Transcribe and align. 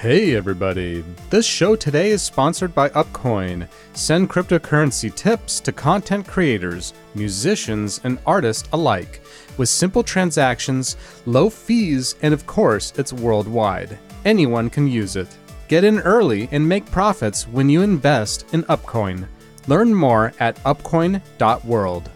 Hey 0.00 0.34
everybody! 0.34 1.04
This 1.28 1.44
show 1.44 1.76
today 1.76 2.08
is 2.08 2.22
sponsored 2.22 2.74
by 2.74 2.88
Upcoin. 2.88 3.68
Send 3.92 4.30
cryptocurrency 4.30 5.14
tips 5.14 5.60
to 5.60 5.72
content 5.72 6.26
creators, 6.26 6.94
musicians, 7.14 8.00
and 8.04 8.18
artists 8.24 8.66
alike. 8.72 9.20
With 9.58 9.68
simple 9.68 10.02
transactions, 10.02 10.96
low 11.26 11.50
fees, 11.50 12.14
and 12.22 12.32
of 12.32 12.46
course, 12.46 12.94
it's 12.96 13.12
worldwide. 13.12 13.98
Anyone 14.24 14.70
can 14.70 14.88
use 14.88 15.16
it. 15.16 15.28
Get 15.68 15.84
in 15.84 15.98
early 15.98 16.48
and 16.50 16.66
make 16.66 16.90
profits 16.90 17.46
when 17.46 17.68
you 17.68 17.82
invest 17.82 18.46
in 18.54 18.62
Upcoin. 18.70 19.28
Learn 19.66 19.94
more 19.94 20.32
at 20.40 20.56
upcoin.world. 20.64 22.10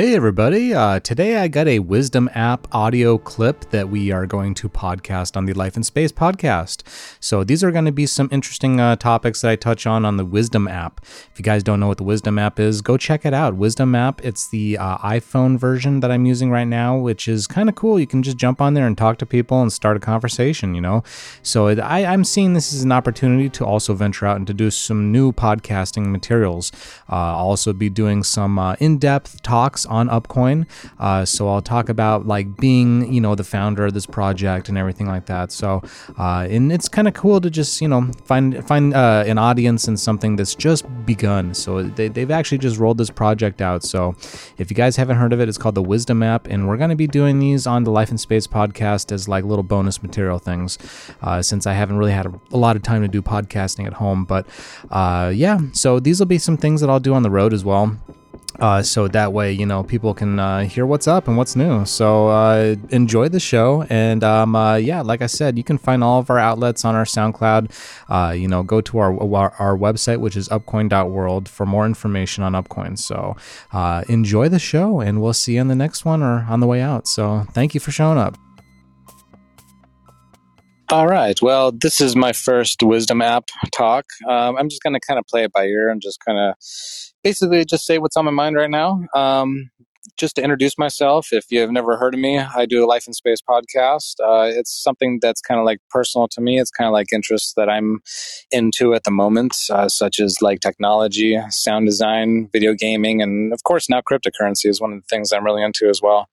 Hey 0.00 0.14
everybody, 0.14 0.72
uh, 0.72 0.98
today 1.00 1.36
I 1.36 1.48
got 1.48 1.68
a 1.68 1.78
Wisdom 1.80 2.30
app 2.32 2.66
audio 2.74 3.18
clip 3.18 3.68
that 3.68 3.90
we 3.90 4.10
are 4.10 4.24
going 4.24 4.54
to 4.54 4.66
podcast 4.70 5.36
on 5.36 5.44
the 5.44 5.52
Life 5.52 5.76
in 5.76 5.82
Space 5.82 6.10
podcast. 6.10 6.84
So 7.20 7.44
these 7.44 7.62
are 7.62 7.70
going 7.70 7.84
to 7.84 7.92
be 7.92 8.06
some 8.06 8.26
interesting 8.32 8.80
uh, 8.80 8.96
topics 8.96 9.42
that 9.42 9.50
I 9.50 9.56
touch 9.56 9.86
on 9.86 10.06
on 10.06 10.16
the 10.16 10.24
Wisdom 10.24 10.66
app. 10.68 11.02
If 11.02 11.32
you 11.36 11.42
guys 11.42 11.62
don't 11.62 11.80
know 11.80 11.88
what 11.88 11.98
the 11.98 12.04
Wisdom 12.04 12.38
app 12.38 12.58
is, 12.58 12.80
go 12.80 12.96
check 12.96 13.26
it 13.26 13.34
out. 13.34 13.56
Wisdom 13.56 13.94
app, 13.94 14.24
it's 14.24 14.48
the 14.48 14.78
uh, 14.78 14.96
iPhone 14.96 15.58
version 15.58 16.00
that 16.00 16.10
I'm 16.10 16.24
using 16.24 16.50
right 16.50 16.64
now, 16.64 16.96
which 16.96 17.28
is 17.28 17.46
kind 17.46 17.68
of 17.68 17.74
cool. 17.74 18.00
You 18.00 18.06
can 18.06 18.22
just 18.22 18.38
jump 18.38 18.62
on 18.62 18.72
there 18.72 18.86
and 18.86 18.96
talk 18.96 19.18
to 19.18 19.26
people 19.26 19.60
and 19.60 19.70
start 19.70 19.98
a 19.98 20.00
conversation, 20.00 20.74
you 20.74 20.80
know? 20.80 21.02
So 21.42 21.68
I, 21.68 22.06
I'm 22.06 22.24
seeing 22.24 22.54
this 22.54 22.72
as 22.72 22.82
an 22.82 22.92
opportunity 22.92 23.50
to 23.50 23.66
also 23.66 23.92
venture 23.92 24.24
out 24.24 24.38
and 24.38 24.46
to 24.46 24.54
do 24.54 24.70
some 24.70 25.12
new 25.12 25.30
podcasting 25.30 26.06
materials. 26.06 26.72
Uh, 27.06 27.36
I'll 27.36 27.50
also 27.50 27.74
be 27.74 27.90
doing 27.90 28.22
some 28.22 28.58
uh, 28.58 28.76
in-depth 28.80 29.42
talks 29.42 29.84
on 29.90 30.08
Upcoin. 30.08 30.66
Uh, 30.98 31.24
so 31.24 31.48
I'll 31.48 31.60
talk 31.60 31.88
about 31.88 32.26
like 32.26 32.56
being, 32.56 33.12
you 33.12 33.20
know, 33.20 33.34
the 33.34 33.44
founder 33.44 33.86
of 33.86 33.94
this 33.94 34.06
project 34.06 34.68
and 34.68 34.78
everything 34.78 35.06
like 35.06 35.26
that. 35.26 35.52
So, 35.52 35.82
uh, 36.18 36.46
and 36.48 36.72
it's 36.72 36.88
kind 36.88 37.08
of 37.08 37.14
cool 37.14 37.40
to 37.40 37.50
just, 37.50 37.80
you 37.80 37.88
know, 37.88 38.10
find 38.24 38.66
find 38.66 38.94
uh, 38.94 39.24
an 39.26 39.38
audience 39.38 39.88
and 39.88 39.98
something 39.98 40.36
that's 40.36 40.54
just 40.54 40.84
begun. 41.04 41.52
So 41.54 41.82
they, 41.82 42.08
they've 42.08 42.30
actually 42.30 42.58
just 42.58 42.78
rolled 42.78 42.98
this 42.98 43.10
project 43.10 43.60
out. 43.60 43.82
So 43.82 44.14
if 44.58 44.70
you 44.70 44.74
guys 44.76 44.96
haven't 44.96 45.16
heard 45.16 45.32
of 45.32 45.40
it, 45.40 45.48
it's 45.48 45.58
called 45.58 45.74
the 45.74 45.82
Wisdom 45.82 46.22
app, 46.22 46.46
and 46.46 46.68
we're 46.68 46.76
going 46.76 46.90
to 46.90 46.96
be 46.96 47.06
doing 47.06 47.38
these 47.38 47.66
on 47.66 47.84
the 47.84 47.90
Life 47.90 48.10
in 48.10 48.18
Space 48.18 48.46
podcast 48.46 49.12
as 49.12 49.28
like 49.28 49.44
little 49.44 49.62
bonus 49.62 50.02
material 50.02 50.38
things, 50.38 50.78
uh, 51.22 51.42
since 51.42 51.66
I 51.66 51.72
haven't 51.72 51.96
really 51.96 52.12
had 52.12 52.26
a, 52.26 52.40
a, 52.52 52.56
lot 52.56 52.76
of 52.76 52.82
time 52.82 53.02
to 53.02 53.08
do 53.08 53.22
podcasting 53.22 53.86
at 53.86 53.94
home. 53.94 54.24
But 54.24 54.46
uh, 54.90 55.32
yeah, 55.34 55.58
so 55.72 55.98
these 56.00 56.20
will 56.20 56.26
be 56.26 56.38
some 56.38 56.56
things 56.56 56.80
that 56.80 56.90
I'll 56.90 57.00
do 57.00 57.14
on 57.14 57.22
the 57.22 57.30
road 57.30 57.52
as 57.52 57.64
well. 57.64 57.96
Uh, 58.58 58.82
so 58.82 59.08
that 59.08 59.32
way, 59.32 59.52
you 59.52 59.64
know, 59.64 59.82
people 59.82 60.12
can 60.12 60.38
uh, 60.38 60.60
hear 60.64 60.84
what's 60.84 61.06
up 61.06 61.28
and 61.28 61.36
what's 61.36 61.56
new. 61.56 61.84
So 61.84 62.28
uh, 62.28 62.76
enjoy 62.90 63.28
the 63.28 63.40
show. 63.40 63.86
And 63.88 64.24
um, 64.24 64.56
uh, 64.56 64.76
yeah, 64.76 65.02
like 65.02 65.22
I 65.22 65.26
said, 65.26 65.56
you 65.56 65.64
can 65.64 65.78
find 65.78 66.02
all 66.02 66.18
of 66.18 66.30
our 66.30 66.38
outlets 66.38 66.84
on 66.84 66.94
our 66.94 67.04
SoundCloud. 67.04 67.70
Uh, 68.08 68.32
you 68.32 68.48
know, 68.48 68.62
go 68.62 68.80
to 68.80 68.98
our, 68.98 69.18
our, 69.22 69.54
our 69.58 69.76
website, 69.76 70.18
which 70.18 70.36
is 70.36 70.48
upcoin.world, 70.48 71.48
for 71.48 71.64
more 71.64 71.86
information 71.86 72.44
on 72.44 72.52
Upcoin. 72.52 72.98
So 72.98 73.36
uh, 73.72 74.04
enjoy 74.08 74.48
the 74.48 74.58
show, 74.58 75.00
and 75.00 75.22
we'll 75.22 75.32
see 75.32 75.54
you 75.54 75.60
on 75.60 75.68
the 75.68 75.74
next 75.74 76.04
one 76.04 76.22
or 76.22 76.46
on 76.48 76.60
the 76.60 76.66
way 76.66 76.80
out. 76.80 77.06
So 77.06 77.46
thank 77.52 77.74
you 77.74 77.80
for 77.80 77.92
showing 77.92 78.18
up. 78.18 78.36
All 80.92 81.06
right. 81.06 81.40
Well, 81.40 81.70
this 81.70 82.00
is 82.00 82.16
my 82.16 82.32
first 82.32 82.82
Wisdom 82.82 83.22
app 83.22 83.44
talk. 83.72 84.06
Um, 84.28 84.56
I'm 84.56 84.68
just 84.68 84.82
going 84.82 84.94
to 84.94 85.00
kind 85.06 85.20
of 85.20 85.26
play 85.26 85.44
it 85.44 85.52
by 85.52 85.66
ear 85.66 85.88
and 85.88 86.02
just 86.02 86.18
kind 86.26 86.36
of 86.36 86.56
basically 87.22 87.64
just 87.64 87.86
say 87.86 87.98
what's 87.98 88.16
on 88.16 88.24
my 88.24 88.32
mind 88.32 88.56
right 88.56 88.68
now. 88.68 89.00
Um, 89.14 89.70
just 90.18 90.34
to 90.34 90.42
introduce 90.42 90.76
myself, 90.76 91.28
if 91.30 91.44
you've 91.48 91.70
never 91.70 91.96
heard 91.96 92.14
of 92.14 92.18
me, 92.18 92.40
I 92.40 92.66
do 92.66 92.84
a 92.84 92.86
Life 92.86 93.06
in 93.06 93.12
Space 93.12 93.38
podcast. 93.48 94.14
Uh, 94.20 94.50
it's 94.52 94.82
something 94.82 95.20
that's 95.22 95.40
kind 95.40 95.60
of 95.60 95.64
like 95.64 95.78
personal 95.90 96.26
to 96.26 96.40
me. 96.40 96.58
It's 96.58 96.72
kind 96.72 96.88
of 96.88 96.92
like 96.92 97.12
interests 97.12 97.52
that 97.56 97.68
I'm 97.68 98.00
into 98.50 98.92
at 98.92 99.04
the 99.04 99.12
moment, 99.12 99.54
uh, 99.70 99.88
such 99.88 100.18
as 100.18 100.42
like 100.42 100.58
technology, 100.58 101.38
sound 101.50 101.86
design, 101.86 102.48
video 102.52 102.74
gaming, 102.74 103.22
and 103.22 103.52
of 103.52 103.62
course 103.62 103.88
now 103.88 104.00
cryptocurrency 104.00 104.66
is 104.66 104.80
one 104.80 104.92
of 104.92 105.00
the 105.00 105.06
things 105.08 105.32
I'm 105.32 105.44
really 105.44 105.62
into 105.62 105.88
as 105.88 106.02
well. 106.02 106.28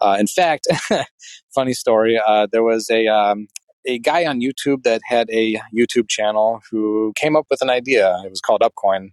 Uh, 0.00 0.16
in 0.20 0.28
fact, 0.28 0.68
funny 1.54 1.72
story, 1.72 2.20
uh, 2.24 2.46
there 2.52 2.62
was 2.62 2.88
a 2.88 3.08
um, 3.08 3.48
a 3.86 3.98
guy 3.98 4.26
on 4.26 4.40
YouTube 4.40 4.82
that 4.82 5.00
had 5.04 5.28
a 5.30 5.60
YouTube 5.74 6.08
channel 6.08 6.60
who 6.70 7.12
came 7.16 7.36
up 7.36 7.46
with 7.50 7.62
an 7.62 7.70
idea. 7.70 8.20
It 8.24 8.30
was 8.30 8.40
called 8.40 8.62
Upcoin. 8.62 9.10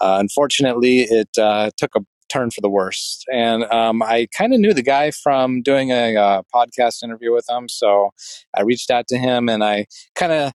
Uh, 0.00 0.18
unfortunately, 0.20 1.00
it 1.00 1.28
uh, 1.38 1.70
took 1.76 1.94
a 1.96 2.00
turn 2.28 2.50
for 2.50 2.60
the 2.60 2.70
worst. 2.70 3.24
And 3.32 3.64
um, 3.64 4.02
I 4.02 4.28
kind 4.36 4.52
of 4.52 4.60
knew 4.60 4.74
the 4.74 4.82
guy 4.82 5.10
from 5.10 5.62
doing 5.62 5.90
a 5.90 6.16
uh, 6.16 6.42
podcast 6.54 7.02
interview 7.02 7.32
with 7.32 7.46
him. 7.48 7.68
So 7.68 8.10
I 8.56 8.62
reached 8.62 8.90
out 8.90 9.08
to 9.08 9.18
him 9.18 9.48
and 9.48 9.64
I 9.64 9.86
kind 10.14 10.32
of 10.32 10.52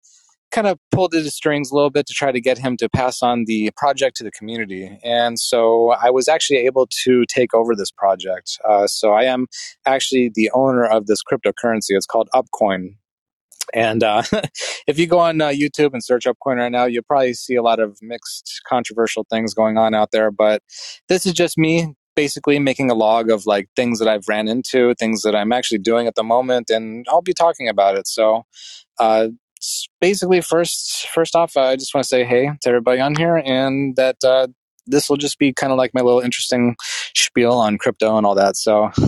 kind 0.50 0.66
of 0.66 0.78
pulled 0.90 1.14
at 1.14 1.24
his 1.24 1.34
strings 1.34 1.70
a 1.70 1.74
little 1.74 1.90
bit 1.90 2.06
to 2.06 2.12
try 2.12 2.30
to 2.30 2.40
get 2.40 2.58
him 2.58 2.76
to 2.76 2.88
pass 2.90 3.22
on 3.22 3.44
the 3.46 3.70
project 3.74 4.16
to 4.16 4.24
the 4.24 4.30
community. 4.30 4.98
And 5.02 5.38
so 5.38 5.92
I 5.92 6.10
was 6.10 6.28
actually 6.28 6.58
able 6.58 6.86
to 7.04 7.24
take 7.26 7.54
over 7.54 7.74
this 7.74 7.90
project. 7.90 8.58
Uh, 8.68 8.86
so 8.86 9.12
I 9.12 9.24
am 9.24 9.46
actually 9.86 10.30
the 10.34 10.50
owner 10.52 10.84
of 10.84 11.06
this 11.06 11.22
cryptocurrency. 11.22 11.90
It's 11.90 12.06
called 12.06 12.28
Upcoin. 12.34 12.96
And 13.72 14.02
uh, 14.02 14.22
if 14.86 14.98
you 14.98 15.06
go 15.06 15.18
on 15.18 15.40
uh, 15.40 15.48
YouTube 15.48 15.92
and 15.92 16.04
search 16.04 16.24
Upcoin 16.24 16.56
right 16.56 16.72
now, 16.72 16.84
you'll 16.84 17.04
probably 17.04 17.34
see 17.34 17.54
a 17.54 17.62
lot 17.62 17.80
of 17.80 17.98
mixed, 18.02 18.60
controversial 18.66 19.26
things 19.30 19.54
going 19.54 19.78
on 19.78 19.94
out 19.94 20.10
there. 20.12 20.30
But 20.30 20.62
this 21.08 21.26
is 21.26 21.32
just 21.32 21.58
me 21.58 21.94
basically 22.14 22.58
making 22.58 22.90
a 22.90 22.94
log 22.94 23.30
of 23.30 23.46
like 23.46 23.68
things 23.74 23.98
that 23.98 24.08
I've 24.08 24.28
ran 24.28 24.48
into, 24.48 24.94
things 24.98 25.22
that 25.22 25.34
I'm 25.34 25.52
actually 25.52 25.78
doing 25.78 26.06
at 26.06 26.14
the 26.14 26.22
moment, 26.22 26.70
and 26.70 27.06
I'll 27.08 27.22
be 27.22 27.34
talking 27.34 27.68
about 27.68 27.96
it. 27.96 28.06
So, 28.06 28.44
uh, 28.98 29.28
basically, 30.00 30.40
first 30.40 31.08
first 31.08 31.34
off, 31.34 31.56
I 31.56 31.76
just 31.76 31.94
want 31.94 32.04
to 32.04 32.08
say 32.08 32.24
hey 32.24 32.50
to 32.62 32.68
everybody 32.68 33.00
on 33.00 33.14
here, 33.14 33.36
and 33.36 33.96
that 33.96 34.16
uh, 34.24 34.48
this 34.86 35.08
will 35.08 35.16
just 35.16 35.38
be 35.38 35.52
kind 35.52 35.72
of 35.72 35.78
like 35.78 35.92
my 35.94 36.02
little 36.02 36.20
interesting 36.20 36.76
spiel 37.14 37.52
on 37.52 37.78
crypto 37.78 38.16
and 38.16 38.26
all 38.26 38.34
that. 38.34 38.56
So. 38.56 38.90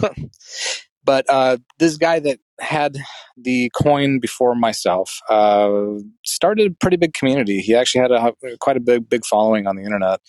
but 1.04 1.24
uh, 1.28 1.58
this 1.78 1.96
guy 1.96 2.18
that 2.20 2.38
had 2.60 2.98
the 3.36 3.70
coin 3.74 4.20
before 4.20 4.54
myself. 4.54 5.20
Uh, 5.28 5.98
started 6.24 6.72
a 6.72 6.74
pretty 6.80 6.96
big 6.96 7.14
community. 7.14 7.58
He 7.58 7.74
actually 7.74 8.02
had 8.02 8.12
a 8.12 8.32
quite 8.60 8.76
a 8.76 8.80
big 8.80 9.08
big 9.08 9.24
following 9.24 9.66
on 9.66 9.76
the 9.76 9.82
internet. 9.82 10.20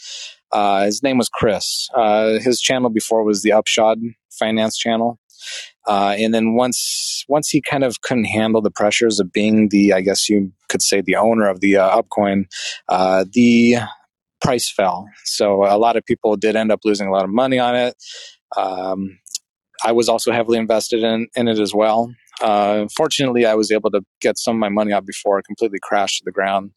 Uh, 0.51 0.85
his 0.85 1.03
name 1.03 1.17
was 1.17 1.29
Chris. 1.29 1.89
Uh, 1.93 2.39
his 2.39 2.61
channel 2.61 2.89
before 2.89 3.23
was 3.23 3.41
the 3.41 3.51
Upshot 3.51 3.97
Finance 4.31 4.77
channel. 4.77 5.19
Uh, 5.85 6.15
and 6.17 6.33
then 6.33 6.55
once 6.55 7.23
once 7.27 7.49
he 7.49 7.61
kind 7.61 7.83
of 7.83 8.01
couldn't 8.01 8.25
handle 8.25 8.61
the 8.61 8.71
pressures 8.71 9.19
of 9.19 9.31
being 9.31 9.69
the, 9.69 9.93
I 9.93 10.01
guess 10.01 10.29
you 10.29 10.51
could 10.69 10.81
say, 10.81 11.01
the 11.01 11.15
owner 11.15 11.47
of 11.47 11.59
the 11.59 11.77
uh, 11.77 12.01
Upcoin, 12.01 12.45
the 12.87 13.77
price 14.41 14.71
fell. 14.71 15.07
So 15.25 15.63
a 15.63 15.77
lot 15.77 15.95
of 15.95 16.05
people 16.05 16.35
did 16.35 16.55
end 16.55 16.71
up 16.71 16.79
losing 16.83 17.07
a 17.07 17.11
lot 17.11 17.23
of 17.23 17.29
money 17.29 17.59
on 17.59 17.75
it. 17.75 17.95
Um, 18.55 19.19
I 19.83 19.91
was 19.91 20.09
also 20.09 20.31
heavily 20.31 20.57
invested 20.57 21.03
in, 21.03 21.27
in 21.35 21.47
it 21.47 21.59
as 21.59 21.73
well. 21.73 22.13
Uh, 22.41 22.87
fortunately, 22.95 23.45
I 23.45 23.55
was 23.55 23.71
able 23.71 23.91
to 23.91 24.01
get 24.21 24.37
some 24.37 24.55
of 24.55 24.59
my 24.59 24.69
money 24.69 24.91
out 24.91 25.05
before 25.05 25.39
it 25.39 25.45
completely 25.45 25.79
crashed 25.81 26.19
to 26.19 26.23
the 26.25 26.31
ground. 26.31 26.71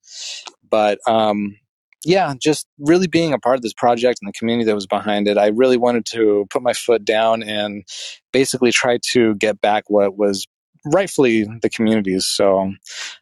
But 0.69 0.99
um, 1.07 1.57
yeah, 2.05 2.35
just 2.41 2.67
really 2.79 3.09
being 3.09 3.33
a 3.33 3.39
part 3.39 3.57
of 3.57 3.63
this 3.63 3.73
project 3.73 4.19
and 4.21 4.29
the 4.29 4.39
community 4.39 4.67
that 4.67 4.75
was 4.75 4.87
behind 4.87 5.27
it, 5.27 5.37
I 5.37 5.49
really 5.49 5.77
wanted 5.77 6.07
to 6.07 6.47
put 6.51 6.63
my 6.63 6.73
foot 6.73 7.05
down 7.05 7.43
and 7.43 7.85
basically 8.33 8.73
try 8.73 8.99
to 9.13 9.35
get 9.35 9.61
back 9.61 9.85
what 9.89 10.17
was 10.17 10.47
rightfully 10.87 11.45
the 11.63 11.69
communities. 11.69 12.27
So 12.27 12.73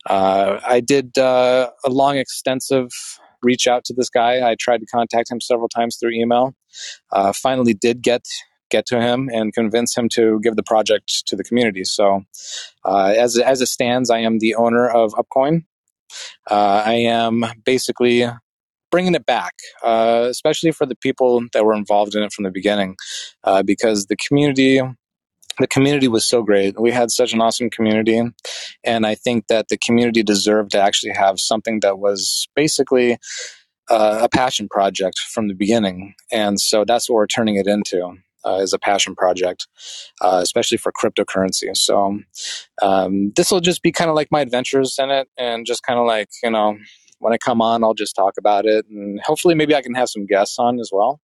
uh, 0.09 0.61
I 0.67 0.81
did 0.81 1.17
uh, 1.17 1.71
a 1.85 1.91
long, 1.91 2.19
extensive 2.19 2.89
reach 3.43 3.67
out 3.67 3.85
to 3.85 3.95
this 3.95 4.11
guy. 4.11 4.49
I 4.49 4.57
tried 4.59 4.79
to 4.79 4.87
contact 4.87 5.31
him 5.31 5.41
several 5.41 5.69
times 5.69 5.97
through 5.97 6.13
email. 6.13 6.55
Uh, 7.13 7.33
finally, 7.33 7.75
did 7.75 8.03
get 8.03 8.27
get 8.71 8.87
to 8.87 9.01
him 9.01 9.29
and 9.33 9.53
convince 9.53 9.97
him 9.97 10.09
to 10.11 10.41
give 10.41 10.57
the 10.57 10.63
project 10.63 11.27
to 11.27 11.37
the 11.37 11.45
community. 11.45 11.85
So, 11.85 12.23
uh, 12.85 13.15
as 13.17 13.39
as 13.39 13.61
it 13.61 13.67
stands, 13.67 14.11
I 14.11 14.19
am 14.19 14.39
the 14.39 14.55
owner 14.55 14.89
of 14.89 15.13
Upcoin. 15.15 15.65
Uh, 16.51 16.83
I 16.87 16.95
am 16.95 17.45
basically 17.65 18.27
bringing 18.91 19.15
it 19.15 19.27
back, 19.27 19.55
uh, 19.85 20.27
especially 20.31 20.73
for 20.73 20.87
the 20.87 20.97
people 20.97 21.45
that 21.53 21.65
were 21.65 21.75
involved 21.75 22.15
in 22.15 22.23
it 22.23 22.33
from 22.33 22.45
the 22.45 22.51
beginning, 22.51 22.97
uh, 23.45 23.63
because 23.63 24.07
the 24.07 24.17
community. 24.17 24.81
The 25.59 25.67
community 25.67 26.07
was 26.07 26.29
so 26.29 26.43
great. 26.43 26.79
We 26.79 26.91
had 26.91 27.11
such 27.11 27.33
an 27.33 27.41
awesome 27.41 27.71
community. 27.71 28.21
And 28.85 29.07
I 29.07 29.15
think 29.15 29.47
that 29.47 29.69
the 29.69 29.79
community 29.79 30.23
deserved 30.23 30.73
to 30.73 30.83
actually 30.83 31.15
have 31.15 31.41
something 31.41 31.81
that 31.81 31.99
was 31.99 32.47
basically 32.55 33.17
uh, 33.89 34.19
a 34.23 34.29
passion 34.29 34.69
project 34.69 35.19
from 35.19 35.49
the 35.49 35.55
beginning. 35.55 36.15
And 36.31 36.61
so 36.61 36.85
that's 36.85 37.09
what 37.09 37.15
we're 37.15 37.27
turning 37.27 37.57
it 37.57 37.67
into 37.67 38.19
uh, 38.47 38.57
is 38.57 38.73
a 38.73 38.79
passion 38.79 39.15
project, 39.15 39.67
uh, 40.21 40.41
especially 40.43 40.79
for 40.79 40.93
cryptocurrency. 40.93 41.77
So 41.77 42.21
um, 42.83 43.33
this 43.37 43.51
will 43.51 43.61
just 43.61 43.83
be 43.83 43.93
kind 43.93 44.11
of 44.11 44.17
like 44.17 44.29
my 44.31 44.41
adventures 44.41 44.97
in 44.99 45.11
it, 45.11 45.29
and 45.37 45.67
just 45.67 45.83
kind 45.83 45.99
of 45.99 46.07
like 46.07 46.29
you 46.43 46.51
know 46.51 46.77
when 47.19 47.33
I 47.33 47.39
come 47.39 47.63
on, 47.63 47.83
I'll 47.83 47.95
just 47.95 48.15
talk 48.15 48.35
about 48.39 48.67
it, 48.67 48.87
and 48.89 49.21
hopefully 49.25 49.55
maybe 49.55 49.75
I 49.75 49.83
can 49.83 49.95
have 49.95 50.09
some 50.09 50.27
guests 50.27 50.59
on 50.59 50.79
as 50.81 50.91
well. 50.93 51.21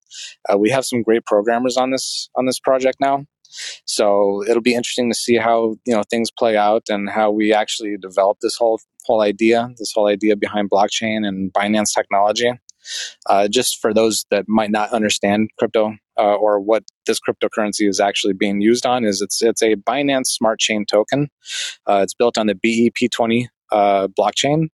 Uh, 0.50 0.58
we 0.58 0.70
have 0.70 0.84
some 0.84 1.02
great 1.02 1.24
programmers 1.26 1.76
on 1.76 1.90
this 1.90 2.28
on 2.34 2.46
this 2.46 2.58
project 2.58 2.98
now. 3.00 3.26
So 3.84 4.42
it'll 4.48 4.62
be 4.62 4.74
interesting 4.74 5.10
to 5.10 5.14
see 5.14 5.36
how 5.36 5.76
you 5.84 5.94
know 5.94 6.02
things 6.10 6.30
play 6.30 6.56
out 6.56 6.84
and 6.88 7.10
how 7.10 7.30
we 7.30 7.52
actually 7.52 7.96
develop 8.00 8.38
this 8.40 8.56
whole 8.56 8.80
whole 9.04 9.20
idea, 9.20 9.68
this 9.78 9.92
whole 9.94 10.06
idea 10.06 10.36
behind 10.36 10.70
blockchain 10.70 11.26
and 11.26 11.52
Binance 11.52 11.94
technology. 11.94 12.50
Uh, 13.26 13.46
just 13.46 13.80
for 13.80 13.94
those 13.94 14.26
that 14.30 14.48
might 14.48 14.70
not 14.70 14.90
understand 14.90 15.50
crypto 15.56 15.94
uh, 16.22 16.34
or 16.36 16.60
what 16.60 16.84
this 17.06 17.18
cryptocurrency 17.20 17.88
is 17.88 17.98
actually 17.98 18.32
being 18.32 18.60
used 18.60 18.86
on, 18.86 19.04
is 19.04 19.20
it's 19.20 19.42
it's 19.42 19.62
a 19.62 19.74
Binance 19.74 20.26
Smart 20.26 20.60
Chain 20.60 20.84
token. 20.88 21.28
Uh, 21.88 22.00
it's 22.02 22.14
built 22.14 22.38
on 22.38 22.46
the 22.46 22.54
BEP20 22.54 23.46
uh, 23.72 24.06
blockchain. 24.18 24.68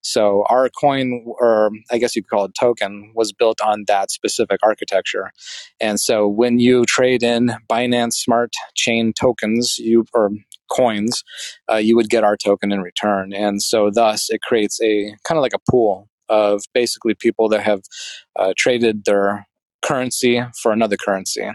So 0.00 0.44
our 0.48 0.70
coin, 0.70 1.24
or 1.26 1.70
I 1.90 1.98
guess 1.98 2.16
you'd 2.16 2.28
call 2.28 2.46
it 2.46 2.52
token, 2.58 3.12
was 3.14 3.32
built 3.32 3.60
on 3.60 3.84
that 3.86 4.10
specific 4.10 4.60
architecture. 4.62 5.30
And 5.78 6.00
so 6.00 6.26
when 6.26 6.58
you 6.58 6.86
trade 6.86 7.22
in 7.22 7.52
Binance 7.70 8.14
Smart 8.14 8.52
Chain 8.74 9.12
tokens, 9.12 9.78
you 9.78 10.06
or 10.14 10.30
coins, 10.70 11.22
uh, 11.70 11.76
you 11.76 11.96
would 11.96 12.08
get 12.08 12.24
our 12.24 12.36
token 12.36 12.72
in 12.72 12.80
return. 12.80 13.34
And 13.34 13.62
so 13.62 13.90
thus 13.92 14.30
it 14.30 14.40
creates 14.40 14.80
a 14.82 15.14
kind 15.24 15.36
of 15.38 15.42
like 15.42 15.54
a 15.54 15.70
pool 15.70 16.08
of 16.28 16.62
basically 16.72 17.14
people 17.14 17.48
that 17.48 17.62
have 17.62 17.82
uh, 18.36 18.52
traded 18.56 19.04
their 19.04 19.46
currency 19.82 20.42
for 20.60 20.72
another 20.72 20.96
currency. 20.96 21.48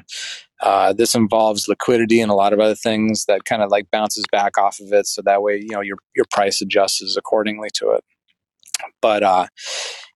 Uh, 0.61 0.93
this 0.93 1.13
involves 1.13 1.67
liquidity 1.67 2.21
and 2.21 2.31
a 2.31 2.35
lot 2.35 2.53
of 2.53 2.59
other 2.59 2.75
things 2.75 3.25
that 3.25 3.43
kind 3.43 3.61
of 3.61 3.69
like 3.69 3.91
bounces 3.91 4.23
back 4.31 4.57
off 4.57 4.79
of 4.79 4.93
it, 4.93 5.05
so 5.05 5.21
that 5.21 5.41
way 5.41 5.57
you 5.57 5.71
know 5.71 5.81
your 5.81 5.97
your 6.15 6.25
price 6.31 6.61
adjusts 6.61 7.17
accordingly 7.17 7.69
to 7.73 7.91
it. 7.91 8.03
But 9.01 9.23
uh, 9.23 9.47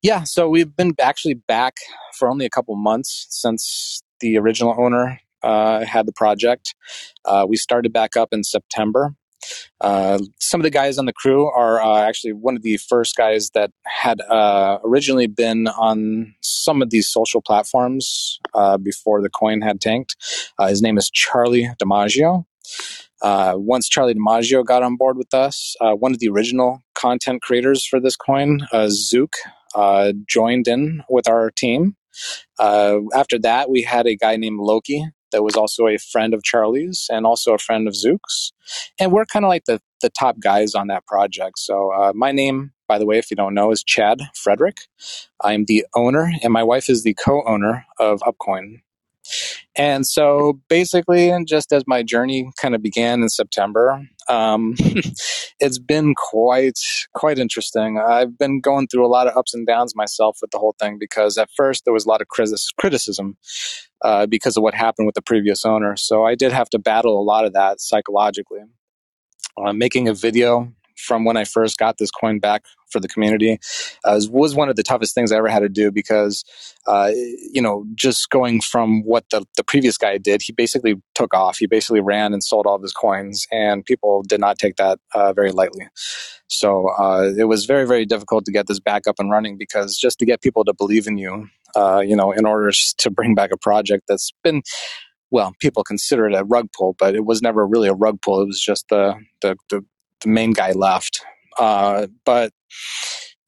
yeah, 0.02 0.24
so 0.24 0.50
we've 0.50 0.76
been 0.76 0.94
actually 1.02 1.34
back 1.34 1.76
for 2.18 2.30
only 2.30 2.46
a 2.46 2.50
couple 2.50 2.76
months 2.76 3.28
since 3.30 4.02
the 4.20 4.38
original 4.38 4.76
owner 4.78 5.20
uh, 5.44 5.86
had 5.86 6.06
the 6.06 6.14
project. 6.14 6.76
Uh, 7.26 7.46
we 7.48 7.58
started 7.58 7.94
back 7.94 8.16
up 8.16 8.30
in 8.32 8.44
September. 8.44 9.16
Uh, 9.82 10.20
some 10.40 10.60
of 10.60 10.64
the 10.64 10.70
guys 10.72 10.98
on 10.98 11.06
the 11.06 11.14
crew 11.14 11.48
are 11.48 11.82
uh, 11.82 12.02
actually 12.02 12.34
one 12.34 12.56
of 12.56 12.64
the 12.64 12.78
first 12.78 13.16
guys 13.16 13.52
that 13.52 13.72
had 13.86 14.22
uh, 14.22 14.80
originally 14.84 15.28
been 15.28 15.68
on 15.68 16.34
some 16.42 16.82
of 16.82 16.90
these 16.90 17.08
social 17.08 17.42
platforms 17.42 18.40
uh, 18.54 18.78
before 18.78 19.22
the 19.22 19.30
coin 19.30 19.62
had 19.62 19.80
tanked. 19.80 20.16
Uh, 20.58 20.68
his 20.68 20.82
name 20.82 20.98
is 20.98 21.10
Charlie 21.10 21.70
DiMaggio. 21.82 22.46
Uh, 23.22 23.54
once 23.56 23.88
Charlie 23.90 24.14
DiMaggio 24.14 24.66
got 24.66 24.84
on 24.84 24.96
board 24.96 25.18
with 25.18 25.34
us, 25.34 25.76
one 25.80 26.12
of 26.12 26.20
the 26.20 26.30
original 26.30 26.82
content 26.96 27.42
creators 27.42 27.86
for 27.86 28.00
this 28.00 28.16
coin, 28.16 28.60
Zook, 28.90 29.36
joined 30.28 30.68
in 30.68 31.04
with 31.10 31.28
our 31.28 31.52
team. 31.52 31.96
after 32.60 33.40
that, 33.40 33.70
we 33.70 33.82
had 33.84 34.08
a 34.08 34.16
guy 34.16 34.36
named 34.36 34.60
Loki 34.60 35.06
that 35.32 35.44
was 35.44 35.56
also 35.56 35.88
a 35.88 35.98
friend 35.98 36.34
of 36.34 36.44
Charlie's 36.44 37.08
and 37.10 37.26
also 37.26 37.54
a 37.54 37.58
friend 37.58 37.88
of 37.88 37.96
Zook's. 37.96 38.52
And 39.00 39.12
we're 39.12 39.26
kind 39.26 39.46
of 39.46 39.50
like 39.50 39.66
the, 39.66 39.82
the 40.02 40.10
top 40.10 40.40
guys 40.40 40.76
on 40.76 40.88
that 40.88 41.06
project. 41.06 41.60
So, 41.60 41.92
uh, 41.92 42.14
my 42.16 42.32
name, 42.32 42.72
by 42.88 42.98
the 42.98 43.06
way, 43.06 43.18
if 43.18 43.30
you 43.30 43.36
don't 43.36 43.54
know, 43.54 43.72
is 43.72 43.84
Chad 43.84 44.22
Frederick. 44.34 44.78
I'm 45.44 45.66
the 45.66 45.86
owner, 45.96 46.32
and 46.42 46.54
my 46.54 46.64
wife 46.64 46.90
is 46.90 47.04
the 47.04 47.14
co 47.14 47.44
owner 47.46 47.86
of 48.00 48.22
Upcoin. 48.22 48.82
And 49.76 50.06
so 50.06 50.60
basically, 50.70 51.30
and 51.30 51.48
just 51.48 51.72
as 51.72 51.84
my 51.88 52.04
journey 52.04 52.50
kind 52.60 52.76
of 52.76 52.82
began 52.82 53.22
in 53.22 53.30
September, 53.30 54.02
um, 54.28 54.76
it's 55.60 55.80
been 55.80 56.16
quite 56.16 56.80
quite 57.14 57.40
interesting. 57.40 58.00
I've 58.00 58.38
been 58.38 58.60
going 58.60 58.88
through 58.88 59.06
a 59.06 59.08
lot 59.08 59.28
of 59.28 59.38
ups 59.38 59.54
and 59.54 59.68
downs 59.68 59.96
myself 59.96 60.38
with 60.42 60.52
the 60.52 60.60
whole 60.60 60.76
thing 60.80 60.98
because 61.00 61.38
at 61.38 61.50
first 61.56 61.86
there 61.86 61.94
was 61.94 62.06
a 62.06 62.10
lot 62.10 62.22
of 62.22 62.28
criticism 62.28 63.38
uh, 64.04 64.26
because 64.26 64.58
of 64.58 64.64
what 64.64 64.74
happened 64.74 65.06
with 65.06 65.16
the 65.16 65.22
previous 65.22 65.66
owner. 65.66 65.96
So 65.96 66.26
I 66.26 66.36
did 66.36 66.52
have 66.52 66.70
to 66.72 66.80
battle 66.80 67.20
a 67.20 67.24
lot 67.24 67.46
of 67.46 67.54
that 67.54 67.80
psychologically. 67.80 68.62
Uh, 69.60 69.74
making 69.74 70.08
a 70.08 70.14
video 70.14 70.72
from 70.98 71.26
when 71.26 71.38
I 71.38 71.44
first 71.44 71.78
got 71.78 71.98
this 71.98 72.12
coin 72.12 72.40
back 72.40 72.66
for 72.90 73.00
the 73.00 73.08
community 73.08 73.60
uh, 74.04 74.20
was 74.30 74.56
one 74.56 74.70
of 74.70 74.76
the 74.76 74.84
toughest 74.84 75.14
things 75.14 75.32
I 75.32 75.38
ever 75.38 75.48
had 75.48 75.60
to 75.60 75.70
do 75.70 75.92
because, 75.92 76.44
uh, 76.88 77.12
you 77.52 77.62
know, 77.62 77.86
just 77.96 78.30
going 78.30 78.62
from 78.62 79.04
what 79.04 79.26
the, 79.30 79.46
the 79.56 79.64
previous 79.64 79.98
guy 79.98 80.18
did, 80.18 80.42
he 80.42 80.54
basically 80.54 80.96
took 81.16 81.34
off. 81.34 81.58
He 81.58 81.68
basically 81.68 82.02
ran 82.02 82.34
and 82.34 82.44
sold 82.44 82.66
all 82.66 82.76
of 82.76 82.82
his 82.82 82.94
coins, 82.94 83.46
and 83.52 83.86
people 83.86 84.24
did 84.24 84.40
not 84.40 84.58
take 84.58 84.78
that 84.78 85.00
uh, 85.14 85.34
very 85.34 85.52
lightly. 85.52 85.88
So 86.48 86.88
uh, 86.98 87.34
it 87.38 87.46
was 87.46 87.66
very, 87.66 87.86
very 87.86 88.06
difficult 88.06 88.46
to 88.46 88.52
get 88.52 88.68
this 88.68 88.80
back 88.80 89.08
up 89.08 89.16
and 89.20 89.30
running 89.30 89.58
because 89.58 89.98
just 89.98 90.20
to 90.20 90.26
get 90.26 90.42
people 90.42 90.64
to 90.66 90.74
believe 90.74 91.08
in 91.08 91.18
you, 91.18 91.48
uh, 91.76 92.00
you 92.00 92.16
know, 92.16 92.32
in 92.32 92.46
order 92.46 92.72
to 93.00 93.12
bring 93.12 93.36
back 93.36 93.52
a 93.52 93.58
project 93.58 94.06
that's 94.08 94.32
been 94.44 94.62
well, 95.30 95.54
people 95.60 95.84
consider 95.84 96.28
it 96.28 96.34
a 96.34 96.46
rug 96.46 96.70
pull, 96.72 96.96
but 96.98 97.14
it 97.14 97.26
was 97.26 97.42
never 97.42 97.68
really 97.68 97.90
a 97.90 97.94
rug 97.94 98.22
pull. 98.22 98.42
It 98.42 98.48
was 98.48 98.62
just 98.62 98.86
the 98.90 99.16
the, 99.42 99.58
the 99.70 99.84
the 100.22 100.30
main 100.30 100.54
guy 100.54 100.72
left. 100.72 101.22
Uh, 101.60 102.08
but 102.26 102.52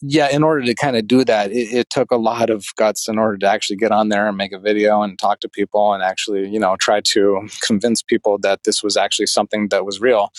yeah, 0.02 0.30
in 0.30 0.44
order 0.44 0.64
to 0.64 0.74
kind 0.76 0.96
of 0.96 1.08
do 1.08 1.26
that, 1.26 1.52
it, 1.52 1.74
it, 1.74 1.90
took 1.90 2.10
a 2.10 2.16
lot 2.16 2.50
of 2.50 2.66
guts 2.78 3.10
in 3.10 3.20
order 3.20 3.38
to 3.38 3.48
actually 3.48 3.76
get 3.76 3.92
on 3.92 4.08
there 4.08 4.28
and 4.28 4.38
make 4.38 4.54
a 4.54 4.60
video 4.60 5.02
and 5.02 5.20
talk 5.20 5.42
to 5.42 5.50
people 5.50 5.94
and 5.94 6.02
actually, 6.02 6.48
you 6.48 6.60
know, 6.60 6.78
try 6.80 7.02
to 7.02 7.48
convince 7.62 8.02
people 8.02 8.38
that 8.42 8.62
this 8.64 8.82
was 8.82 8.96
actually 8.96 9.26
something 9.26 9.68
that 9.70 9.86
was 9.86 10.00
real. 10.00 10.32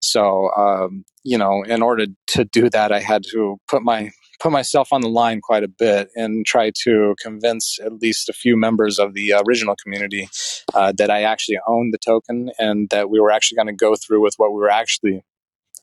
So, 0.00 0.50
um, 0.56 1.04
you 1.24 1.36
know, 1.36 1.62
in 1.64 1.82
order 1.82 2.06
to 2.28 2.44
do 2.44 2.70
that, 2.70 2.92
I 2.92 3.00
had 3.00 3.24
to 3.32 3.58
put 3.68 3.82
my 3.82 4.10
put 4.40 4.52
myself 4.52 4.90
on 4.90 5.02
the 5.02 5.08
line 5.08 5.40
quite 5.42 5.62
a 5.62 5.68
bit 5.68 6.08
and 6.16 6.46
try 6.46 6.72
to 6.84 7.14
convince 7.20 7.78
at 7.84 8.00
least 8.00 8.28
a 8.30 8.32
few 8.32 8.56
members 8.56 8.98
of 8.98 9.12
the 9.12 9.34
original 9.46 9.76
community 9.76 10.28
uh, 10.72 10.92
that 10.96 11.10
I 11.10 11.24
actually 11.24 11.58
owned 11.66 11.92
the 11.92 11.98
token 11.98 12.50
and 12.58 12.88
that 12.88 13.10
we 13.10 13.20
were 13.20 13.30
actually 13.30 13.56
going 13.56 13.66
to 13.66 13.74
go 13.74 13.94
through 13.96 14.22
with 14.22 14.34
what 14.38 14.52
we 14.52 14.60
were 14.60 14.70
actually 14.70 15.22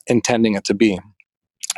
intending 0.08 0.54
it 0.54 0.64
to 0.64 0.74
be 0.74 0.98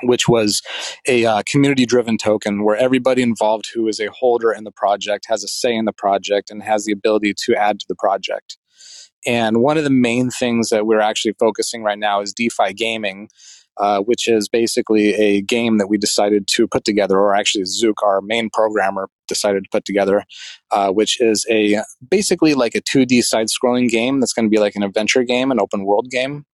which 0.03 0.29
was 0.29 0.62
a 1.06 1.25
uh, 1.27 1.43
community 1.47 1.87
driven 1.87 2.17
token 2.17 2.65
where 2.65 2.77
everybody 2.77 3.23
involved 3.23 3.71
who 3.75 3.88
is 3.88 4.00
a 4.00 4.11
holder 4.11 4.53
in 4.53 4.65
the 4.65 4.71
project 4.71 5.27
has 5.29 5.44
a 5.44 5.49
say 5.49 5.75
in 5.75 5.85
the 5.85 5.93
project 5.93 6.50
and 6.50 6.62
has 6.62 6.85
the 6.85 6.93
ability 6.93 7.35
to 7.37 7.55
add 7.55 7.81
to 7.81 7.87
the 7.88 7.94
project. 7.94 8.56
And 9.27 9.59
one 9.59 9.77
of 9.77 9.85
the 9.85 9.91
main 9.91 10.31
things 10.31 10.71
that 10.71 10.87
we're 10.87 11.00
actually 11.00 11.35
focusing 11.38 11.82
right 11.82 11.99
now 11.99 12.23
is 12.23 12.32
DeFi 12.32 12.73
gaming, 12.73 13.29
uh, 13.77 14.00
which 14.00 14.27
is 14.27 14.49
basically 14.49 15.15
a 15.15 15.43
game 15.43 15.77
that 15.77 15.88
we 15.88 15.99
decided 15.99 16.47
to 16.49 16.67
put 16.67 16.85
together, 16.85 17.19
or 17.19 17.35
actually 17.35 17.65
Zook, 17.67 18.03
our 18.03 18.23
main 18.23 18.49
programmer, 18.50 19.09
decided 19.29 19.65
to 19.65 19.71
put 19.71 19.85
together, 19.85 20.25
uh, 20.71 20.91
which 20.91 21.21
is 21.21 21.47
a 21.50 21.82
basically 22.09 22.55
like 22.55 22.75
a 22.75 22.81
2D 22.81 23.23
side 23.23 23.49
scrolling 23.49 23.91
game 23.91 24.21
that's 24.21 24.32
going 24.32 24.47
to 24.47 24.50
be 24.50 24.59
like 24.59 24.75
an 24.75 24.82
adventure 24.82 25.22
game, 25.22 25.51
an 25.51 25.60
open 25.60 25.84
world 25.84 26.08
game 26.10 26.46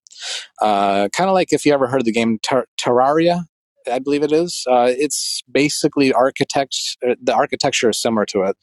uh, 0.63 1.09
kind 1.11 1.29
of 1.29 1.35
like 1.35 1.53
if 1.53 1.65
you 1.65 1.73
ever 1.73 1.87
heard 1.87 2.01
of 2.01 2.05
the 2.05 2.13
game 2.13 2.39
Ter- 2.43 2.67
Terraria, 2.81 3.45
I 3.91 3.99
believe 3.99 4.23
it 4.23 4.33
is. 4.33 4.65
Uh, 4.69 4.91
it's 4.91 5.43
basically 5.51 6.13
architect. 6.13 6.77
Uh, 7.07 7.15
the 7.23 7.35
architecture 7.35 7.91
is 7.91 8.01
similar 8.01 8.27
to 8.27 8.43
it, 8.43 8.57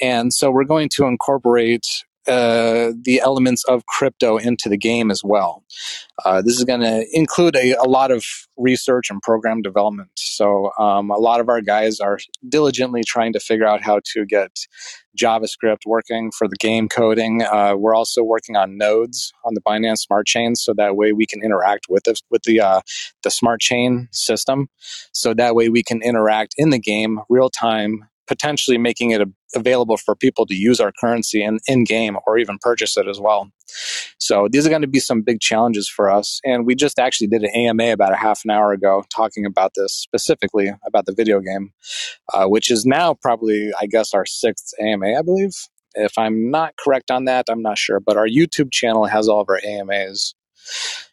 and 0.00 0.32
so 0.32 0.50
we're 0.50 0.64
going 0.64 0.88
to 0.96 1.06
incorporate 1.06 1.86
uh, 2.28 2.92
the 3.02 3.20
elements 3.22 3.64
of 3.64 3.86
crypto 3.86 4.36
into 4.36 4.68
the 4.68 4.76
game 4.76 5.10
as 5.10 5.22
well. 5.24 5.64
Uh, 6.24 6.42
this 6.42 6.56
is 6.56 6.64
going 6.64 6.80
to 6.80 7.06
include 7.12 7.54
a, 7.56 7.72
a, 7.72 7.84
lot 7.84 8.10
of 8.10 8.24
research 8.56 9.10
and 9.10 9.20
program 9.22 9.62
development. 9.62 10.10
So, 10.16 10.70
um, 10.78 11.10
a 11.10 11.18
lot 11.18 11.40
of 11.40 11.48
our 11.48 11.60
guys 11.60 12.00
are 12.00 12.18
diligently 12.48 13.02
trying 13.04 13.32
to 13.34 13.40
figure 13.40 13.66
out 13.66 13.82
how 13.82 14.00
to 14.12 14.24
get 14.26 14.50
JavaScript 15.16 15.86
working 15.86 16.30
for 16.30 16.48
the 16.48 16.56
game 16.58 16.88
coding. 16.88 17.42
Uh, 17.42 17.74
we're 17.76 17.94
also 17.94 18.22
working 18.22 18.56
on 18.56 18.76
nodes 18.76 19.32
on 19.44 19.54
the 19.54 19.60
Binance 19.60 19.98
Smart 19.98 20.26
Chain, 20.26 20.54
so 20.54 20.74
that 20.74 20.96
way 20.96 21.12
we 21.12 21.26
can 21.26 21.42
interact 21.42 21.86
with 21.88 22.04
the, 22.04 22.20
with 22.30 22.42
the 22.42 22.60
uh, 22.60 22.80
the 23.22 23.30
Smart 23.30 23.60
Chain 23.60 24.08
system. 24.12 24.68
So 25.12 25.34
that 25.34 25.54
way 25.54 25.68
we 25.68 25.82
can 25.82 26.02
interact 26.02 26.54
in 26.56 26.70
the 26.70 26.78
game 26.78 27.20
real 27.28 27.50
time 27.50 28.08
potentially 28.26 28.78
making 28.78 29.10
it 29.10 29.22
available 29.54 29.96
for 29.96 30.14
people 30.14 30.46
to 30.46 30.54
use 30.54 30.80
our 30.80 30.92
currency 30.92 31.42
in, 31.42 31.58
in 31.66 31.84
game 31.84 32.16
or 32.26 32.38
even 32.38 32.58
purchase 32.60 32.96
it 32.96 33.08
as 33.08 33.20
well. 33.20 33.50
So 34.18 34.48
these 34.50 34.66
are 34.66 34.70
going 34.70 34.82
to 34.82 34.88
be 34.88 35.00
some 35.00 35.22
big 35.22 35.40
challenges 35.40 35.88
for 35.88 36.10
us. 36.10 36.40
And 36.44 36.66
we 36.66 36.74
just 36.74 36.98
actually 36.98 37.28
did 37.28 37.42
an 37.42 37.50
AMA 37.54 37.92
about 37.92 38.12
a 38.12 38.16
half 38.16 38.42
an 38.44 38.50
hour 38.50 38.72
ago 38.72 39.04
talking 39.14 39.46
about 39.46 39.72
this 39.76 39.92
specifically 39.92 40.72
about 40.86 41.06
the 41.06 41.14
video 41.14 41.40
game, 41.40 41.72
uh, 42.32 42.46
which 42.46 42.70
is 42.70 42.84
now 42.84 43.14
probably, 43.14 43.70
I 43.80 43.86
guess, 43.86 44.14
our 44.14 44.26
sixth 44.26 44.72
AMA, 44.80 45.18
I 45.18 45.22
believe. 45.22 45.52
If 45.94 46.18
I'm 46.18 46.50
not 46.50 46.74
correct 46.76 47.10
on 47.10 47.24
that, 47.24 47.46
I'm 47.48 47.62
not 47.62 47.78
sure. 47.78 48.00
But 48.00 48.16
our 48.16 48.28
YouTube 48.28 48.70
channel 48.70 49.06
has 49.06 49.28
all 49.28 49.40
of 49.40 49.48
our 49.48 49.60
AMAs. 49.64 50.34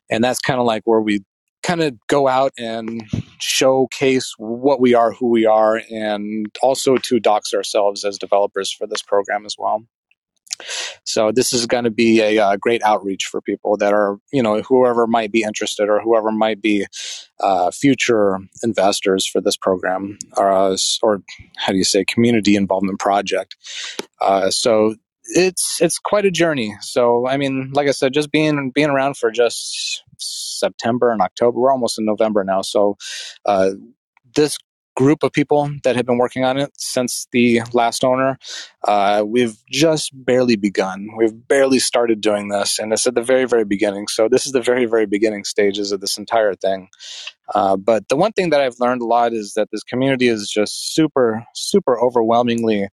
And 0.10 0.24
that's 0.24 0.40
kind 0.40 0.60
of 0.60 0.66
like 0.66 0.84
where 0.86 1.02
we 1.02 1.24
kind 1.64 1.82
of 1.82 1.96
go 2.08 2.28
out 2.28 2.52
and 2.58 3.04
showcase 3.40 4.34
what 4.38 4.80
we 4.80 4.94
are, 4.94 5.14
who 5.14 5.30
we 5.30 5.46
are, 5.46 5.82
and 5.90 6.46
also 6.62 6.98
to 6.98 7.20
dox 7.20 7.54
ourselves 7.54 8.06
as 8.06 8.18
developers 8.18 8.72
for 8.72 8.86
this 8.86 9.02
program 9.02 9.46
as 9.46 9.56
well. 9.58 9.84
So 11.04 11.32
this 11.32 11.52
is 11.52 11.66
going 11.66 11.86
to 11.86 11.90
be 11.90 12.22
a, 12.22 12.38
uh, 12.38 12.58
great 12.58 12.84
outreach 12.84 13.26
for 13.26 13.42
people 13.42 13.76
that 13.78 13.94
are, 13.94 14.18
you 14.32 14.44
know, 14.44 14.62
whoever 14.62 15.08
might 15.08 15.32
be 15.32 15.42
interested 15.42 15.90
or 15.90 16.00
whoever 16.00 16.32
might 16.32 16.62
be 16.62 16.86
uh, 17.40 17.72
future 17.72 18.38
investors 18.62 19.26
for 19.26 19.42
this 19.42 19.58
program, 19.58 20.18
or, 20.38 20.52
uh, 20.52 20.78
or 21.02 21.24
how 21.58 21.72
do 21.72 21.78
you 21.78 21.84
say, 21.84 22.06
community 22.06 22.56
involvement 22.56 23.00
project. 23.00 23.56
Uh, 24.22 24.50
so 24.52 24.96
it's 25.26 25.80
it's 25.82 25.98
quite 25.98 26.26
a 26.26 26.32
journey. 26.32 26.76
So 26.82 27.28
I 27.28 27.38
mean, 27.38 27.72
like 27.74 27.88
I 27.88 27.92
said, 27.92 28.14
just 28.14 28.32
being 28.32 28.72
being 28.72 28.90
around 28.90 29.18
for 29.18 29.32
just 29.32 30.03
September 30.20 31.12
and 31.12 31.22
October, 31.22 31.60
we're 31.60 31.72
almost 31.72 32.00
in 32.00 32.06
November 32.06 32.44
now. 32.44 32.62
So 32.62 32.98
uh, 33.46 33.72
this 34.36 34.58
group 34.96 35.24
of 35.24 35.32
people 35.32 35.70
that 35.84 35.96
have 35.96 36.06
been 36.06 36.18
working 36.18 36.44
on 36.44 36.58
it 36.58 36.72
since 36.78 37.28
the 37.32 37.62
last 37.74 38.04
owner, 38.04 38.38
uh, 38.88 39.24
we've 39.26 39.58
just 39.70 40.12
barely 40.14 40.56
begun. 40.56 41.10
We've 41.18 41.48
barely 41.48 41.80
started 41.80 42.22
doing 42.22 42.50
this, 42.50 42.80
and 42.80 42.94
it's 42.94 43.08
at 43.08 43.16
the 43.16 43.22
very 43.22 43.46
very 43.46 43.66
beginning. 43.66 44.08
So 44.08 44.28
this 44.30 44.46
is 44.46 44.52
the 44.52 44.62
very 44.62 44.86
very 44.86 45.06
beginning 45.06 45.44
stages 45.44 45.92
of 45.92 46.02
this 46.02 46.18
entire 46.18 46.56
thing. 46.56 46.90
Uh, 47.54 47.76
but 47.76 48.08
the 48.08 48.16
one 48.16 48.32
thing 48.32 48.52
that 48.52 48.62
I've 48.62 48.80
learned 48.80 49.02
a 49.02 49.06
lot 49.06 49.34
is 49.34 49.54
that 49.56 49.68
this 49.72 49.84
community 49.84 50.28
is 50.28 50.50
just 50.50 50.96
super, 50.96 51.46
super 51.54 52.00
overwhelmingly 52.00 52.88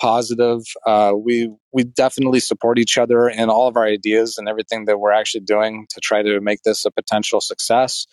positive. 0.00 0.62
Uh, 0.86 1.12
we 1.16 1.50
we 1.72 1.84
definitely 1.84 2.40
support 2.40 2.78
each 2.78 2.98
other 2.98 3.28
in 3.28 3.48
all 3.50 3.68
of 3.68 3.76
our 3.76 3.86
ideas 3.86 4.38
and 4.38 4.48
everything 4.48 4.84
that 4.86 4.98
we're 4.98 5.12
actually 5.12 5.40
doing 5.40 5.86
to 5.90 6.00
try 6.00 6.22
to 6.22 6.40
make 6.40 6.62
this 6.62 6.84
a 6.84 6.90
potential 6.90 7.40
success. 7.40 8.06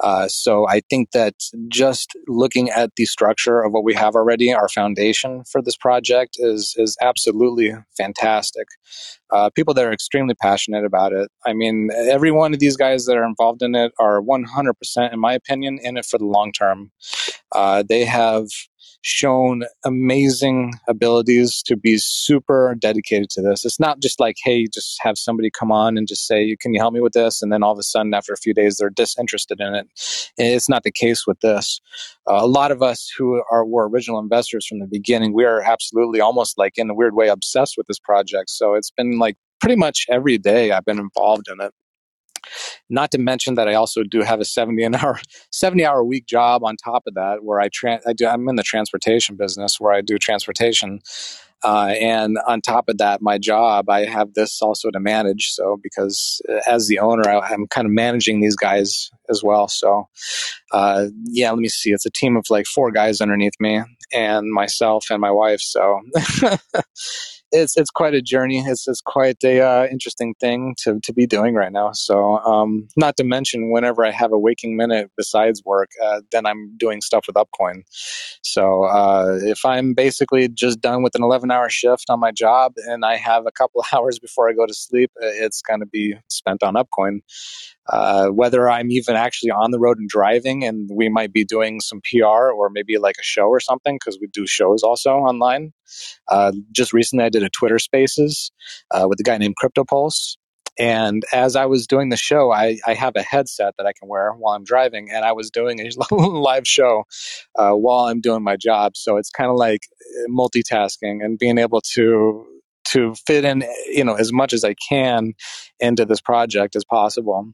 Uh, 0.00 0.26
so 0.28 0.66
I 0.68 0.80
think 0.90 1.12
that 1.12 1.34
just 1.68 2.16
looking 2.26 2.70
at 2.70 2.90
the 2.96 3.04
structure 3.04 3.62
of 3.62 3.72
what 3.72 3.84
we 3.84 3.94
have 3.94 4.14
already, 4.14 4.52
our 4.52 4.68
foundation 4.68 5.44
for 5.44 5.62
this 5.62 5.76
project 5.76 6.36
is 6.38 6.74
is 6.76 6.96
absolutely 7.00 7.74
fantastic. 7.96 8.66
Uh, 9.32 9.50
people 9.50 9.74
that 9.74 9.84
are 9.84 9.92
extremely 9.92 10.34
passionate 10.34 10.84
about 10.84 11.12
it. 11.12 11.30
I 11.46 11.52
mean, 11.52 11.90
every 11.94 12.30
one 12.30 12.54
of 12.54 12.60
these 12.60 12.76
guys 12.76 13.06
that 13.06 13.16
are 13.16 13.24
involved 13.24 13.62
in 13.62 13.74
it 13.74 13.92
are 13.98 14.20
100%, 14.20 15.12
in 15.12 15.18
my 15.18 15.32
opinion, 15.32 15.78
in 15.82 15.96
it 15.96 16.06
for 16.06 16.18
the 16.18 16.26
long 16.26 16.52
term. 16.52 16.90
Uh, 17.52 17.82
they 17.88 18.04
have 18.04 18.46
shown 19.04 19.64
amazing 19.84 20.72
abilities 20.88 21.62
to 21.62 21.76
be 21.76 21.98
super 21.98 22.74
dedicated 22.78 23.28
to 23.28 23.42
this. 23.42 23.62
It's 23.66 23.78
not 23.78 24.00
just 24.00 24.18
like, 24.18 24.36
hey, 24.42 24.66
just 24.66 24.96
have 25.02 25.18
somebody 25.18 25.50
come 25.50 25.70
on 25.70 25.98
and 25.98 26.08
just 26.08 26.26
say, 26.26 26.56
can 26.58 26.72
you 26.72 26.80
help 26.80 26.94
me 26.94 27.00
with 27.00 27.12
this? 27.12 27.42
And 27.42 27.52
then 27.52 27.62
all 27.62 27.72
of 27.72 27.78
a 27.78 27.82
sudden, 27.82 28.14
after 28.14 28.32
a 28.32 28.38
few 28.38 28.54
days, 28.54 28.78
they're 28.78 28.88
disinterested 28.88 29.60
in 29.60 29.74
it. 29.74 29.88
It's 30.38 30.70
not 30.70 30.84
the 30.84 30.90
case 30.90 31.26
with 31.26 31.38
this. 31.40 31.82
Uh, 32.28 32.38
a 32.40 32.46
lot 32.46 32.72
of 32.72 32.82
us 32.82 33.12
who 33.16 33.42
are 33.50 33.66
were 33.66 33.90
original 33.90 34.18
investors 34.18 34.66
from 34.66 34.78
the 34.78 34.86
beginning, 34.86 35.34
we 35.34 35.44
are 35.44 35.60
absolutely 35.60 36.20
almost 36.20 36.56
like 36.56 36.78
in 36.78 36.88
a 36.88 36.94
weird 36.94 37.14
way 37.14 37.28
obsessed 37.28 37.74
with 37.76 37.86
this 37.86 37.98
project. 37.98 38.48
So 38.48 38.72
it's 38.72 38.90
been 38.90 39.18
like 39.18 39.36
pretty 39.60 39.76
much 39.76 40.06
every 40.08 40.38
day 40.38 40.72
I've 40.72 40.86
been 40.86 40.98
involved 40.98 41.48
in 41.52 41.60
it. 41.60 41.72
Not 42.88 43.10
to 43.12 43.18
mention 43.18 43.54
that 43.54 43.68
I 43.68 43.74
also 43.74 44.02
do 44.02 44.22
have 44.22 44.40
a 44.40 44.44
70 44.44 44.82
an 44.82 44.94
hour 44.94 45.20
70 45.52 45.84
hour 45.84 46.04
week 46.04 46.26
job 46.26 46.64
on 46.64 46.76
top 46.76 47.04
of 47.06 47.14
that 47.14 47.44
where 47.44 47.60
I, 47.60 47.68
tra- 47.72 48.00
I 48.06 48.12
do 48.12 48.26
I'm 48.26 48.48
in 48.48 48.56
the 48.56 48.62
transportation 48.62 49.36
business 49.36 49.80
where 49.80 49.92
I 49.92 50.00
do 50.00 50.18
transportation 50.18 51.00
uh, 51.64 51.94
and 51.98 52.36
on 52.46 52.60
top 52.60 52.90
of 52.90 52.98
that, 52.98 53.22
my 53.22 53.38
job, 53.38 53.88
I 53.88 54.04
have 54.04 54.34
this 54.34 54.60
also 54.60 54.90
to 54.90 55.00
manage. 55.00 55.48
So, 55.52 55.78
because 55.82 56.42
uh, 56.46 56.60
as 56.66 56.88
the 56.88 56.98
owner, 56.98 57.26
I, 57.26 57.54
am 57.54 57.66
kind 57.68 57.86
of 57.86 57.92
managing 57.92 58.42
these 58.42 58.54
guys 58.54 59.10
as 59.30 59.42
well. 59.42 59.66
So, 59.68 60.06
uh, 60.72 61.06
yeah, 61.24 61.50
let 61.50 61.58
me 61.58 61.68
see. 61.68 61.92
It's 61.92 62.04
a 62.04 62.10
team 62.10 62.36
of 62.36 62.44
like 62.50 62.66
four 62.66 62.90
guys 62.90 63.22
underneath 63.22 63.54
me 63.58 63.80
and 64.12 64.52
myself 64.52 65.06
and 65.10 65.22
my 65.22 65.30
wife. 65.30 65.60
So, 65.60 66.02
it's 67.54 67.76
it's 67.76 67.90
quite 67.90 68.14
a 68.14 68.20
journey. 68.20 68.58
It's 68.58 68.86
it's 68.88 69.00
quite 69.00 69.42
a 69.44 69.60
uh, 69.60 69.86
interesting 69.86 70.34
thing 70.40 70.74
to 70.80 70.98
to 71.00 71.12
be 71.12 71.26
doing 71.26 71.54
right 71.54 71.72
now. 71.72 71.92
So, 71.92 72.38
um, 72.40 72.88
not 72.96 73.16
to 73.18 73.24
mention, 73.24 73.70
whenever 73.70 74.04
I 74.04 74.10
have 74.10 74.32
a 74.32 74.38
waking 74.38 74.76
minute 74.76 75.10
besides 75.16 75.62
work, 75.64 75.90
uh, 76.04 76.20
then 76.32 76.46
I'm 76.46 76.76
doing 76.76 77.00
stuff 77.00 77.26
with 77.26 77.36
Upcoin. 77.36 77.82
So, 78.42 78.84
uh, 78.84 79.38
if 79.42 79.64
I'm 79.64 79.94
basically 79.94 80.48
just 80.48 80.80
done 80.80 81.02
with 81.02 81.14
an 81.14 81.22
11 81.22 81.50
hour 81.50 81.70
shift 81.70 82.06
on 82.10 82.20
my 82.20 82.32
job 82.32 82.72
and 82.88 83.04
I 83.04 83.16
have 83.16 83.46
a 83.46 83.52
couple 83.52 83.84
hours 83.92 84.18
before 84.18 84.50
I 84.50 84.52
go 84.52 84.66
to 84.66 84.74
sleep, 84.74 85.10
uh, 85.22 85.26
it's 85.26 85.62
going 85.62 85.80
to 85.80 85.86
be 85.86 86.14
spent 86.28 86.62
on 86.62 86.74
Upcoin. 86.74 87.20
Uh, 87.86 88.28
whether 88.28 88.68
I'm 88.68 88.90
even 88.90 89.14
actually 89.14 89.50
on 89.50 89.70
the 89.70 89.78
road 89.78 89.98
and 89.98 90.08
driving, 90.08 90.64
and 90.64 90.88
we 90.92 91.08
might 91.08 91.32
be 91.32 91.44
doing 91.44 91.80
some 91.80 92.00
PR 92.00 92.50
or 92.50 92.70
maybe 92.70 92.96
like 92.96 93.16
a 93.20 93.22
show 93.22 93.46
or 93.46 93.60
something 93.60 93.96
because 93.96 94.18
we 94.20 94.28
do 94.28 94.46
shows 94.46 94.82
also 94.82 95.10
online. 95.10 95.72
Uh, 96.28 96.52
just 96.72 96.92
recently, 96.92 97.24
I 97.26 97.28
did 97.28 97.42
a 97.42 97.50
Twitter 97.50 97.78
Spaces 97.78 98.52
uh, 98.90 99.06
with 99.06 99.20
a 99.20 99.22
guy 99.22 99.36
named 99.36 99.56
CryptoPulse. 99.62 100.36
And 100.76 101.22
as 101.32 101.54
I 101.54 101.66
was 101.66 101.86
doing 101.86 102.08
the 102.08 102.16
show, 102.16 102.50
I, 102.50 102.78
I, 102.84 102.94
have 102.94 103.14
a 103.14 103.22
headset 103.22 103.74
that 103.78 103.86
I 103.86 103.92
can 103.92 104.08
wear 104.08 104.32
while 104.32 104.56
I'm 104.56 104.64
driving, 104.64 105.08
and 105.12 105.24
I 105.24 105.30
was 105.30 105.50
doing 105.50 105.78
a 105.80 106.14
live 106.14 106.66
show 106.66 107.04
uh, 107.56 107.72
while 107.72 108.06
I'm 108.06 108.20
doing 108.20 108.42
my 108.42 108.56
job. 108.56 108.96
So 108.96 109.16
it's 109.16 109.30
kind 109.30 109.50
of 109.50 109.56
like 109.56 109.82
multitasking 110.28 111.24
and 111.24 111.38
being 111.38 111.58
able 111.58 111.80
to 111.92 112.44
to 112.86 113.14
fit 113.26 113.44
in, 113.44 113.64
you 113.86 114.04
know, 114.04 114.14
as 114.14 114.32
much 114.32 114.52
as 114.52 114.64
I 114.64 114.74
can 114.74 115.32
into 115.80 116.04
this 116.04 116.20
project 116.20 116.76
as 116.76 116.84
possible, 116.84 117.52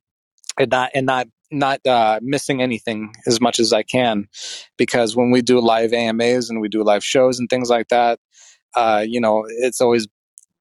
and 0.61 0.71
not 0.71 0.90
and 0.95 1.07
not 1.07 1.29
not 1.50 1.85
uh, 1.87 2.21
missing 2.23 2.62
anything 2.62 3.12
as 3.26 3.40
much 3.40 3.59
as 3.59 3.73
I 3.73 3.83
can, 3.83 4.29
because 4.76 5.17
when 5.17 5.31
we 5.31 5.43
do 5.43 5.59
live 5.61 5.93
AMAs 5.93 6.49
and 6.49 6.61
we 6.61 6.69
do 6.69 6.83
live 6.83 7.05
shows 7.05 7.40
and 7.40 7.49
things 7.49 7.69
like 7.69 7.88
that, 7.88 8.21
uh, 8.76 9.05
you 9.07 9.21
know, 9.21 9.45
it's 9.49 9.81
always 9.81 10.07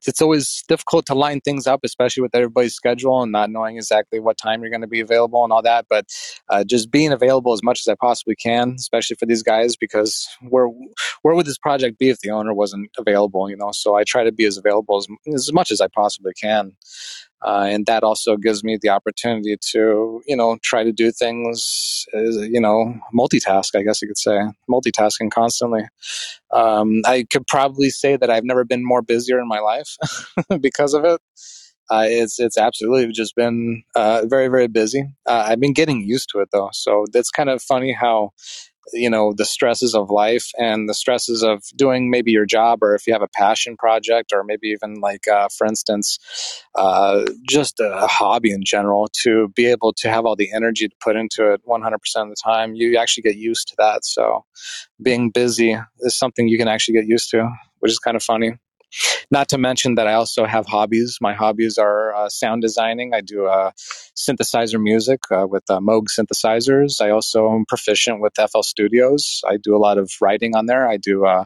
it's 0.06 0.22
always 0.22 0.64
difficult 0.66 1.06
to 1.06 1.14
line 1.14 1.40
things 1.40 1.66
up, 1.66 1.80
especially 1.84 2.22
with 2.22 2.34
everybody's 2.34 2.74
schedule 2.74 3.22
and 3.22 3.32
not 3.32 3.50
knowing 3.50 3.76
exactly 3.76 4.18
what 4.18 4.38
time 4.38 4.62
you're 4.62 4.70
going 4.70 4.80
to 4.80 4.86
be 4.86 5.00
available 5.00 5.44
and 5.44 5.52
all 5.52 5.62
that. 5.62 5.86
But 5.90 6.06
uh, 6.48 6.64
just 6.64 6.90
being 6.90 7.12
available 7.12 7.52
as 7.52 7.62
much 7.62 7.80
as 7.80 7.88
I 7.88 7.96
possibly 8.00 8.34
can, 8.34 8.76
especially 8.78 9.16
for 9.16 9.26
these 9.26 9.42
guys, 9.42 9.76
because 9.76 10.26
where 10.48 10.68
where 11.22 11.34
would 11.34 11.46
this 11.46 11.58
project 11.58 11.98
be 11.98 12.08
if 12.08 12.20
the 12.20 12.30
owner 12.30 12.54
wasn't 12.54 12.90
available? 12.96 13.50
You 13.50 13.56
know, 13.56 13.72
so 13.72 13.94
I 13.94 14.04
try 14.04 14.24
to 14.24 14.32
be 14.32 14.46
as 14.46 14.56
available 14.56 14.96
as 14.96 15.06
as 15.32 15.52
much 15.52 15.70
as 15.70 15.80
I 15.80 15.88
possibly 15.88 16.32
can. 16.40 16.72
Uh, 17.42 17.66
and 17.70 17.86
that 17.86 18.02
also 18.02 18.36
gives 18.36 18.62
me 18.62 18.78
the 18.80 18.90
opportunity 18.90 19.56
to, 19.60 20.22
you 20.26 20.36
know, 20.36 20.58
try 20.62 20.84
to 20.84 20.92
do 20.92 21.10
things, 21.10 22.04
you 22.12 22.60
know, 22.60 22.94
multitask, 23.14 23.74
I 23.74 23.82
guess 23.82 24.02
you 24.02 24.08
could 24.08 24.18
say, 24.18 24.38
multitasking 24.70 25.30
constantly. 25.30 25.84
Um, 26.50 27.00
I 27.06 27.26
could 27.30 27.46
probably 27.46 27.90
say 27.90 28.16
that 28.16 28.30
I've 28.30 28.44
never 28.44 28.64
been 28.64 28.84
more 28.84 29.02
busier 29.02 29.38
in 29.38 29.48
my 29.48 29.60
life 29.60 29.96
because 30.60 30.94
of 30.94 31.04
it. 31.04 31.20
Uh, 31.90 32.04
it's 32.06 32.38
it's 32.38 32.56
absolutely 32.56 33.10
just 33.12 33.34
been 33.34 33.82
uh, 33.96 34.22
very 34.24 34.46
very 34.46 34.68
busy. 34.68 35.02
Uh, 35.26 35.46
I've 35.48 35.58
been 35.58 35.72
getting 35.72 36.02
used 36.02 36.28
to 36.32 36.38
it 36.38 36.50
though, 36.52 36.70
so 36.72 37.04
that's 37.12 37.30
kind 37.30 37.50
of 37.50 37.60
funny 37.60 37.92
how 37.92 38.30
you 38.92 39.10
know 39.10 39.32
the 39.36 39.44
stresses 39.44 39.94
of 39.94 40.10
life 40.10 40.50
and 40.58 40.88
the 40.88 40.94
stresses 40.94 41.42
of 41.42 41.62
doing 41.76 42.10
maybe 42.10 42.30
your 42.30 42.46
job 42.46 42.82
or 42.82 42.94
if 42.94 43.06
you 43.06 43.12
have 43.12 43.22
a 43.22 43.28
passion 43.28 43.76
project 43.76 44.32
or 44.32 44.44
maybe 44.44 44.68
even 44.68 45.00
like 45.00 45.26
uh, 45.28 45.48
for 45.56 45.66
instance 45.66 46.18
uh, 46.74 47.24
just 47.48 47.80
a 47.80 48.06
hobby 48.06 48.52
in 48.52 48.62
general 48.64 49.08
to 49.22 49.48
be 49.54 49.66
able 49.66 49.92
to 49.92 50.08
have 50.08 50.24
all 50.24 50.36
the 50.36 50.52
energy 50.54 50.88
to 50.88 50.94
put 51.00 51.16
into 51.16 51.52
it 51.52 51.60
100% 51.66 51.94
of 51.94 52.28
the 52.28 52.36
time 52.42 52.74
you 52.74 52.96
actually 52.96 53.22
get 53.22 53.36
used 53.36 53.68
to 53.68 53.74
that. 53.78 54.04
So 54.04 54.44
being 55.02 55.30
busy 55.30 55.76
is 56.00 56.16
something 56.16 56.48
you 56.48 56.58
can 56.58 56.68
actually 56.68 56.94
get 56.94 57.06
used 57.06 57.30
to 57.30 57.50
which 57.80 57.90
is 57.90 57.98
kind 57.98 58.16
of 58.16 58.22
funny 58.22 58.52
not 59.30 59.48
to 59.50 59.58
mention 59.58 59.94
that 59.94 60.06
I 60.06 60.14
also 60.14 60.44
have 60.44 60.66
hobbies. 60.66 61.18
My 61.20 61.34
hobbies 61.34 61.78
are 61.78 62.14
uh, 62.14 62.28
sound 62.28 62.62
designing. 62.62 63.14
I 63.14 63.20
do 63.20 63.46
uh, 63.46 63.70
synthesizer 64.16 64.80
music 64.80 65.20
uh, 65.30 65.46
with 65.46 65.64
uh, 65.70 65.78
Moog 65.78 66.06
synthesizers. 66.08 67.00
I 67.00 67.10
also 67.10 67.50
am 67.52 67.64
proficient 67.66 68.20
with 68.20 68.34
FL 68.36 68.62
Studios. 68.62 69.42
I 69.46 69.56
do 69.56 69.76
a 69.76 69.78
lot 69.78 69.98
of 69.98 70.10
writing 70.20 70.56
on 70.56 70.66
there. 70.66 70.88
I 70.88 70.96
do 70.96 71.26
uh, 71.26 71.44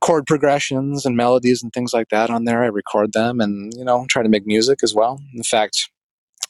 chord 0.00 0.26
progressions 0.26 1.06
and 1.06 1.16
melodies 1.16 1.62
and 1.62 1.72
things 1.72 1.92
like 1.92 2.08
that 2.10 2.30
on 2.30 2.44
there. 2.44 2.62
I 2.62 2.66
record 2.66 3.12
them 3.12 3.40
and, 3.40 3.72
you 3.76 3.84
know, 3.84 4.06
try 4.08 4.22
to 4.22 4.28
make 4.28 4.46
music 4.46 4.80
as 4.82 4.94
well. 4.94 5.20
In 5.34 5.42
fact, 5.42 5.88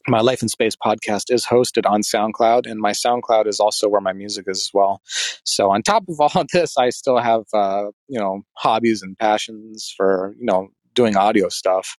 my 0.09 0.21
Life 0.21 0.43
in 0.43 0.49
Space 0.49 0.77
podcast 0.77 1.33
is 1.33 1.47
hosted 1.47 1.89
on 1.89 2.03
SoundCloud, 2.03 2.71
and 2.71 2.81
my 2.81 2.93
SoundCloud 2.93 3.47
is 3.47 3.61
also 3.61 3.89
where 3.89 4.01
my 4.01 4.13
music 4.13 4.47
is 4.49 4.59
as 4.59 4.71
well. 4.75 5.01
So, 5.45 5.71
on 5.71 5.83
top 5.83 6.05
of 6.09 6.21
all 6.21 6.41
of 6.41 6.49
this, 6.53 6.77
I 6.77 6.91
still 6.91 7.19
have 7.19 7.45
uh, 7.53 7.87
you 8.09 8.19
know 8.19 8.43
hobbies 8.57 9.03
and 9.03 9.19
passions 9.19 9.93
for 9.97 10.35
you 10.39 10.47
know 10.47 10.69
doing 10.95 11.17
audio 11.17 11.49
stuff, 11.49 11.97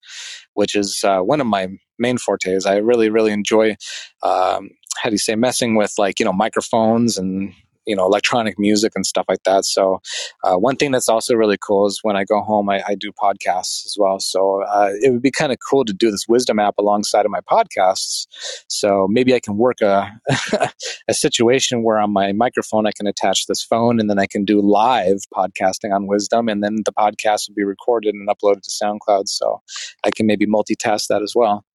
which 0.53 0.75
is 0.75 1.01
uh, 1.03 1.19
one 1.19 1.41
of 1.41 1.47
my 1.47 1.67
main 2.00 2.17
fortes. 2.17 2.65
I 2.65 2.77
really, 2.77 3.09
really 3.09 3.31
enjoy, 3.31 3.75
um, 4.24 4.69
how 4.97 5.09
do 5.09 5.12
you 5.12 5.17
say, 5.17 5.35
messing 5.35 5.75
with 5.75 5.93
like 5.97 6.19
you 6.19 6.25
know 6.25 6.33
microphones 6.33 7.17
and 7.17 7.53
you 7.86 7.96
know 7.96 8.06
electronic 8.06 8.58
music 8.58 8.94
and 8.96 9.06
stuff 9.06 9.25
like 9.27 9.44
that. 9.44 9.65
So 9.65 10.00
uh, 10.44 10.56
one 10.56 10.75
thing 10.75 10.92
that's 10.92 11.10
also 11.10 11.36
really 11.36 11.58
cool 11.58 11.86
is 11.88 12.00
when 12.04 12.15
I 12.15 12.24
go 12.24 12.42
home, 12.42 12.70
I, 12.70 12.82
I 12.88 12.96
do 12.96 13.12
podcasts 13.12 13.86
as 13.86 13.96
well. 13.98 14.20
So 14.20 14.63
uh, 14.63 14.92
it 15.01 15.12
would 15.12 15.22
be 15.22 15.32
kind 15.32 15.51
of 15.51 15.58
cool 15.70 15.86
to 15.86 15.94
do 15.94 16.12
this 16.12 16.25
wisdom 16.27 16.60
app 16.60 16.75
alongside 16.77 17.25
of 17.25 17.32
my 17.32 17.42
podcasts. 17.42 18.27
So 18.68 19.08
maybe 19.10 19.34
I 19.34 19.39
can 19.39 19.58
work 19.58 19.82
a 19.82 20.12
a 21.08 21.13
situation 21.13 21.84
where 21.84 21.98
on 21.98 22.12
my 22.12 22.32
microphone 22.34 22.88
I 22.88 22.92
can 22.96 23.08
attach 23.08 23.46
this 23.48 23.63
phone 23.63 24.00
and 24.00 24.10
then 24.10 24.20
I 24.20 24.25
can 24.27 24.46
do 24.46 24.62
live 24.62 25.18
podcasting 25.34 25.94
on 25.94 26.08
wisdom, 26.08 26.50
and 26.50 26.63
then 26.63 26.77
the 26.86 26.94
podcast 26.94 27.48
will 27.48 27.56
be 27.56 27.63
recorded 27.63 28.13
and 28.15 28.27
uploaded 28.27 28.62
to 28.63 28.72
SoundCloud. 28.72 29.27
So 29.27 29.62
I 30.04 30.12
can 30.12 30.25
maybe 30.25 30.46
multitask 30.46 31.08
that 31.08 31.22
as 31.22 31.34
well. 31.36 31.65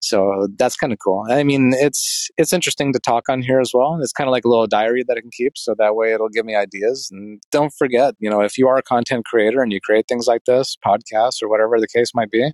So 0.00 0.48
that's 0.58 0.76
kind 0.76 0.92
of 0.92 0.98
cool. 1.04 1.24
I 1.28 1.44
mean, 1.44 1.72
it's 1.74 2.28
it's 2.36 2.52
interesting 2.52 2.92
to 2.92 2.98
talk 2.98 3.28
on 3.28 3.42
here 3.42 3.60
as 3.60 3.72
well. 3.74 3.98
It's 4.00 4.12
kind 4.12 4.28
of 4.28 4.32
like 4.32 4.44
a 4.44 4.48
little 4.48 4.66
diary 4.66 5.04
that 5.06 5.16
I 5.16 5.20
can 5.20 5.30
keep, 5.32 5.56
so 5.56 5.74
that 5.78 5.94
way 5.94 6.12
it'll 6.12 6.28
give 6.28 6.44
me 6.44 6.54
ideas. 6.54 7.08
And 7.10 7.40
don't 7.50 7.72
forget, 7.72 8.14
you 8.18 8.30
know, 8.30 8.40
if 8.40 8.58
you 8.58 8.68
are 8.68 8.76
a 8.76 8.82
content 8.82 9.24
creator 9.24 9.62
and 9.62 9.72
you 9.72 9.80
create 9.80 10.06
things 10.08 10.26
like 10.26 10.44
this, 10.46 10.76
podcasts 10.84 11.42
or 11.42 11.48
whatever 11.48 11.80
the 11.80 11.88
case 11.88 12.12
might 12.14 12.30
be, 12.30 12.52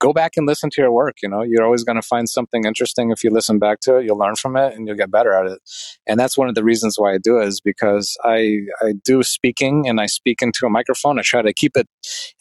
go 0.00 0.12
back 0.12 0.32
and 0.36 0.46
listen 0.46 0.70
to 0.70 0.82
your 0.82 0.92
work. 0.92 1.16
You 1.22 1.28
know, 1.28 1.42
you're 1.42 1.64
always 1.64 1.84
going 1.84 2.00
to 2.00 2.06
find 2.06 2.28
something 2.28 2.64
interesting 2.64 3.10
if 3.10 3.22
you 3.22 3.30
listen 3.30 3.58
back 3.58 3.80
to 3.80 3.96
it. 3.96 4.04
You'll 4.04 4.18
learn 4.18 4.36
from 4.36 4.56
it 4.56 4.74
and 4.74 4.86
you'll 4.86 4.96
get 4.96 5.10
better 5.10 5.32
at 5.32 5.46
it. 5.46 5.60
And 6.06 6.18
that's 6.18 6.36
one 6.36 6.48
of 6.48 6.54
the 6.54 6.64
reasons 6.64 6.96
why 6.98 7.14
I 7.14 7.18
do 7.18 7.38
it 7.38 7.48
is 7.48 7.60
because 7.60 8.16
I 8.24 8.58
I 8.82 8.94
do 9.04 9.22
speaking 9.22 9.88
and 9.88 10.00
I 10.00 10.06
speak 10.06 10.42
into 10.42 10.66
a 10.66 10.70
microphone. 10.70 11.18
I 11.18 11.22
try 11.22 11.42
to 11.42 11.52
keep 11.52 11.76
it 11.76 11.88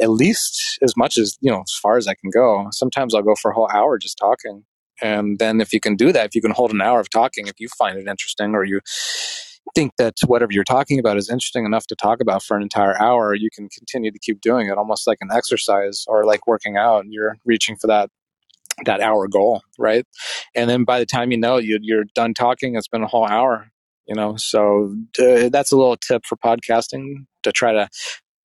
at 0.01 0.09
least 0.09 0.79
as 0.81 0.95
much 0.97 1.17
as 1.17 1.37
you 1.41 1.51
know 1.51 1.61
as 1.61 1.73
far 1.81 1.97
as 1.97 2.07
I 2.07 2.15
can 2.15 2.29
go. 2.33 2.67
Sometimes 2.71 3.13
I'll 3.13 3.21
go 3.21 3.35
for 3.41 3.51
a 3.51 3.53
whole 3.53 3.69
hour 3.73 3.97
just 3.99 4.17
talking. 4.17 4.63
And 5.01 5.39
then 5.39 5.61
if 5.61 5.71
you 5.73 5.79
can 5.79 5.95
do 5.95 6.11
that, 6.11 6.25
if 6.27 6.35
you 6.35 6.41
can 6.41 6.51
hold 6.51 6.71
an 6.71 6.81
hour 6.81 6.99
of 6.99 7.09
talking, 7.09 7.47
if 7.47 7.59
you 7.59 7.67
find 7.77 7.97
it 7.97 8.07
interesting 8.07 8.53
or 8.53 8.63
you 8.63 8.81
think 9.75 9.93
that 9.97 10.15
whatever 10.25 10.51
you're 10.51 10.63
talking 10.63 10.99
about 10.99 11.17
is 11.17 11.29
interesting 11.29 11.65
enough 11.65 11.87
to 11.87 11.95
talk 11.95 12.19
about 12.21 12.43
for 12.43 12.57
an 12.57 12.63
entire 12.63 12.99
hour, 13.01 13.33
you 13.33 13.49
can 13.53 13.69
continue 13.69 14.11
to 14.11 14.19
keep 14.19 14.41
doing 14.41 14.67
it 14.67 14.77
almost 14.77 15.07
like 15.07 15.19
an 15.21 15.29
exercise 15.31 16.05
or 16.07 16.25
like 16.25 16.47
working 16.47 16.77
out. 16.77 17.05
You're 17.07 17.37
reaching 17.45 17.75
for 17.75 17.87
that 17.87 18.09
that 18.85 19.01
hour 19.01 19.27
goal, 19.27 19.61
right? 19.77 20.05
And 20.55 20.69
then 20.69 20.85
by 20.85 20.99
the 20.99 21.05
time 21.05 21.31
you 21.31 21.37
know 21.37 21.57
you, 21.57 21.79
you're 21.81 22.05
done 22.15 22.33
talking, 22.33 22.75
it's 22.75 22.87
been 22.87 23.03
a 23.03 23.07
whole 23.07 23.27
hour. 23.27 23.69
You 24.07 24.15
know, 24.15 24.37
so 24.37 24.95
uh, 25.19 25.49
that's 25.49 25.71
a 25.71 25.77
little 25.77 25.95
tip 25.95 26.23
for 26.25 26.35
podcasting 26.35 27.27
to 27.43 27.51
try 27.51 27.73
to 27.73 27.89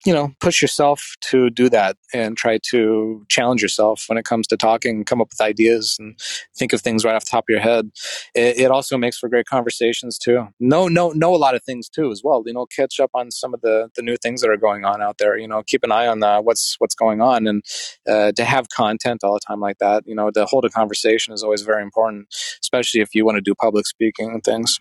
you 0.04 0.12
know, 0.12 0.32
push 0.40 0.60
yourself 0.60 1.14
to 1.30 1.48
do 1.50 1.68
that 1.70 1.96
and 2.12 2.36
try 2.36 2.58
to 2.70 3.24
challenge 3.28 3.62
yourself 3.62 4.04
when 4.06 4.18
it 4.18 4.24
comes 4.24 4.46
to 4.48 4.56
talking, 4.56 5.04
come 5.04 5.20
up 5.20 5.28
with 5.30 5.40
ideas 5.40 5.96
and 5.98 6.18
think 6.56 6.72
of 6.72 6.80
things 6.80 7.04
right 7.04 7.14
off 7.14 7.24
the 7.24 7.30
top 7.30 7.44
of 7.44 7.52
your 7.52 7.60
head. 7.60 7.90
It, 8.34 8.58
it, 8.58 8.70
also 8.70 8.98
makes 8.98 9.18
for 9.18 9.28
great 9.28 9.46
conversations 9.46 10.18
too. 10.18 10.48
Know, 10.60 10.88
know, 10.88 11.10
know 11.10 11.34
a 11.34 11.36
lot 11.36 11.54
of 11.54 11.62
things 11.64 11.88
too 11.88 12.10
as 12.10 12.22
well. 12.22 12.42
You 12.44 12.52
know, 12.52 12.66
catch 12.66 13.00
up 13.00 13.10
on 13.14 13.30
some 13.30 13.54
of 13.54 13.60
the, 13.60 13.88
the 13.96 14.02
new 14.02 14.16
things 14.16 14.40
that 14.42 14.50
are 14.50 14.56
going 14.56 14.84
on 14.84 15.00
out 15.00 15.18
there. 15.18 15.38
You 15.38 15.48
know, 15.48 15.62
keep 15.62 15.84
an 15.84 15.92
eye 15.92 16.06
on 16.06 16.22
uh, 16.22 16.42
what's 16.42 16.74
what's 16.78 16.94
going 16.94 17.20
on, 17.20 17.46
and 17.46 17.62
uh, 18.08 18.32
to 18.32 18.44
have 18.44 18.68
content 18.68 19.22
all 19.22 19.34
the 19.34 19.40
time 19.46 19.60
like 19.60 19.78
that. 19.78 20.04
You 20.06 20.14
know, 20.14 20.30
to 20.32 20.44
hold 20.44 20.64
a 20.64 20.70
conversation 20.70 21.32
is 21.32 21.42
always 21.42 21.62
very 21.62 21.82
important, 21.82 22.26
especially 22.60 23.00
if 23.00 23.14
you 23.14 23.24
want 23.24 23.36
to 23.36 23.42
do 23.42 23.54
public 23.54 23.86
speaking 23.86 24.30
and 24.30 24.42
things 24.42 24.78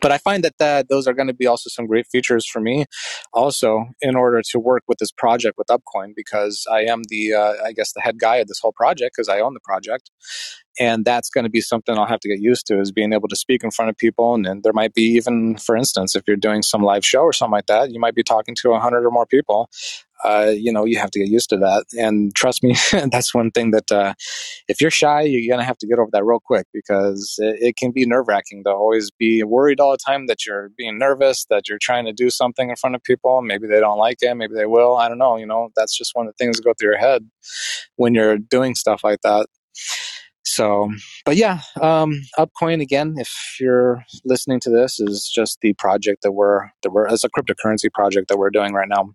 but 0.00 0.12
I 0.12 0.18
find 0.18 0.44
that, 0.44 0.58
that 0.58 0.88
those 0.88 1.06
are 1.06 1.12
going 1.12 1.28
to 1.28 1.34
be 1.34 1.46
also 1.46 1.68
some 1.68 1.86
great 1.86 2.06
features 2.06 2.46
for 2.46 2.60
me, 2.60 2.84
also 3.32 3.86
in 4.00 4.16
order 4.16 4.42
to 4.50 4.58
work 4.58 4.84
with 4.88 4.98
this 4.98 5.10
project 5.10 5.56
with 5.58 5.68
Upcoin 5.68 6.12
because 6.14 6.66
I 6.70 6.82
am 6.82 7.02
the 7.08 7.34
uh, 7.34 7.54
I 7.64 7.72
guess 7.72 7.92
the 7.92 8.00
head 8.00 8.18
guy 8.18 8.36
of 8.36 8.48
this 8.48 8.60
whole 8.60 8.72
project 8.72 9.14
because 9.16 9.28
I 9.28 9.40
own 9.40 9.54
the 9.54 9.60
project, 9.60 10.10
and 10.78 11.04
that's 11.04 11.30
going 11.30 11.44
to 11.44 11.50
be 11.50 11.60
something 11.60 11.96
I'll 11.96 12.06
have 12.06 12.20
to 12.20 12.28
get 12.28 12.40
used 12.40 12.66
to 12.66 12.80
is 12.80 12.92
being 12.92 13.12
able 13.12 13.28
to 13.28 13.36
speak 13.36 13.64
in 13.64 13.70
front 13.70 13.90
of 13.90 13.96
people, 13.96 14.34
and, 14.34 14.46
and 14.46 14.62
there 14.62 14.72
might 14.72 14.94
be 14.94 15.02
even, 15.02 15.56
for 15.56 15.76
instance, 15.76 16.14
if 16.14 16.22
you're 16.26 16.36
doing 16.36 16.62
some 16.62 16.82
live 16.82 17.04
show 17.04 17.20
or 17.20 17.32
something 17.32 17.52
like 17.52 17.66
that, 17.66 17.90
you 17.90 18.00
might 18.00 18.14
be 18.14 18.22
talking 18.22 18.54
to 18.62 18.72
a 18.72 18.80
hundred 18.80 19.04
or 19.04 19.10
more 19.10 19.26
people, 19.26 19.68
uh, 20.24 20.52
you 20.54 20.72
know, 20.72 20.84
you 20.84 20.98
have 20.98 21.10
to 21.12 21.18
get 21.18 21.28
used 21.28 21.48
to 21.50 21.56
that. 21.58 21.84
And 21.98 22.34
trust 22.34 22.62
me, 22.62 22.76
that's 23.10 23.34
one 23.34 23.50
thing 23.50 23.70
that 23.70 23.90
uh, 23.90 24.14
if 24.68 24.80
you're 24.80 24.90
shy, 24.90 25.22
you're 25.22 25.48
going 25.50 25.60
to 25.60 25.66
have 25.66 25.78
to 25.78 25.86
get 25.86 25.98
over 25.98 26.10
that 26.12 26.24
real 26.24 26.40
quick 26.40 26.66
because 26.72 27.36
it, 27.38 27.56
it 27.60 27.76
can 27.76 27.92
be 27.92 28.06
nerve 28.06 28.26
wracking 28.28 28.64
to 28.64 28.70
always 28.70 29.10
be 29.10 29.42
worried 29.42 29.80
all 29.80 29.92
the 29.92 29.98
time 29.98 30.26
that 30.26 30.46
you're 30.46 30.70
being 30.76 30.98
nervous, 30.98 31.46
that 31.50 31.68
you're 31.68 31.78
trying 31.80 32.04
to 32.06 32.12
do 32.12 32.30
something 32.30 32.70
in 32.70 32.76
front 32.76 32.96
of 32.96 33.02
people. 33.02 33.42
Maybe 33.42 33.66
they 33.66 33.80
don't 33.80 33.98
like 33.98 34.18
it, 34.20 34.34
maybe 34.34 34.54
they 34.54 34.66
will. 34.66 34.96
I 34.96 35.08
don't 35.08 35.18
know. 35.18 35.36
You 35.36 35.46
know, 35.46 35.70
that's 35.76 35.96
just 35.96 36.12
one 36.14 36.26
of 36.26 36.34
the 36.36 36.44
things 36.44 36.56
that 36.56 36.64
go 36.64 36.74
through 36.78 36.90
your 36.90 36.98
head 36.98 37.28
when 37.96 38.14
you're 38.14 38.38
doing 38.38 38.74
stuff 38.74 39.02
like 39.04 39.20
that. 39.22 39.46
So, 40.44 40.90
but 41.24 41.36
yeah, 41.36 41.60
um, 41.80 42.22
Upcoin 42.38 42.80
again. 42.80 43.14
If 43.18 43.56
you're 43.60 44.02
listening 44.24 44.60
to 44.60 44.70
this, 44.70 44.98
is 44.98 45.30
just 45.32 45.58
the 45.60 45.74
project 45.74 46.22
that 46.22 46.32
we're 46.32 46.70
that 46.82 46.90
we're 46.90 47.06
as 47.06 47.22
a 47.22 47.28
cryptocurrency 47.28 47.92
project 47.92 48.28
that 48.28 48.38
we're 48.38 48.50
doing 48.50 48.72
right 48.72 48.88
now. 48.88 49.10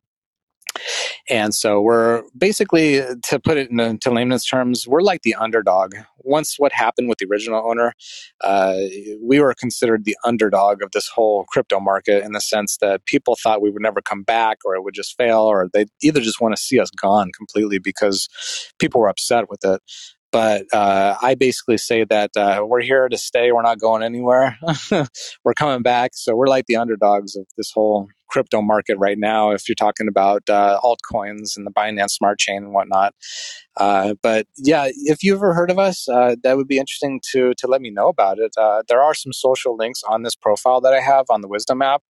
And 1.30 1.53
so 1.53 1.82
we're 1.82 2.24
basically, 2.38 3.01
to 3.30 3.39
put 3.39 3.58
it 3.58 3.70
into 3.70 4.12
layman's 4.12 4.46
terms, 4.46 4.88
we're 4.88 5.01
like 5.01 5.22
the 5.22 5.36
underdog. 5.36 5.96
Once 6.20 6.56
what 6.58 6.72
happened 6.74 7.10
with 7.10 7.18
the 7.20 7.27
original 7.30 7.63
owner, 7.65 7.94
uh, 8.41 8.76
we 9.21 9.39
were 9.39 9.54
considered 9.54 10.06
the 10.06 10.17
underdog 10.26 10.82
of 10.82 10.91
this 10.91 11.08
whole 11.08 11.45
crypto 11.50 11.80
market 11.80 12.24
in 12.24 12.32
the 12.34 12.41
sense 12.41 12.78
that 12.82 13.06
people 13.06 13.38
thought 13.41 13.62
we 13.62 13.69
would 13.69 13.82
never 13.82 14.02
come 14.02 14.24
back 14.24 14.60
or 14.65 14.76
it 14.76 14.84
would 14.84 14.93
just 14.93 15.15
fail 15.17 15.41
or 15.41 15.69
they 15.74 15.86
either 16.02 16.21
just 16.21 16.41
want 16.41 16.56
to 16.56 16.62
see 16.62 16.80
us 16.80 16.89
gone 16.91 17.30
completely 17.36 17.80
because 17.80 18.28
people 18.80 19.02
were 19.02 19.10
upset 19.10 19.50
with 19.50 19.63
it. 19.63 19.82
But 20.34 20.65
uh, 20.74 21.15
I 21.21 21.36
basically 21.36 21.78
say 21.78 22.06
that 22.06 22.32
uh, 22.36 22.65
we're 22.67 22.82
here 22.82 23.08
to 23.08 23.17
stay. 23.19 23.52
We're 23.52 23.62
not 23.62 23.80
going 23.80 24.02
anywhere. 24.02 24.58
we're 25.43 25.54
coming 25.54 25.84
back. 25.84 26.12
So 26.15 26.36
we're 26.36 26.47
like 26.47 26.65
the 26.65 26.78
underdogs 26.78 27.36
of 27.36 27.45
this 27.56 27.71
whole 27.71 28.08
crypto 28.34 28.63
market 28.63 28.98
right 28.98 29.19
now. 29.19 29.52
If 29.52 29.69
you're 29.69 29.76
talking 29.76 30.08
about 30.08 30.41
uh, 30.50 30.80
altcoins 30.84 31.56
and 31.56 31.67
the 31.67 31.72
Binance 31.72 32.10
Smart 32.10 32.39
Chain 32.39 32.63
and 32.63 32.74
whatnot. 32.74 33.13
Uh, 33.78 34.15
but 34.24 34.48
yeah, 34.58 34.88
if 34.89 35.24
you've 35.24 35.38
ever 35.38 35.54
heard 35.54 35.69
of 35.69 35.78
us, 35.78 36.10
uh, 36.10 36.36
that 36.43 36.58
would 36.58 36.67
be 36.67 36.80
interesting 36.80 37.22
to 37.32 37.54
to 37.60 37.67
let 37.67 37.82
me 37.82 37.91
know 37.91 38.08
about 38.08 38.39
it. 38.39 38.52
Uh, 38.58 38.82
there 38.88 39.02
are 39.02 39.13
some 39.13 39.32
social 39.32 39.78
links 39.78 40.02
on 40.08 40.24
this 40.24 40.36
profile 40.36 40.82
that 40.82 40.93
I 40.93 41.00
have 41.00 41.26
on 41.30 41.41
the 41.41 41.48
Wisdom 41.48 41.84
app. 41.84 42.02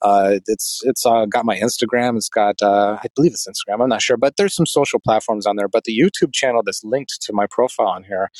Uh, 0.00 0.38
it's 0.46 0.80
it's 0.84 1.04
uh, 1.04 1.26
got 1.26 1.44
my 1.44 1.56
Instagram. 1.56 2.16
It's 2.16 2.30
got 2.30 2.56
I 2.62 3.06
believe 3.14 3.32
it's 3.32 3.46
Instagram. 3.46 3.82
I'm 3.82 3.88
not 3.90 4.02
sure, 4.02 4.16
but 4.16 4.36
there's 4.36 4.54
some 4.54 4.66
social 4.66 4.98
platforms 4.98 5.46
on 5.46 5.56
there. 5.56 5.68
But 5.68 5.84
the 5.84 5.98
YouTube 5.98 6.32
channel 6.32 6.62
that's 6.64 6.82
linked 6.84 7.18
to 7.22 7.34
my 7.34 7.46
profile 7.50 7.88
on 7.88 8.04
here 8.04 8.30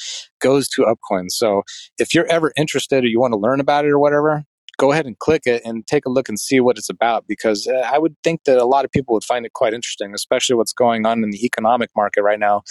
goes 0.40 0.68
to 0.70 0.83
Upcoin. 0.83 1.27
So 1.29 1.62
if 1.99 2.14
you're 2.14 2.31
ever 2.31 2.53
interested 2.57 3.05
or 3.05 3.09
you 3.09 3.20
want 3.20 3.33
to 3.33 3.38
learn 3.38 3.61
about 3.61 3.85
it 3.85 3.90
or 3.90 3.99
whatever, 3.99 4.44
go 4.78 4.92
ahead 4.92 5.06
and 5.06 5.18
click 5.18 5.42
it 5.46 5.62
and 5.64 5.86
take 5.86 6.04
a 6.06 6.10
look 6.10 6.28
and 6.28 6.38
see 6.38 6.60
what 6.60 6.76
it's 6.76 6.90
about 6.90 7.26
because 7.26 7.66
uh, 7.66 7.78
I 7.78 7.98
would 7.98 8.14
think 8.22 8.44
that 8.44 8.58
a 8.58 8.66
lot 8.66 8.84
of 8.84 8.90
people 8.90 9.14
would 9.14 9.24
find 9.24 9.46
it 9.46 9.52
quite 9.54 9.72
interesting, 9.72 10.12
especially 10.14 10.54
what's 10.56 10.72
going 10.72 11.06
on 11.06 11.22
in 11.22 11.30
the 11.30 11.44
economic 11.44 11.90
market 11.96 12.22
right 12.22 12.38
now. 12.38 12.62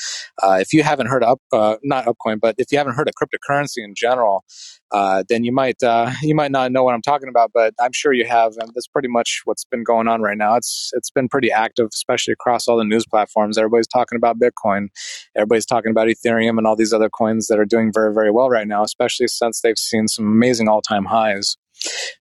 Uh, 0.41 0.57
if 0.61 0.73
you 0.73 0.83
haven't 0.83 1.07
heard 1.07 1.23
of 1.23 1.39
uh, 1.51 1.77
not 1.83 2.05
Upcoin, 2.05 2.39
but 2.39 2.55
if 2.57 2.71
you 2.71 2.77
haven't 2.77 2.93
heard 2.93 3.09
of 3.09 3.15
cryptocurrency 3.15 3.77
in 3.77 3.93
general, 3.95 4.43
uh, 4.91 5.23
then 5.29 5.43
you 5.43 5.51
might 5.51 5.81
uh, 5.81 6.11
you 6.21 6.35
might 6.35 6.51
not 6.51 6.71
know 6.71 6.83
what 6.83 6.93
I'm 6.93 7.01
talking 7.01 7.29
about, 7.29 7.51
but 7.53 7.73
I'm 7.79 7.91
sure 7.93 8.13
you 8.13 8.25
have, 8.25 8.53
and 8.59 8.71
that's 8.75 8.87
pretty 8.87 9.09
much 9.09 9.41
what's 9.45 9.65
been 9.65 9.83
going 9.83 10.07
on 10.07 10.21
right 10.21 10.37
now. 10.37 10.55
It's 10.55 10.91
it's 10.93 11.09
been 11.09 11.27
pretty 11.27 11.51
active, 11.51 11.87
especially 11.93 12.33
across 12.33 12.67
all 12.67 12.77
the 12.77 12.85
news 12.85 13.05
platforms. 13.05 13.57
Everybody's 13.57 13.87
talking 13.87 14.15
about 14.15 14.39
Bitcoin, 14.39 14.87
everybody's 15.35 15.65
talking 15.65 15.91
about 15.91 16.07
Ethereum, 16.07 16.57
and 16.57 16.67
all 16.67 16.75
these 16.75 16.93
other 16.93 17.09
coins 17.09 17.47
that 17.47 17.59
are 17.59 17.65
doing 17.65 17.91
very 17.93 18.13
very 18.13 18.31
well 18.31 18.49
right 18.49 18.67
now, 18.67 18.83
especially 18.83 19.27
since 19.27 19.61
they've 19.61 19.77
seen 19.77 20.07
some 20.07 20.25
amazing 20.25 20.67
all 20.67 20.81
time 20.81 21.05
highs. 21.05 21.57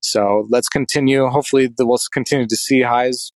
So 0.00 0.46
let's 0.50 0.68
continue. 0.68 1.26
Hopefully, 1.26 1.68
we'll 1.78 1.98
continue 2.12 2.46
to 2.46 2.56
see 2.56 2.82
highs 2.82 3.32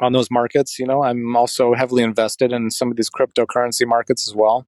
on 0.00 0.12
those 0.12 0.30
markets. 0.30 0.78
You 0.78 0.86
know, 0.86 1.02
I'm 1.02 1.36
also 1.36 1.74
heavily 1.74 2.02
invested 2.02 2.52
in 2.52 2.70
some 2.70 2.90
of 2.90 2.96
these 2.96 3.10
cryptocurrency 3.10 3.86
markets 3.86 4.28
as 4.28 4.34
well. 4.34 4.66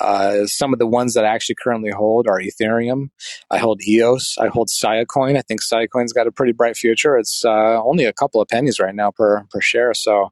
Uh, 0.00 0.46
some 0.46 0.72
of 0.72 0.78
the 0.78 0.86
ones 0.86 1.14
that 1.14 1.24
I 1.24 1.28
actually 1.28 1.56
currently 1.62 1.90
hold 1.90 2.26
are 2.26 2.40
Ethereum. 2.40 3.10
I 3.50 3.58
hold 3.58 3.82
EOS. 3.86 4.36
I 4.38 4.48
hold 4.48 4.68
Siacoin. 4.68 5.36
I 5.36 5.42
think 5.42 5.62
Siacoin's 5.62 6.12
got 6.12 6.26
a 6.26 6.32
pretty 6.32 6.52
bright 6.52 6.76
future. 6.76 7.16
It's 7.16 7.44
uh, 7.44 7.82
only 7.82 8.04
a 8.04 8.12
couple 8.12 8.40
of 8.40 8.48
pennies 8.48 8.80
right 8.80 8.94
now 8.94 9.10
per 9.10 9.44
per 9.50 9.60
share. 9.60 9.94
So, 9.94 10.30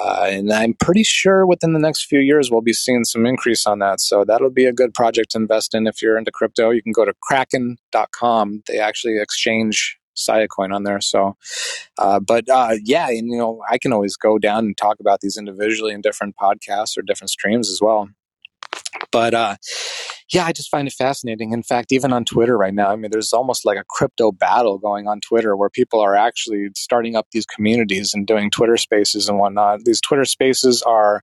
uh, 0.00 0.26
and 0.28 0.52
I'm 0.52 0.74
pretty 0.74 1.04
sure 1.04 1.46
within 1.46 1.72
the 1.72 1.78
next 1.78 2.06
few 2.06 2.20
years 2.20 2.50
we'll 2.50 2.62
be 2.62 2.72
seeing 2.72 3.04
some 3.04 3.26
increase 3.26 3.66
on 3.66 3.80
that. 3.80 4.00
So 4.00 4.24
that'll 4.24 4.50
be 4.50 4.64
a 4.64 4.72
good 4.72 4.94
project 4.94 5.32
to 5.32 5.38
invest 5.38 5.74
in 5.74 5.86
if 5.86 6.00
you're 6.00 6.18
into 6.18 6.32
crypto. 6.32 6.70
You 6.70 6.82
can 6.82 6.92
go 6.92 7.04
to 7.04 7.14
Kraken.com. 7.22 8.62
They 8.66 8.78
actually 8.78 9.18
exchange 9.20 9.98
Siacoin 10.18 10.74
on 10.74 10.84
there. 10.84 11.00
So, 11.00 11.36
uh, 11.98 12.20
but 12.20 12.48
uh, 12.48 12.76
yeah, 12.84 13.08
and 13.08 13.28
you 13.28 13.38
know, 13.38 13.62
I 13.70 13.78
can 13.78 13.92
always 13.92 14.16
go 14.16 14.38
down 14.38 14.66
and 14.66 14.76
talk 14.76 15.00
about 15.00 15.20
these 15.20 15.36
individually 15.36 15.92
in 15.92 16.00
different 16.00 16.34
podcasts 16.40 16.96
or 16.96 17.02
different 17.02 17.30
streams 17.30 17.70
as 17.70 17.80
well. 17.80 18.08
But 19.10 19.34
uh, 19.34 19.56
yeah, 20.32 20.44
I 20.44 20.52
just 20.52 20.70
find 20.70 20.86
it 20.86 20.92
fascinating. 20.92 21.52
In 21.52 21.62
fact, 21.62 21.90
even 21.90 22.12
on 22.12 22.24
Twitter 22.24 22.58
right 22.58 22.74
now, 22.74 22.90
I 22.90 22.96
mean, 22.96 23.10
there's 23.10 23.32
almost 23.32 23.64
like 23.64 23.78
a 23.78 23.84
crypto 23.88 24.30
battle 24.30 24.78
going 24.78 25.08
on 25.08 25.20
Twitter 25.20 25.56
where 25.56 25.70
people 25.70 26.00
are 26.00 26.14
actually 26.14 26.68
starting 26.76 27.16
up 27.16 27.28
these 27.32 27.46
communities 27.46 28.12
and 28.12 28.26
doing 28.26 28.50
Twitter 28.50 28.76
spaces 28.76 29.28
and 29.28 29.38
whatnot. 29.38 29.84
These 29.84 30.02
Twitter 30.02 30.26
spaces 30.26 30.82
are 30.82 31.22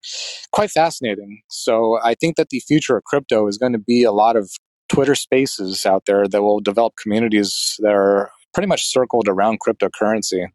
quite 0.52 0.72
fascinating. 0.72 1.42
So 1.50 2.00
I 2.04 2.16
think 2.16 2.36
that 2.38 2.50
the 2.50 2.62
future 2.62 2.98
of 2.98 3.04
crypto 3.04 3.48
is 3.48 3.58
going 3.58 3.74
to 3.74 3.80
be 3.80 4.04
a 4.04 4.12
lot 4.12 4.36
of 4.36 4.50
Twitter 4.90 5.16
spaces 5.16 5.86
out 5.86 6.04
there 6.06 6.28
that 6.28 6.42
will 6.42 6.60
develop 6.60 6.94
communities 7.02 7.76
that 7.80 7.94
are 7.94 8.32
pretty 8.56 8.68
much 8.68 8.86
circled 8.86 9.28
around 9.28 9.60
cryptocurrency. 9.60 10.48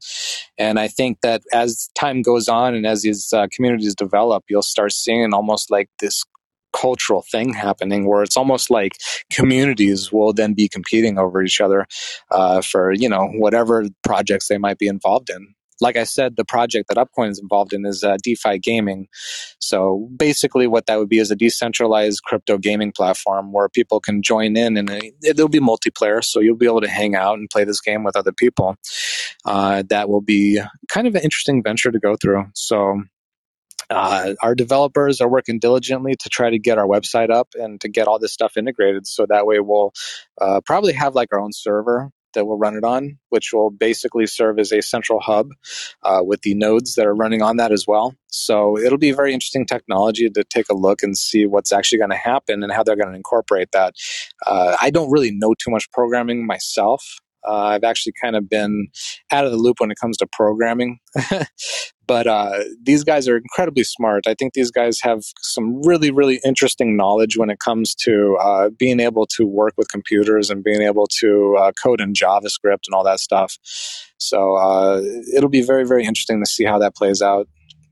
And 0.58 0.80
I 0.80 0.88
think 0.88 1.20
that 1.20 1.42
as 1.52 1.90
time 1.94 2.22
goes 2.22 2.48
on 2.48 2.74
and 2.74 2.86
as 2.86 3.02
these 3.02 3.32
uh, 3.32 3.46
communities 3.54 3.94
develop, 3.94 4.44
you'll 4.48 4.62
start 4.62 4.92
seeing 4.92 5.32
almost 5.32 5.70
like 5.70 5.88
this 6.00 6.24
cultural 6.72 7.22
thing 7.30 7.52
happening 7.52 8.08
where 8.08 8.22
it's 8.22 8.36
almost 8.36 8.70
like 8.70 8.92
communities 9.30 10.12
will 10.12 10.32
then 10.32 10.54
be 10.54 10.68
competing 10.68 11.18
over 11.18 11.42
each 11.42 11.60
other 11.60 11.86
uh, 12.30 12.62
for 12.62 12.92
you 12.92 13.08
know 13.08 13.26
whatever 13.34 13.84
projects 14.04 14.46
they 14.46 14.56
might 14.56 14.78
be 14.78 14.86
involved 14.86 15.30
in 15.30 15.52
like 15.80 15.96
I 15.96 16.04
said, 16.04 16.36
the 16.36 16.44
project 16.44 16.88
that 16.88 16.96
Upcoin 16.96 17.30
is 17.30 17.38
involved 17.38 17.72
in 17.72 17.84
is 17.86 18.04
uh, 18.04 18.16
DeFi 18.22 18.58
gaming. 18.58 19.08
So 19.58 20.08
basically, 20.16 20.66
what 20.66 20.86
that 20.86 20.98
would 20.98 21.08
be 21.08 21.18
is 21.18 21.30
a 21.30 21.36
decentralized 21.36 22.22
crypto 22.24 22.58
gaming 22.58 22.92
platform 22.92 23.52
where 23.52 23.68
people 23.68 24.00
can 24.00 24.22
join 24.22 24.56
in, 24.56 24.76
and 24.76 24.90
it'll 25.22 25.48
be 25.48 25.60
multiplayer. 25.60 26.22
So 26.22 26.40
you'll 26.40 26.56
be 26.56 26.66
able 26.66 26.82
to 26.82 26.88
hang 26.88 27.14
out 27.14 27.38
and 27.38 27.48
play 27.50 27.64
this 27.64 27.80
game 27.80 28.04
with 28.04 28.16
other 28.16 28.32
people. 28.32 28.76
Uh, 29.44 29.82
that 29.88 30.08
will 30.08 30.20
be 30.20 30.60
kind 30.88 31.06
of 31.06 31.14
an 31.14 31.22
interesting 31.22 31.62
venture 31.62 31.90
to 31.90 31.98
go 31.98 32.16
through. 32.16 32.46
So 32.54 33.02
uh, 33.90 34.34
our 34.40 34.54
developers 34.54 35.20
are 35.20 35.28
working 35.28 35.58
diligently 35.58 36.14
to 36.14 36.28
try 36.28 36.50
to 36.50 36.58
get 36.58 36.78
our 36.78 36.86
website 36.86 37.30
up 37.30 37.48
and 37.54 37.80
to 37.80 37.88
get 37.88 38.06
all 38.06 38.18
this 38.18 38.32
stuff 38.32 38.56
integrated. 38.56 39.06
So 39.06 39.26
that 39.28 39.46
way 39.46 39.58
we'll 39.58 39.92
uh, 40.40 40.60
probably 40.64 40.92
have 40.92 41.14
like 41.14 41.28
our 41.32 41.40
own 41.40 41.52
server 41.52 42.10
that 42.34 42.46
we'll 42.46 42.58
run 42.58 42.76
it 42.76 42.84
on, 42.84 43.18
which 43.28 43.52
will 43.52 43.70
basically 43.70 44.26
serve 44.26 44.58
as 44.58 44.72
a 44.72 44.82
central 44.82 45.20
hub 45.20 45.50
uh, 46.02 46.20
with 46.22 46.42
the 46.42 46.54
nodes 46.54 46.94
that 46.94 47.06
are 47.06 47.14
running 47.14 47.42
on 47.42 47.56
that 47.56 47.72
as 47.72 47.86
well. 47.86 48.14
So 48.28 48.78
it'll 48.78 48.98
be 48.98 49.12
very 49.12 49.32
interesting 49.32 49.66
technology 49.66 50.28
to 50.30 50.44
take 50.44 50.66
a 50.70 50.74
look 50.74 51.02
and 51.02 51.16
see 51.16 51.46
what's 51.46 51.72
actually 51.72 51.98
going 51.98 52.10
to 52.10 52.16
happen 52.16 52.62
and 52.62 52.72
how 52.72 52.82
they're 52.82 52.96
going 52.96 53.10
to 53.10 53.16
incorporate 53.16 53.72
that. 53.72 53.94
Uh, 54.46 54.76
I 54.80 54.90
don't 54.90 55.10
really 55.10 55.32
know 55.32 55.54
too 55.54 55.70
much 55.70 55.90
programming 55.90 56.46
myself. 56.46 57.18
Uh, 57.46 57.54
I've 57.54 57.84
actually 57.84 58.14
kind 58.20 58.36
of 58.36 58.48
been 58.48 58.88
out 59.30 59.44
of 59.44 59.50
the 59.50 59.56
loop 59.56 59.76
when 59.78 59.90
it 59.90 59.98
comes 60.00 60.16
to 60.18 60.26
programming. 60.30 60.98
but 62.06 62.26
uh, 62.26 62.64
these 62.82 63.04
guys 63.04 63.28
are 63.28 63.36
incredibly 63.36 63.84
smart. 63.84 64.26
I 64.26 64.34
think 64.34 64.54
these 64.54 64.70
guys 64.70 65.00
have 65.00 65.22
some 65.40 65.80
really, 65.82 66.10
really 66.10 66.40
interesting 66.44 66.96
knowledge 66.96 67.36
when 67.36 67.50
it 67.50 67.58
comes 67.60 67.94
to 67.96 68.36
uh, 68.40 68.70
being 68.70 69.00
able 69.00 69.26
to 69.36 69.46
work 69.46 69.74
with 69.76 69.88
computers 69.88 70.50
and 70.50 70.64
being 70.64 70.82
able 70.82 71.06
to 71.20 71.56
uh, 71.58 71.72
code 71.82 72.00
in 72.00 72.12
JavaScript 72.12 72.86
and 72.86 72.94
all 72.94 73.04
that 73.04 73.20
stuff. 73.20 73.56
So 74.18 74.56
uh, 74.56 75.00
it'll 75.34 75.48
be 75.48 75.62
very, 75.62 75.86
very 75.86 76.04
interesting 76.04 76.42
to 76.42 76.50
see 76.50 76.64
how 76.64 76.78
that 76.78 76.94
plays 76.94 77.22
out. 77.22 77.48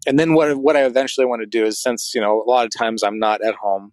And 0.06 0.18
then 0.18 0.34
what 0.34 0.56
what 0.56 0.76
I 0.76 0.84
eventually 0.84 1.26
want 1.26 1.42
to 1.42 1.46
do 1.46 1.66
is 1.66 1.82
since 1.82 2.12
you 2.14 2.20
know 2.20 2.42
a 2.42 2.48
lot 2.48 2.64
of 2.64 2.70
times 2.70 3.02
I'm 3.02 3.18
not 3.18 3.44
at 3.44 3.54
home 3.54 3.92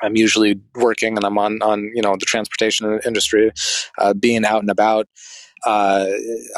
I'm 0.00 0.16
usually 0.16 0.60
working 0.74 1.16
and 1.16 1.24
I'm 1.24 1.38
on, 1.38 1.60
on 1.62 1.90
you 1.94 2.02
know 2.02 2.16
the 2.18 2.26
transportation 2.26 3.00
industry, 3.04 3.52
uh, 3.98 4.14
being 4.14 4.44
out 4.44 4.60
and 4.60 4.70
about. 4.70 5.08
Uh, 5.64 6.06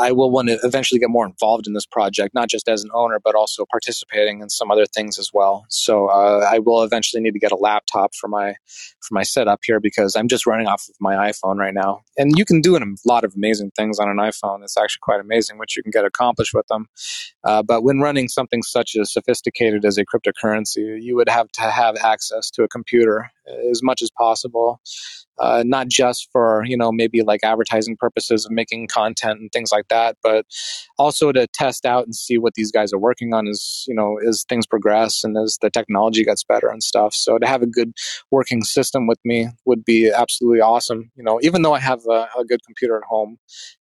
I 0.01 0.12
will 0.12 0.31
want 0.31 0.49
to 0.49 0.59
eventually 0.62 0.99
get 0.99 1.11
more 1.11 1.27
involved 1.27 1.67
in 1.67 1.75
this 1.75 1.87
project, 1.87 2.35
not 2.35 2.49
just 2.49 2.69
as 2.69 2.83
an 2.83 2.90
owner, 2.95 3.21
but 3.23 3.35
also 3.35 3.64
participating 3.71 4.40
in 4.40 4.49
some 4.49 4.71
other 4.71 4.87
things 4.87 5.19
as 5.19 5.31
well. 5.33 5.67
So 5.69 6.07
uh, 6.07 6.49
I 6.51 6.59
will 6.59 6.83
eventually 6.83 7.23
need 7.23 7.33
to 7.33 7.38
get 7.38 7.53
a 7.53 7.57
laptop 7.57 8.14
for 8.14 8.29
my 8.29 8.55
for 9.01 9.12
my 9.12 9.23
setup 9.23 9.61
here 9.64 9.81
because 9.81 10.17
I'm 10.17 10.29
just 10.29 10.47
running 10.47 10.67
off 10.67 10.87
of 10.88 10.95
my 11.01 11.14
iPhone 11.31 11.57
right 11.57 11.75
now, 11.75 12.01
and 12.17 12.38
you 12.38 12.45
can 12.45 12.61
do 12.61 12.77
a 12.77 12.81
lot 13.07 13.25
of 13.25 13.35
amazing 13.37 13.73
things 13.77 13.99
on 13.99 14.09
an 14.09 14.17
iPhone. 14.17 14.62
It's 14.62 14.77
actually 14.77 15.01
quite 15.03 15.21
amazing 15.21 15.59
what 15.59 15.77
you 15.77 15.83
can 15.83 15.90
get 15.90 16.05
accomplished 16.05 16.55
with 16.55 16.67
them. 16.69 16.87
Uh, 17.45 17.62
but 17.62 17.83
when 17.83 18.01
running 18.01 18.29
something 18.29 18.62
such 18.62 18.97
as 18.97 19.12
sophisticated 19.12 19.85
as 19.85 19.99
a 19.99 20.05
cryptocurrency, 20.05 21.03
you 21.03 21.17
would 21.17 21.29
have 21.29 21.49
to 21.53 21.62
have 21.62 21.97
access 21.97 22.51
to 22.51 22.62
a 22.62 22.69
computer 22.69 23.31
as 23.70 23.83
much 23.83 24.02
as 24.02 24.11
possible 24.18 24.80
uh, 25.38 25.62
not 25.66 25.88
just 25.88 26.28
for 26.33 26.62
you 26.64 26.76
know 26.76 26.92
maybe 26.92 27.22
like 27.22 27.40
advertising 27.42 27.96
purposes 27.96 28.44
of 28.44 28.52
making 28.52 28.88
content 28.88 29.40
and 29.40 29.50
things 29.52 29.70
like 29.72 29.88
that, 29.88 30.16
but 30.22 30.46
also 30.98 31.33
to 31.33 31.46
test 31.48 31.85
out 31.85 32.04
and 32.04 32.14
see 32.14 32.38
what 32.38 32.54
these 32.54 32.70
guys 32.70 32.92
are 32.92 32.98
working 32.98 33.35
on 33.35 33.48
as 33.48 33.85
you 33.87 33.94
know 33.94 34.18
as 34.28 34.44
things 34.48 34.66
progress 34.66 35.24
and 35.24 35.37
as 35.37 35.59
the 35.61 35.70
technology 35.70 36.24
gets 36.24 36.44
better 36.44 36.68
and 36.68 36.83
stuff. 36.83 37.14
So 37.14 37.38
to 37.38 37.46
have 37.46 37.62
a 37.62 37.66
good 37.66 37.92
working 38.30 38.62
system 38.62 39.07
with 39.07 39.18
me 39.24 39.48
would 39.64 39.85
be 39.85 40.11
absolutely 40.11 40.61
awesome. 40.61 41.11
You 41.16 41.24
know, 41.24 41.40
even 41.42 41.62
though 41.62 41.74
I 41.74 41.80
have 41.80 42.02
a, 42.09 42.28
a 42.38 42.44
good 42.46 42.61
computer 42.64 42.96
at 42.96 43.04
home, 43.04 43.38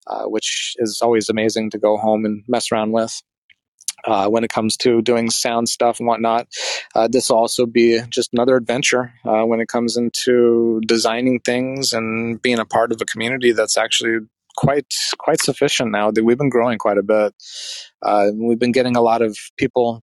uh, 0.07 0.25
which 0.25 0.75
is 0.77 0.99
always 1.01 1.29
amazing 1.29 1.71
to 1.71 1.77
go 1.77 1.97
home 1.97 2.25
and 2.25 2.43
mess 2.47 2.71
around 2.71 2.91
with 2.91 3.21
uh, 4.05 4.27
when 4.27 4.43
it 4.43 4.49
comes 4.49 4.77
to 4.77 5.01
doing 5.01 5.29
sound 5.29 5.69
stuff 5.69 5.99
and 5.99 6.07
whatnot. 6.07 6.47
Uh, 6.95 7.07
this 7.09 7.29
will 7.29 7.37
also 7.37 7.65
be 7.65 7.99
just 8.09 8.31
another 8.33 8.55
adventure 8.55 9.13
uh, 9.25 9.43
when 9.43 9.59
it 9.59 9.67
comes 9.67 9.97
into 9.97 10.81
designing 10.85 11.39
things 11.39 11.93
and 11.93 12.41
being 12.41 12.59
a 12.59 12.65
part 12.65 12.91
of 12.91 13.01
a 13.01 13.05
community 13.05 13.51
that's 13.51 13.77
actually 13.77 14.19
quite 14.55 14.93
quite 15.17 15.41
sufficient 15.41 15.91
now. 15.91 16.11
That 16.11 16.23
we've 16.23 16.37
been 16.37 16.49
growing 16.49 16.77
quite 16.77 16.97
a 16.97 17.03
bit. 17.03 17.33
Uh, 18.01 18.27
we've 18.33 18.59
been 18.59 18.71
getting 18.71 18.95
a 18.95 19.01
lot 19.01 19.21
of 19.21 19.37
people 19.57 20.03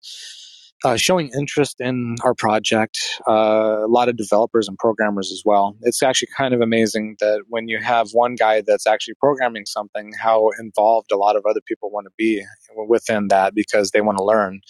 uh, 0.84 0.96
showing 0.96 1.32
interest 1.38 1.80
in 1.80 2.16
our 2.24 2.36
project, 2.36 2.98
uh, 3.28 3.86
a 3.86 3.88
lot 3.88 4.10
of 4.10 4.18
developers 4.18 4.68
and 4.68 4.78
programmers 4.78 5.32
as 5.32 5.42
well. 5.46 5.76
It's 5.82 6.04
actually 6.04 6.30
kind 6.38 6.54
of 6.54 6.62
amazing 6.62 7.16
that 7.20 7.44
when 7.48 7.68
you 7.68 7.80
have 7.80 8.10
one 8.12 8.36
guy 8.36 8.62
that's 8.66 8.86
actually 8.86 9.16
programming 9.20 9.66
something, 9.66 10.12
how 10.20 10.50
involved 10.60 11.12
a 11.12 11.18
lot 11.18 11.36
of 11.36 11.46
other 11.50 11.62
people 11.68 11.90
want 11.90 12.06
to 12.06 12.12
be 12.18 12.44
within 12.88 13.28
that 13.30 13.56
because 13.56 13.92
they 13.92 14.02
want 14.02 14.18
to 14.18 14.24
learn. 14.24 14.62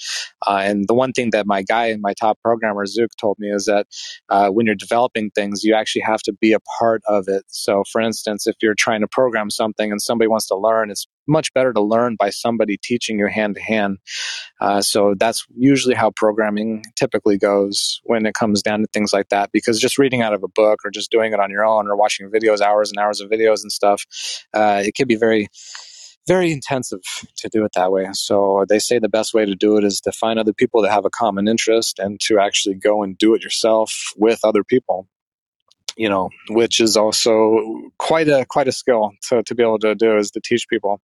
Uh, 0.47 0.61
and 0.63 0.87
the 0.87 0.93
one 0.93 1.11
thing 1.11 1.31
that 1.31 1.45
my 1.45 1.61
guy, 1.61 1.87
and 1.87 2.01
my 2.01 2.13
top 2.13 2.39
programmer, 2.41 2.85
Zook, 2.85 3.11
told 3.19 3.37
me 3.39 3.49
is 3.49 3.65
that 3.65 3.87
uh, 4.29 4.49
when 4.49 4.65
you're 4.65 4.75
developing 4.75 5.29
things, 5.31 5.63
you 5.63 5.73
actually 5.73 6.03
have 6.03 6.21
to 6.21 6.33
be 6.33 6.53
a 6.53 6.59
part 6.79 7.01
of 7.07 7.27
it. 7.27 7.43
So, 7.47 7.83
for 7.91 8.01
instance, 8.01 8.47
if 8.47 8.55
you're 8.61 8.75
trying 8.75 9.01
to 9.01 9.07
program 9.07 9.49
something 9.49 9.91
and 9.91 10.01
somebody 10.01 10.27
wants 10.27 10.47
to 10.47 10.55
learn, 10.55 10.89
it's 10.89 11.05
much 11.27 11.53
better 11.53 11.73
to 11.73 11.81
learn 11.81 12.15
by 12.15 12.29
somebody 12.29 12.77
teaching 12.81 13.19
you 13.19 13.27
hand 13.27 13.55
to 13.55 13.61
hand. 13.61 13.97
Uh, 14.59 14.81
so 14.81 15.15
that's 15.17 15.45
usually 15.55 15.95
how 15.95 16.11
programming 16.11 16.83
typically 16.95 17.37
goes 17.37 18.01
when 18.03 18.25
it 18.25 18.33
comes 18.33 18.61
down 18.61 18.81
to 18.81 18.87
things 18.93 19.13
like 19.13 19.29
that. 19.29 19.51
Because 19.51 19.79
just 19.79 19.97
reading 19.97 20.21
out 20.21 20.33
of 20.33 20.43
a 20.43 20.47
book 20.47 20.79
or 20.85 20.91
just 20.91 21.11
doing 21.11 21.33
it 21.33 21.39
on 21.39 21.51
your 21.51 21.65
own 21.65 21.87
or 21.87 21.95
watching 21.95 22.29
videos, 22.29 22.61
hours 22.61 22.89
and 22.89 22.99
hours 22.99 23.21
of 23.21 23.29
videos 23.29 23.61
and 23.61 23.71
stuff, 23.71 24.05
uh, 24.53 24.81
it 24.85 24.95
can 24.95 25.07
be 25.07 25.15
very 25.15 25.47
very 26.27 26.51
intensive 26.51 26.99
to 27.37 27.47
do 27.47 27.63
it 27.63 27.71
that 27.73 27.89
way. 27.89 28.05
So 28.11 28.65
they 28.67 28.79
say 28.79 28.99
the 28.99 29.07
best 29.07 29.33
way 29.33 29.45
to 29.45 29.55
do 29.55 29.77
it 29.77 29.85
is 29.85 30.01
to 30.01 30.11
find 30.11 30.37
other 30.37 30.51
people 30.51 30.81
that 30.81 30.91
have 30.91 31.05
a 31.05 31.09
common 31.09 31.47
interest 31.47 31.99
and 31.99 32.19
to 32.25 32.37
actually 32.37 32.75
go 32.75 33.01
and 33.01 33.17
do 33.17 33.33
it 33.33 33.43
yourself 33.43 34.11
with 34.17 34.41
other 34.43 34.63
people 34.63 35.07
you 35.97 36.07
know, 36.07 36.29
which 36.49 36.79
is 36.79 36.95
also 36.95 37.91
quite 37.97 38.29
a 38.29 38.45
quite 38.45 38.67
a 38.67 38.71
skill 38.71 39.11
to, 39.23 39.43
to 39.43 39.55
be 39.55 39.63
able 39.63 39.79
to 39.79 39.95
do 39.95 40.17
is 40.17 40.31
to 40.31 40.39
teach 40.39 40.67
people. 40.69 41.01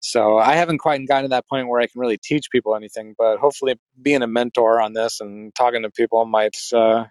So 0.00 0.38
I 0.38 0.54
haven't 0.54 0.78
quite 0.78 1.06
gotten 1.08 1.24
to 1.24 1.28
that 1.30 1.48
point 1.48 1.68
where 1.68 1.80
I 1.80 1.86
can 1.86 2.00
really 2.00 2.18
teach 2.18 2.50
people 2.52 2.76
anything, 2.76 3.14
but 3.18 3.38
hopefully 3.38 3.74
being 4.00 4.22
a 4.22 4.28
mentor 4.28 4.80
on 4.80 4.92
this 4.92 5.20
and 5.20 5.52
talking 5.56 5.82
to 5.82 5.90
people 5.90 6.24
might 6.24 6.56
uh, 6.72 7.06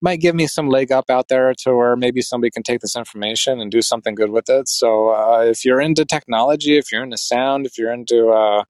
might 0.00 0.20
give 0.20 0.34
me 0.36 0.46
some 0.46 0.68
leg 0.68 0.92
up 0.92 1.10
out 1.10 1.26
there 1.28 1.52
to 1.64 1.74
where 1.74 1.96
maybe 1.96 2.20
somebody 2.20 2.50
can 2.50 2.62
take 2.62 2.80
this 2.80 2.94
information 2.96 3.60
and 3.60 3.70
do 3.70 3.82
something 3.82 4.14
good 4.14 4.30
with 4.30 4.48
it. 4.48 4.68
So 4.68 5.10
uh, 5.10 5.40
if 5.42 5.64
you're 5.64 5.80
into 5.80 6.04
technology, 6.04 6.78
if 6.78 6.92
you're 6.92 7.02
into 7.02 7.18
sound, 7.18 7.66
if 7.66 7.76
you're 7.76 7.92
into 7.92 8.28
uh, 8.28 8.64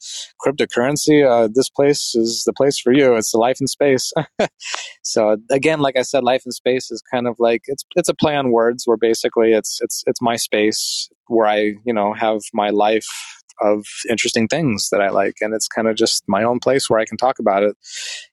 cryptocurrency, 0.44 1.29
uh, 1.29 1.49
this 1.53 1.68
place 1.68 2.14
is 2.14 2.44
the 2.46 2.55
place 2.55 2.79
for 2.79 2.92
you. 2.92 3.14
It's 3.16 3.33
the 3.33 3.38
life 3.38 3.59
in 3.61 3.66
space. 3.66 4.12
so 5.03 5.37
again, 5.51 5.81
like 5.81 5.96
I 5.99 6.03
said, 6.03 6.25
life 6.25 6.42
in 6.46 6.53
space 6.53 6.90
is 6.90 7.03
kind 7.12 7.27
of 7.27 7.37
like 7.38 7.62
it's 7.66 7.85
it's 7.94 8.09
a 8.09 8.14
play 8.14 8.37
on 8.37 8.53
words 8.53 8.85
where 8.87 8.96
basically 8.96 9.53
it's 9.53 9.81
it's 9.83 10.03
it's 10.07 10.23
my 10.23 10.37
space 10.37 11.11
where 11.31 11.47
I 11.47 11.75
you 11.85 11.95
know 11.95 12.12
have 12.12 12.40
my 12.53 12.71
life 12.71 13.07
of 13.61 13.85
interesting 14.09 14.49
things 14.49 14.88
that 14.90 15.01
I 15.01 15.11
like. 15.11 15.35
And 15.40 15.55
it's 15.55 15.69
kind 15.69 15.87
of 15.88 15.97
just 15.97 16.25
my 16.27 16.43
own 16.43 16.61
place 16.61 16.88
where 16.88 16.99
I 16.99 17.05
can 17.05 17.19
talk 17.19 17.38
about 17.38 17.62
it. 17.62 17.77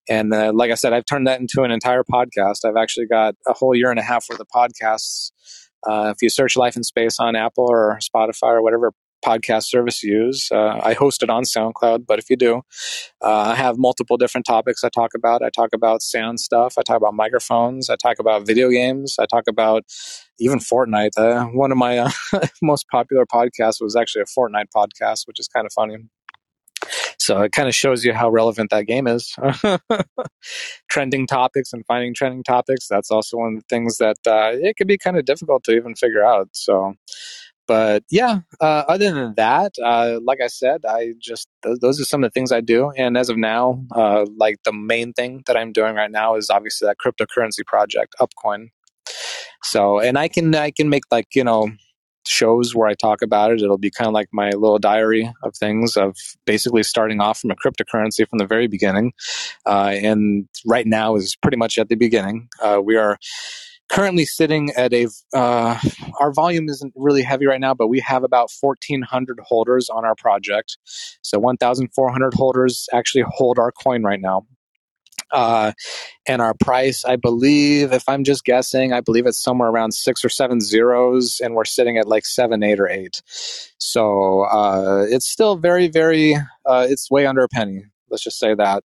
And 0.10 0.34
uh, 0.34 0.52
like 0.54 0.72
I 0.72 0.76
said, 0.76 0.94
I've 0.94 1.06
turned 1.06 1.28
that 1.28 1.42
into 1.42 1.64
an 1.64 1.72
entire 1.72 2.04
podcast. 2.04 2.66
I've 2.66 2.78
actually 2.78 3.08
got 3.08 3.36
a 3.46 3.54
whole 3.54 3.76
year 3.76 3.92
and 3.92 4.00
a 4.00 4.04
half 4.04 4.26
worth 4.30 4.40
of 4.40 4.48
podcasts. 4.48 5.32
Uh, 5.88 6.14
if 6.16 6.22
you 6.22 6.30
search 6.30 6.56
Life 6.56 6.76
in 6.76 6.84
Space 6.84 7.20
on 7.20 7.36
Apple 7.36 7.68
or 7.70 8.00
Spotify 8.02 8.54
or 8.54 8.62
whatever 8.62 8.94
podcast 9.28 9.64
service 9.64 10.04
you 10.04 10.26
use. 10.26 10.50
Uh, 10.52 10.80
I 10.82 10.94
host 10.94 11.22
it 11.22 11.30
on 11.30 11.44
SoundCloud, 11.44 12.06
but 12.08 12.20
if 12.20 12.30
you 12.30 12.38
do, 12.38 12.62
uh, 13.22 13.52
I 13.52 13.56
have 13.56 13.78
multiple 13.78 14.16
different 14.18 14.46
topics 14.46 14.84
I 14.84 14.90
talk 14.90 15.12
about. 15.16 15.42
I 15.42 15.50
talk 15.50 15.70
about 15.74 16.02
sound 16.02 16.40
stuff. 16.40 16.76
I 16.78 16.84
talk 16.84 16.98
about 16.98 17.14
microphones. 17.14 17.90
I 17.90 17.96
talk 17.96 18.20
about 18.20 18.48
video 18.48 18.70
games. 18.70 19.18
I 19.20 19.26
talk 19.26 19.44
about 19.48 19.84
even 20.40 20.60
Fortnite. 20.60 21.18
Uh, 21.18 21.46
one 21.48 21.72
of 21.72 21.78
my 21.78 21.98
uh, 21.98 22.10
most 22.62 22.86
popular 22.90 23.26
podcasts 23.26 23.82
was 23.82 23.96
actually 23.96 24.22
a 24.22 24.40
Fortnite 24.40 24.68
podcast, 24.76 25.28
which 25.28 25.40
is 25.40 25.48
kind 25.48 25.66
of 25.66 25.74
funny. 25.74 25.98
So 27.20 27.42
it 27.42 27.52
kind 27.52 27.68
of 27.68 27.76
shows 27.76 28.06
you 28.06 28.14
how 28.14 28.30
relevant 28.30 28.70
that 28.70 28.88
game 28.88 29.08
is. 29.08 29.36
trending 30.90 31.28
topics 31.28 31.74
and 31.74 31.86
finding 31.86 32.14
trending 32.14 32.44
topics. 32.44 32.88
That's 32.88 33.12
also 33.12 33.38
one 33.38 33.56
of 33.56 33.60
the 33.60 33.66
things 33.70 33.98
that 33.98 34.18
uh, 34.26 34.52
it 34.54 34.78
can 34.78 34.88
be 34.88 34.98
kind 34.98 35.18
of 35.18 35.26
difficult 35.26 35.66
to 35.66 35.72
even 35.74 35.96
figure 35.96 36.24
out. 36.24 36.50
So 36.54 36.94
but 37.68 38.04
yeah, 38.10 38.40
uh, 38.62 38.84
other 38.88 39.12
than 39.12 39.34
that, 39.36 39.74
uh, 39.84 40.20
like 40.24 40.40
I 40.42 40.48
said, 40.48 40.86
I 40.86 41.14
just 41.20 41.48
th- 41.64 41.78
those 41.82 42.00
are 42.00 42.06
some 42.06 42.24
of 42.24 42.30
the 42.30 42.34
things 42.34 42.52
I 42.52 42.62
do. 42.62 42.92
And 42.98 43.18
as 43.18 43.30
of 43.30 43.38
now, 43.38 43.84
uh, 43.96 44.26
like 44.38 44.56
the 44.64 44.74
main 44.74 45.14
thing 45.14 45.44
that 45.48 45.58
I'm 45.58 45.74
doing 45.74 45.96
right 45.96 46.12
now 46.12 46.36
is 46.36 46.50
obviously 46.50 46.88
that 46.88 46.98
cryptocurrency 46.98 47.66
project, 47.66 48.16
Upcoin. 48.20 48.70
So, 49.64 50.00
and 50.00 50.18
I 50.18 50.28
can 50.28 50.56
I 50.56 50.72
can 50.72 50.90
make 50.90 51.04
like 51.12 51.28
you 51.36 51.44
know 51.44 51.70
shows 52.28 52.76
where 52.76 52.88
I 52.88 52.94
talk 52.94 53.22
about 53.22 53.52
it. 53.52 53.62
It'll 53.62 53.78
be 53.78 53.92
kind 53.92 54.08
of 54.08 54.14
like 54.14 54.28
my 54.32 54.50
little 54.52 54.80
diary 54.80 55.32
of 55.44 55.56
things 55.56 55.98
of 55.98 56.16
basically 56.46 56.84
starting 56.84 57.22
off 57.22 57.40
from 57.40 57.52
a 57.52 57.56
cryptocurrency 57.56 58.28
from 58.28 58.40
the 58.40 58.46
very 58.46 58.68
beginning. 58.68 59.14
Uh, 59.66 59.96
and 60.02 60.48
right 60.66 60.86
now 60.86 61.16
is 61.16 61.36
pretty 61.42 61.58
much 61.58 61.78
at 61.78 61.90
the 61.90 61.96
beginning. 61.96 62.50
Uh, 62.62 62.82
we 62.84 62.96
are 62.96 63.18
currently 63.90 64.26
sitting 64.26 64.72
at 64.76 64.94
a 64.94 65.08
uh, 65.34 65.80
our 66.20 66.34
volume 66.34 66.70
isn't 66.70 66.94
really 66.96 67.24
heavy 67.24 67.46
right 67.46 67.60
now 67.60 67.74
but 67.74 67.88
we 67.88 68.00
have 68.00 68.24
about 68.24 68.50
1400 68.60 69.40
holders 69.46 69.90
on 69.90 70.06
our 70.06 70.16
project. 70.16 70.78
So 71.22 71.40
1400 71.40 72.34
holders 72.34 72.88
actually 72.94 73.26
hold 73.28 73.60
our 73.60 73.72
coin 73.72 74.04
right 74.04 74.22
now. 74.22 74.46
Uh, 75.30 75.74
and 76.26 76.42
our 76.42 76.54
price 76.54 77.04
i 77.04 77.18
believe 77.18 77.92
if 77.92 78.08
i'm 78.08 78.24
just 78.24 78.46
guessing 78.46 78.94
i 78.94 79.02
believe 79.02 79.26
it's 79.26 79.44
somewhere 79.44 79.68
around 79.68 79.94
six 79.94 80.24
or 80.24 80.30
seven 80.30 80.62
zeros 80.62 81.42
and 81.44 81.54
we're 81.54 81.66
sitting 81.66 81.98
at 81.98 82.08
like 82.08 82.26
seven 82.26 82.64
eight 82.64 82.80
or 82.80 82.88
eight. 82.88 83.22
So 83.78 84.44
uh, 84.44 85.06
it's 85.10 85.28
still 85.28 85.58
very 85.58 85.90
very 85.90 86.36
uh, 86.66 86.88
it's 86.90 87.12
way 87.12 87.26
under 87.26 87.44
a 87.44 87.50
penny. 87.50 87.84
Let's 88.10 88.24
just 88.24 88.40
say 88.40 88.56
that 88.56 88.84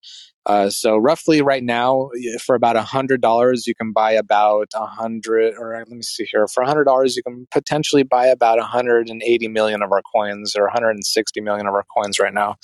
uh, 0.46 0.70
so 0.70 0.98
roughly 0.98 1.42
right 1.42 1.64
now, 1.64 2.10
for 2.44 2.56
about 2.56 2.76
a 2.76 2.84
hundred 2.84 3.22
dollars, 3.22 3.66
you 3.66 3.74
can 3.74 3.92
buy 3.92 4.12
about 4.12 4.68
a 4.76 4.86
hundred, 4.86 5.56
or 5.58 5.76
let 5.78 5.88
me 5.90 6.02
see 6.04 6.26
here. 6.26 6.48
For 6.48 6.62
a 6.62 6.68
hundred 6.68 6.84
dollars, 6.84 7.16
you 7.16 7.24
can 7.24 7.48
potentially 7.52 8.04
buy 8.04 8.28
about 8.28 8.58
180 8.58 9.48
million 9.48 9.82
of 9.82 9.92
our 9.92 10.02
coins, 10.14 10.56
or 10.56 10.64
160 10.66 11.42
million 11.42 11.68
of 11.68 11.74
our 11.74 11.86
coins 11.96 12.20
right 12.20 12.34
now. 12.34 12.56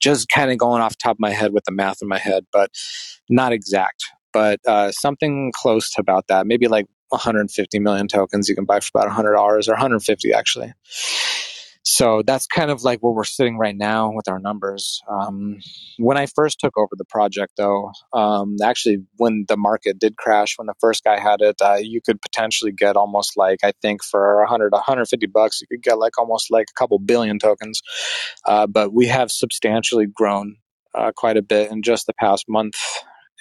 Just 0.00 0.28
kind 0.28 0.50
of 0.50 0.58
going 0.58 0.82
off 0.82 0.96
top 0.96 1.16
of 1.16 1.20
my 1.20 1.30
head 1.30 1.52
with 1.52 1.64
the 1.64 1.72
math 1.72 2.02
in 2.02 2.08
my 2.08 2.18
head, 2.18 2.46
but 2.52 2.70
not 3.28 3.52
exact. 3.52 4.04
But 4.32 4.60
uh, 4.66 4.90
something 4.92 5.52
close 5.54 5.90
to 5.92 6.00
about 6.00 6.26
that, 6.28 6.46
maybe 6.46 6.66
like 6.68 6.86
150 7.10 7.78
million 7.78 8.08
tokens 8.08 8.48
you 8.48 8.54
can 8.54 8.64
buy 8.64 8.80
for 8.80 8.90
about 8.94 9.06
100 9.06 9.34
dollars, 9.34 9.68
or 9.68 9.72
150 9.72 10.32
actually. 10.32 10.72
So 12.00 12.22
that's 12.26 12.46
kind 12.46 12.70
of 12.70 12.82
like 12.82 13.00
where 13.00 13.12
we're 13.12 13.24
sitting 13.24 13.58
right 13.58 13.76
now 13.76 14.10
with 14.10 14.26
our 14.26 14.38
numbers. 14.38 15.02
Um, 15.06 15.58
when 15.98 16.16
I 16.16 16.24
first 16.24 16.58
took 16.58 16.78
over 16.78 16.92
the 16.96 17.04
project, 17.04 17.58
though, 17.58 17.92
um, 18.14 18.56
actually, 18.62 19.04
when 19.18 19.44
the 19.48 19.58
market 19.58 19.98
did 19.98 20.16
crash, 20.16 20.56
when 20.56 20.64
the 20.64 20.72
first 20.80 21.04
guy 21.04 21.20
had 21.20 21.42
it, 21.42 21.56
uh, 21.60 21.76
you 21.78 22.00
could 22.00 22.22
potentially 22.22 22.72
get 22.72 22.96
almost 22.96 23.36
like, 23.36 23.58
I 23.62 23.72
think 23.82 24.02
for 24.02 24.38
100, 24.38 24.72
150 24.72 25.26
bucks, 25.26 25.60
you 25.60 25.66
could 25.66 25.82
get 25.82 25.98
like 25.98 26.16
almost 26.16 26.50
like 26.50 26.68
a 26.70 26.72
couple 26.72 26.98
billion 27.00 27.38
tokens. 27.38 27.82
Uh, 28.46 28.66
but 28.66 28.94
we 28.94 29.08
have 29.08 29.30
substantially 29.30 30.06
grown 30.06 30.56
uh, 30.94 31.12
quite 31.14 31.36
a 31.36 31.42
bit 31.42 31.70
in 31.70 31.82
just 31.82 32.06
the 32.06 32.14
past 32.14 32.46
month 32.48 32.76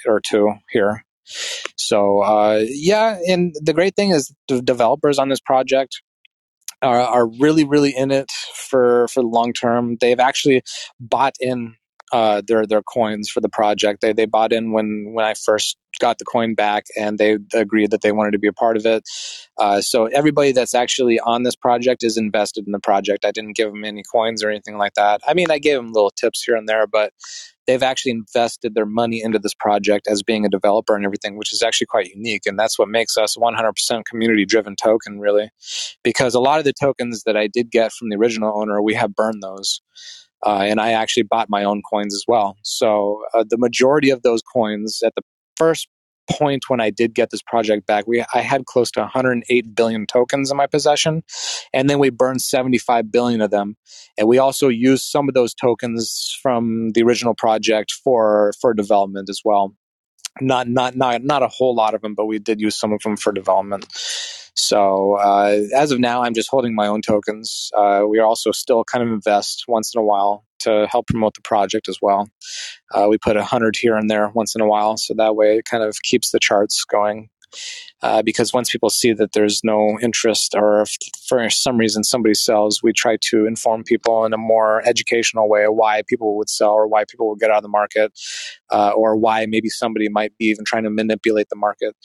or 0.05 0.19
two 0.19 0.51
here. 0.69 1.05
So, 1.77 2.19
uh, 2.23 2.65
yeah, 2.67 3.19
and 3.25 3.55
the 3.61 3.73
great 3.73 3.95
thing 3.95 4.09
is 4.09 4.33
the 4.49 4.61
developers 4.61 5.17
on 5.17 5.29
this 5.29 5.39
project 5.39 6.01
are, 6.81 6.99
are 6.99 7.27
really 7.39 7.63
really 7.63 7.93
in 7.95 8.11
it 8.11 8.31
for 8.53 9.07
for 9.09 9.21
the 9.21 9.27
long 9.27 9.53
term. 9.53 9.97
They've 9.99 10.19
actually 10.19 10.63
bought 10.99 11.35
in 11.39 11.75
uh, 12.11 12.41
their 12.47 12.65
their 12.65 12.81
coins 12.81 13.29
for 13.29 13.41
the 13.41 13.49
project. 13.49 14.01
They 14.01 14.13
they 14.13 14.25
bought 14.25 14.51
in 14.51 14.71
when 14.71 15.11
when 15.13 15.25
I 15.25 15.33
first 15.33 15.77
got 15.99 16.17
the 16.17 16.25
coin 16.25 16.55
back, 16.55 16.85
and 16.97 17.17
they 17.17 17.37
agreed 17.53 17.91
that 17.91 18.01
they 18.01 18.11
wanted 18.11 18.31
to 18.31 18.39
be 18.39 18.47
a 18.47 18.53
part 18.53 18.77
of 18.77 18.85
it. 18.85 19.03
Uh, 19.57 19.81
so 19.81 20.05
everybody 20.05 20.51
that's 20.51 20.73
actually 20.73 21.19
on 21.19 21.43
this 21.43 21.55
project 21.55 22.03
is 22.03 22.17
invested 22.17 22.65
in 22.65 22.71
the 22.71 22.79
project. 22.79 23.25
I 23.25 23.31
didn't 23.31 23.55
give 23.55 23.69
them 23.71 23.83
any 23.83 24.03
coins 24.11 24.43
or 24.43 24.49
anything 24.49 24.77
like 24.77 24.93
that. 24.93 25.21
I 25.27 25.33
mean, 25.33 25.51
I 25.51 25.59
gave 25.59 25.77
them 25.77 25.91
little 25.91 26.11
tips 26.11 26.43
here 26.43 26.55
and 26.55 26.67
there, 26.67 26.87
but 26.87 27.13
they've 27.69 27.83
actually 27.83 28.11
invested 28.11 28.73
their 28.73 28.87
money 28.87 29.21
into 29.21 29.37
this 29.37 29.53
project 29.53 30.07
as 30.07 30.23
being 30.23 30.43
a 30.43 30.49
developer 30.49 30.95
and 30.95 31.05
everything, 31.05 31.37
which 31.37 31.53
is 31.53 31.61
actually 31.61 31.85
quite 31.85 32.07
unique. 32.07 32.47
And 32.47 32.57
that's 32.57 32.79
what 32.79 32.89
makes 32.89 33.15
us 33.15 33.37
100% 33.37 34.05
community 34.05 34.43
driven 34.43 34.75
token, 34.75 35.19
really. 35.19 35.51
Because 36.03 36.33
a 36.33 36.39
lot 36.39 36.57
of 36.57 36.65
the 36.65 36.73
tokens 36.73 37.21
that 37.27 37.37
I 37.37 37.45
did 37.45 37.69
get 37.69 37.91
from 37.91 38.09
the 38.09 38.15
original 38.15 38.59
owner, 38.59 38.81
we 38.81 38.95
have 38.95 39.13
burned 39.13 39.43
those. 39.43 39.81
Uh, 40.43 40.63
and 40.63 40.81
I 40.81 40.93
actually 40.93 41.23
bought 41.29 41.47
my 41.47 41.63
own 41.63 41.83
coins 41.87 42.15
as 42.15 42.23
well. 42.27 42.57
So 42.63 43.21
uh, 43.35 43.43
the 43.47 43.57
majority 43.57 44.09
of 44.09 44.23
those 44.23 44.41
coins 44.41 45.01
at 45.05 45.13
the 45.15 45.21
first 45.55 45.87
point 46.29 46.65
when 46.67 46.81
I 46.81 46.89
did 46.89 47.13
get 47.13 47.29
this 47.29 47.41
project 47.41 47.85
back, 47.85 48.07
we 48.07 48.23
I 48.33 48.41
had 48.41 48.65
close 48.65 48.91
to 48.91 49.01
108 49.01 49.75
billion 49.75 50.05
tokens 50.05 50.51
in 50.51 50.57
my 50.57 50.67
possession, 50.67 51.23
and 51.73 51.89
then 51.89 51.99
we 51.99 52.09
burned 52.09 52.41
75 52.41 53.11
billion 53.11 53.41
of 53.41 53.51
them. 53.51 53.75
And 54.17 54.27
we 54.27 54.37
also 54.37 54.67
used 54.67 55.03
some 55.03 55.27
of 55.27 55.33
those 55.33 55.53
tokens 55.53 56.37
from 56.41 56.91
the 56.93 57.03
original 57.03 57.33
project 57.33 57.91
for 58.03 58.53
for 58.61 58.73
development 58.73 59.29
as 59.29 59.41
well. 59.43 59.75
Not 60.41 60.67
not 60.67 60.95
not 60.95 61.23
not 61.23 61.43
a 61.43 61.47
whole 61.47 61.75
lot 61.75 61.93
of 61.93 62.01
them, 62.01 62.15
but 62.15 62.25
we 62.25 62.39
did 62.39 62.61
use 62.61 62.77
some 62.79 62.93
of 62.93 63.01
them 63.01 63.17
for 63.17 63.31
development. 63.31 63.85
So 64.55 65.15
uh, 65.15 65.61
as 65.75 65.91
of 65.91 65.99
now, 65.99 66.23
I'm 66.23 66.33
just 66.33 66.49
holding 66.49 66.75
my 66.75 66.87
own 66.87 67.01
tokens. 67.01 67.71
Uh, 67.75 68.03
we 68.07 68.19
also 68.19 68.51
still 68.51 68.83
kind 68.83 69.03
of 69.03 69.11
invest 69.11 69.65
once 69.67 69.93
in 69.95 69.99
a 69.99 70.03
while 70.03 70.45
to 70.59 70.87
help 70.91 71.07
promote 71.07 71.33
the 71.33 71.41
project 71.41 71.87
as 71.87 71.97
well. 72.01 72.27
Uh, 72.93 73.07
we 73.09 73.17
put 73.17 73.37
a 73.37 73.43
hundred 73.43 73.77
here 73.77 73.95
and 73.95 74.09
there 74.09 74.29
once 74.29 74.55
in 74.55 74.61
a 74.61 74.67
while, 74.67 74.97
so 74.97 75.13
that 75.15 75.35
way 75.35 75.57
it 75.57 75.65
kind 75.65 75.83
of 75.83 76.01
keeps 76.03 76.31
the 76.31 76.39
charts 76.39 76.83
going. 76.83 77.29
Uh, 78.01 78.21
because 78.21 78.53
once 78.53 78.69
people 78.69 78.89
see 78.89 79.13
that 79.13 79.33
there's 79.33 79.61
no 79.63 79.97
interest, 80.01 80.55
or 80.55 80.81
if 80.81 80.95
for 81.27 81.49
some 81.49 81.77
reason 81.77 82.03
somebody 82.03 82.33
sells, 82.33 82.81
we 82.81 82.93
try 82.93 83.17
to 83.21 83.45
inform 83.45 83.83
people 83.83 84.25
in 84.25 84.33
a 84.33 84.37
more 84.37 84.81
educational 84.87 85.49
way 85.49 85.65
why 85.65 86.01
people 86.07 86.37
would 86.37 86.49
sell, 86.49 86.71
or 86.71 86.87
why 86.87 87.03
people 87.05 87.29
would 87.29 87.39
get 87.39 87.51
out 87.51 87.57
of 87.57 87.63
the 87.63 87.69
market, 87.69 88.11
uh, 88.71 88.91
or 88.95 89.15
why 89.15 89.45
maybe 89.45 89.69
somebody 89.69 90.09
might 90.09 90.37
be 90.37 90.45
even 90.45 90.65
trying 90.65 90.83
to 90.83 90.89
manipulate 90.89 91.49
the 91.49 91.55
market. 91.55 91.95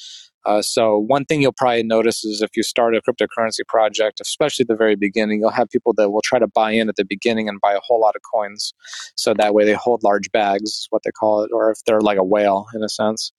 Uh, 0.47 0.63
so 0.63 0.99
one 0.99 1.25
thing 1.25 1.41
you'll 1.41 1.53
probably 1.53 1.83
notice 1.83 2.25
is 2.25 2.43
if 2.43 2.51
you 2.57 2.63
start 2.63 2.95
a 2.95 3.01
cryptocurrency 3.01 3.67
project, 3.67 4.21
especially 4.21 4.65
at 4.65 4.69
the 4.69 4.77
very 4.77 4.97
beginning, 4.97 5.41
you'll 5.41 5.51
have 5.51 5.69
people 5.71 5.93
that 5.95 6.11
will 6.11 6.23
try 6.23 6.39
to 6.39 6.47
buy 6.47 6.71
in 6.71 6.89
at 6.89 6.97
the 6.97 7.05
beginning 7.05 7.49
and 7.49 7.61
buy 7.61 7.73
a 7.73 7.81
whole 7.81 8.01
lot 8.01 8.17
of 8.17 8.23
coins. 8.31 8.73
So 9.17 9.35
that 9.35 9.55
way 9.55 9.65
they 9.65 9.73
hold 9.73 10.03
large 10.03 10.31
bags, 10.33 10.71
is 10.71 10.87
what 10.91 11.03
they 11.05 11.11
call 11.11 11.43
it, 11.43 11.51
or 11.53 11.71
if 11.71 11.79
they're 11.87 12.01
like 12.01 12.19
a 12.19 12.25
whale 12.25 12.67
in 12.75 12.83
a 12.83 12.89
sense. 12.89 13.33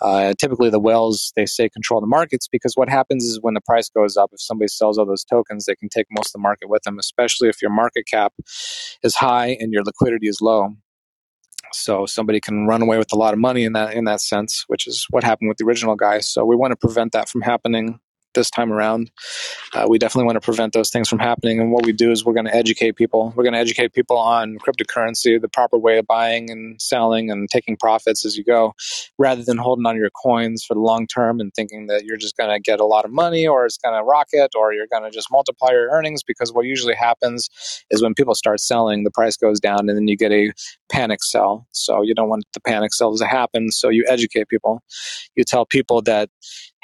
Uh, 0.00 0.34
typically 0.38 0.70
the 0.70 0.80
whales, 0.80 1.32
they 1.36 1.46
say 1.46 1.68
control 1.68 2.00
the 2.00 2.06
markets 2.06 2.48
because 2.50 2.74
what 2.74 2.88
happens 2.88 3.24
is 3.24 3.38
when 3.40 3.54
the 3.54 3.60
price 3.60 3.88
goes 3.88 4.16
up, 4.16 4.30
if 4.32 4.40
somebody 4.40 4.68
sells 4.68 4.98
all 4.98 5.06
those 5.06 5.24
tokens, 5.24 5.66
they 5.66 5.74
can 5.74 5.88
take 5.88 6.06
most 6.10 6.28
of 6.28 6.32
the 6.34 6.38
market 6.38 6.68
with 6.68 6.82
them, 6.82 6.98
especially 6.98 7.48
if 7.48 7.60
your 7.60 7.70
market 7.70 8.06
cap 8.06 8.32
is 9.02 9.16
high 9.16 9.56
and 9.60 9.72
your 9.72 9.82
liquidity 9.82 10.28
is 10.28 10.40
low. 10.40 10.74
So 11.74 12.06
somebody 12.06 12.40
can 12.40 12.66
run 12.66 12.82
away 12.82 12.98
with 12.98 13.12
a 13.12 13.16
lot 13.16 13.34
of 13.34 13.40
money 13.40 13.64
in 13.64 13.72
that 13.72 13.94
in 13.94 14.04
that 14.04 14.20
sense, 14.20 14.64
which 14.68 14.86
is 14.86 15.06
what 15.10 15.24
happened 15.24 15.48
with 15.48 15.58
the 15.58 15.64
original 15.64 15.96
guy. 15.96 16.20
So 16.20 16.44
we 16.44 16.56
want 16.56 16.72
to 16.72 16.76
prevent 16.76 17.12
that 17.12 17.28
from 17.28 17.42
happening 17.42 18.00
this 18.34 18.50
time 18.50 18.72
around. 18.72 19.10
Uh, 19.72 19.86
we 19.88 19.98
definitely 19.98 20.26
want 20.26 20.36
to 20.36 20.40
prevent 20.40 20.72
those 20.72 20.90
things 20.90 21.08
from 21.08 21.18
happening. 21.18 21.60
And 21.60 21.72
what 21.72 21.84
we 21.86 21.92
do 21.92 22.10
is 22.10 22.24
we're 22.24 22.34
going 22.34 22.46
to 22.46 22.54
educate 22.54 22.96
people. 22.96 23.32
We're 23.36 23.44
going 23.44 23.54
to 23.54 23.58
educate 23.58 23.92
people 23.92 24.18
on 24.18 24.58
cryptocurrency, 24.58 25.40
the 25.40 25.48
proper 25.48 25.78
way 25.78 25.98
of 25.98 26.06
buying 26.06 26.50
and 26.50 26.80
selling 26.80 27.30
and 27.30 27.48
taking 27.48 27.76
profits 27.76 28.24
as 28.24 28.36
you 28.36 28.44
go, 28.44 28.74
rather 29.18 29.42
than 29.42 29.58
holding 29.58 29.86
on 29.86 29.94
to 29.94 30.00
your 30.00 30.10
coins 30.10 30.64
for 30.64 30.74
the 30.74 30.80
long 30.80 31.06
term 31.06 31.40
and 31.40 31.52
thinking 31.54 31.86
that 31.86 32.04
you're 32.04 32.16
just 32.16 32.36
going 32.36 32.50
to 32.50 32.60
get 32.60 32.80
a 32.80 32.86
lot 32.86 33.04
of 33.04 33.10
money 33.10 33.46
or 33.46 33.66
it's 33.66 33.78
going 33.78 33.96
to 33.96 34.04
rocket 34.04 34.50
or 34.56 34.72
you're 34.72 34.86
going 34.90 35.02
to 35.02 35.10
just 35.10 35.28
multiply 35.30 35.70
your 35.70 35.88
earnings. 35.90 36.22
Because 36.22 36.52
what 36.52 36.66
usually 36.66 36.94
happens 36.94 37.48
is 37.90 38.02
when 38.02 38.14
people 38.14 38.34
start 38.34 38.60
selling, 38.60 39.04
the 39.04 39.10
price 39.10 39.36
goes 39.36 39.60
down 39.60 39.88
and 39.88 39.96
then 39.96 40.08
you 40.08 40.16
get 40.16 40.32
a 40.32 40.52
panic 40.90 41.22
sell. 41.22 41.66
So 41.72 42.02
you 42.02 42.14
don't 42.14 42.28
want 42.28 42.44
the 42.52 42.60
panic 42.60 42.94
sells 42.94 43.20
to 43.20 43.26
happen. 43.26 43.70
So 43.70 43.88
you 43.88 44.04
educate 44.08 44.48
people. 44.48 44.82
You 45.34 45.44
tell 45.44 45.66
people 45.66 46.02
that 46.02 46.30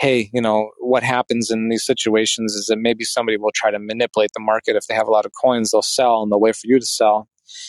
hey, 0.00 0.30
you 0.32 0.40
know, 0.40 0.70
what 0.78 1.02
happens 1.02 1.39
in 1.48 1.68
these 1.68 1.86
situations 1.86 2.54
is 2.54 2.66
that 2.66 2.78
maybe 2.78 3.04
somebody 3.04 3.36
will 3.38 3.52
try 3.54 3.70
to 3.70 3.78
manipulate 3.78 4.32
the 4.34 4.40
market. 4.40 4.74
If 4.74 4.88
they 4.88 4.94
have 4.94 5.06
a 5.06 5.12
lot 5.12 5.24
of 5.24 5.32
coins, 5.40 5.70
they'll 5.70 5.82
sell 5.82 6.22
and 6.22 6.32
they'll 6.32 6.40
wait 6.40 6.56
for 6.56 6.66
you 6.66 6.80
to 6.80 6.86
sell. 6.86 7.28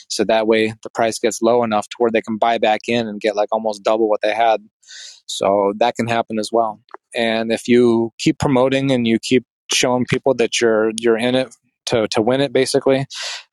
So 0.09 0.23
that 0.25 0.47
way 0.47 0.73
the 0.83 0.89
price 0.89 1.19
gets 1.19 1.41
low 1.41 1.63
enough 1.63 1.87
to 1.89 1.95
where 1.99 2.11
they 2.11 2.21
can 2.21 2.37
buy 2.37 2.57
back 2.57 2.81
in 2.87 3.07
and 3.07 3.21
get 3.21 3.35
like 3.35 3.49
almost 3.51 3.83
double 3.83 4.09
what 4.09 4.21
they 4.21 4.33
had. 4.33 4.61
So 5.25 5.73
that 5.77 5.95
can 5.95 6.07
happen 6.07 6.39
as 6.39 6.49
well. 6.51 6.81
And 7.15 7.51
if 7.51 7.67
you 7.67 8.11
keep 8.17 8.39
promoting 8.39 8.91
and 8.91 9.07
you 9.07 9.19
keep 9.19 9.45
showing 9.71 10.05
people 10.05 10.33
that 10.35 10.59
you're 10.59 10.91
you're 10.97 11.17
in 11.17 11.35
it 11.35 11.55
to, 11.87 12.07
to 12.09 12.21
win 12.21 12.41
it 12.41 12.53
basically 12.53 13.05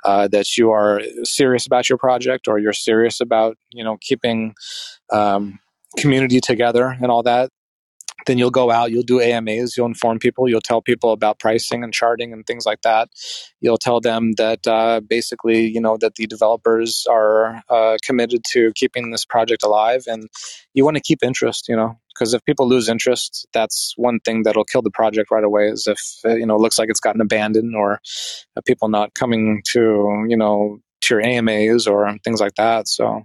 uh, 0.05 0.29
that 0.29 0.57
you 0.57 0.71
are 0.71 1.01
serious 1.25 1.67
about 1.67 1.89
your 1.89 1.99
project 1.99 2.47
or 2.49 2.59
you're 2.59 2.73
serious 2.73 3.21
about 3.21 3.57
you 3.73 3.83
know 3.85 3.97
keeping 4.01 4.55
um, 5.13 5.59
community 5.97 6.41
together 6.41 6.97
and 7.01 7.11
all 7.11 7.23
that 7.23 7.51
then 8.29 8.39
you'll 8.39 8.51
go 8.51 8.71
out, 8.71 8.93
you'll 8.93 9.03
do 9.03 9.21
AMAs, 9.21 9.77
you'll 9.77 9.87
inform 9.87 10.19
people, 10.19 10.49
you'll 10.49 10.61
tell 10.61 10.81
people 10.83 11.13
about 11.13 11.41
pricing 11.41 11.83
and 11.83 11.93
charting 11.93 12.33
and 12.33 12.47
things 12.47 12.65
like 12.67 12.83
that. 12.83 13.09
You'll 13.61 13.79
tell 13.79 14.01
them 14.01 14.33
that 14.37 14.67
uh, 14.67 15.01
basically, 15.01 15.67
you 15.67 15.81
know, 15.81 15.97
that 16.01 16.15
the 16.15 16.27
developers 16.27 17.07
are 17.11 17.63
uh, 17.69 17.97
committed 18.05 18.45
to 18.53 18.73
keeping 18.77 19.11
this 19.11 19.25
project 19.25 19.65
alive, 19.65 20.05
and 20.07 20.29
you 20.75 20.85
want 20.85 20.97
to 20.97 21.03
keep 21.03 21.23
interest, 21.23 21.69
you 21.69 21.75
know, 21.75 21.99
because 22.15 22.35
if 22.35 22.45
people 22.45 22.69
lose 22.69 22.89
interest, 22.89 23.47
that's 23.53 23.95
one 23.97 24.21
thing 24.21 24.43
that'll 24.43 24.65
kill 24.65 24.83
the 24.83 24.91
project 24.91 25.31
right 25.31 25.45
away. 25.45 25.69
Is 25.69 25.87
if 25.87 26.01
uh, 26.25 26.35
you 26.37 26.47
know 26.47 26.57
it 26.57 26.61
looks 26.61 26.79
like 26.79 26.91
it's 26.91 27.01
gotten 27.01 27.21
abandoned 27.21 27.75
or 27.75 28.01
uh, 28.57 28.61
people 28.67 28.89
not 28.89 29.15
coming 29.15 29.63
to 29.73 30.27
you 30.29 30.37
know 30.37 30.79
to 31.03 31.15
your 31.15 31.25
AMAs 31.25 31.87
or 31.87 32.15
things 32.25 32.41
like 32.41 32.55
that. 32.57 32.89
So 32.89 33.25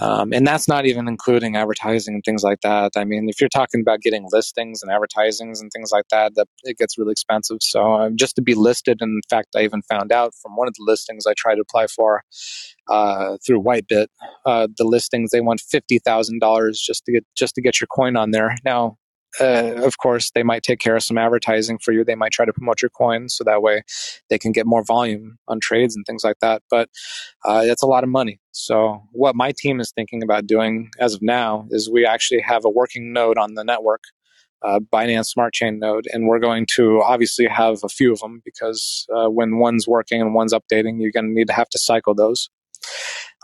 um, 0.00 0.32
and 0.32 0.46
that's 0.46 0.68
not 0.68 0.86
even 0.86 1.08
including 1.08 1.56
advertising 1.56 2.14
and 2.14 2.24
things 2.24 2.42
like 2.42 2.60
that. 2.62 2.92
I 2.96 3.04
mean, 3.04 3.28
if 3.28 3.40
you're 3.40 3.50
talking 3.50 3.80
about 3.80 4.00
getting 4.00 4.26
listings 4.30 4.82
and 4.82 4.90
advertisings 4.90 5.60
and 5.60 5.70
things 5.72 5.90
like 5.92 6.06
that, 6.10 6.34
that 6.36 6.48
it 6.62 6.78
gets 6.78 6.96
really 6.96 7.12
expensive. 7.12 7.58
So 7.60 7.92
um, 7.94 8.16
just 8.16 8.36
to 8.36 8.42
be 8.42 8.54
listed, 8.54 8.98
and 9.00 9.10
in 9.10 9.20
fact, 9.28 9.48
I 9.56 9.62
even 9.62 9.82
found 9.82 10.12
out 10.12 10.32
from 10.40 10.56
one 10.56 10.68
of 10.68 10.74
the 10.74 10.84
listings 10.86 11.26
I 11.26 11.34
tried 11.36 11.56
to 11.56 11.62
apply 11.62 11.86
for 11.88 12.22
uh, 12.88 13.36
through 13.46 13.62
Whitebit, 13.62 14.06
uh, 14.46 14.68
the 14.76 14.84
listings 14.84 15.30
they 15.30 15.40
want 15.40 15.60
fifty 15.60 15.98
thousand 15.98 16.40
dollars 16.40 16.80
just 16.80 17.04
to 17.04 17.12
get 17.12 17.26
just 17.36 17.54
to 17.56 17.62
get 17.62 17.80
your 17.80 17.88
coin 17.88 18.16
on 18.16 18.30
there. 18.30 18.56
Now, 18.64 18.96
uh, 19.38 19.74
of 19.84 19.98
course, 19.98 20.30
they 20.34 20.42
might 20.42 20.62
take 20.62 20.80
care 20.80 20.96
of 20.96 21.04
some 21.04 21.18
advertising 21.18 21.78
for 21.78 21.92
you. 21.92 22.04
They 22.04 22.14
might 22.14 22.32
try 22.32 22.44
to 22.44 22.52
promote 22.52 22.82
your 22.82 22.90
coins 22.90 23.36
so 23.36 23.44
that 23.44 23.62
way 23.62 23.82
they 24.28 24.38
can 24.38 24.52
get 24.52 24.66
more 24.66 24.82
volume 24.84 25.38
on 25.46 25.60
trades 25.60 25.94
and 25.94 26.04
things 26.04 26.24
like 26.24 26.38
that. 26.40 26.62
But 26.68 26.88
uh, 27.44 27.62
a 27.82 27.86
lot 27.86 28.04
of 28.04 28.10
money. 28.10 28.40
So, 28.52 29.02
what 29.12 29.36
my 29.36 29.52
team 29.56 29.80
is 29.80 29.92
thinking 29.92 30.22
about 30.22 30.46
doing 30.46 30.90
as 30.98 31.14
of 31.14 31.22
now 31.22 31.66
is 31.70 31.90
we 31.90 32.04
actually 32.04 32.40
have 32.40 32.64
a 32.64 32.70
working 32.70 33.12
node 33.12 33.38
on 33.38 33.54
the 33.54 33.64
network, 33.64 34.02
uh, 34.62 34.80
Binance 34.92 35.26
Smart 35.26 35.54
Chain 35.54 35.78
node, 35.78 36.06
and 36.12 36.26
we're 36.26 36.40
going 36.40 36.66
to 36.76 37.00
obviously 37.02 37.46
have 37.46 37.78
a 37.84 37.88
few 37.88 38.12
of 38.12 38.20
them 38.20 38.42
because 38.44 39.06
uh, 39.14 39.28
when 39.28 39.58
one's 39.58 39.86
working 39.86 40.20
and 40.20 40.34
one's 40.34 40.52
updating, 40.52 41.00
you're 41.00 41.12
going 41.12 41.26
to 41.26 41.32
need 41.32 41.46
to 41.46 41.52
have 41.52 41.68
to 41.70 41.78
cycle 41.78 42.14
those. 42.14 42.50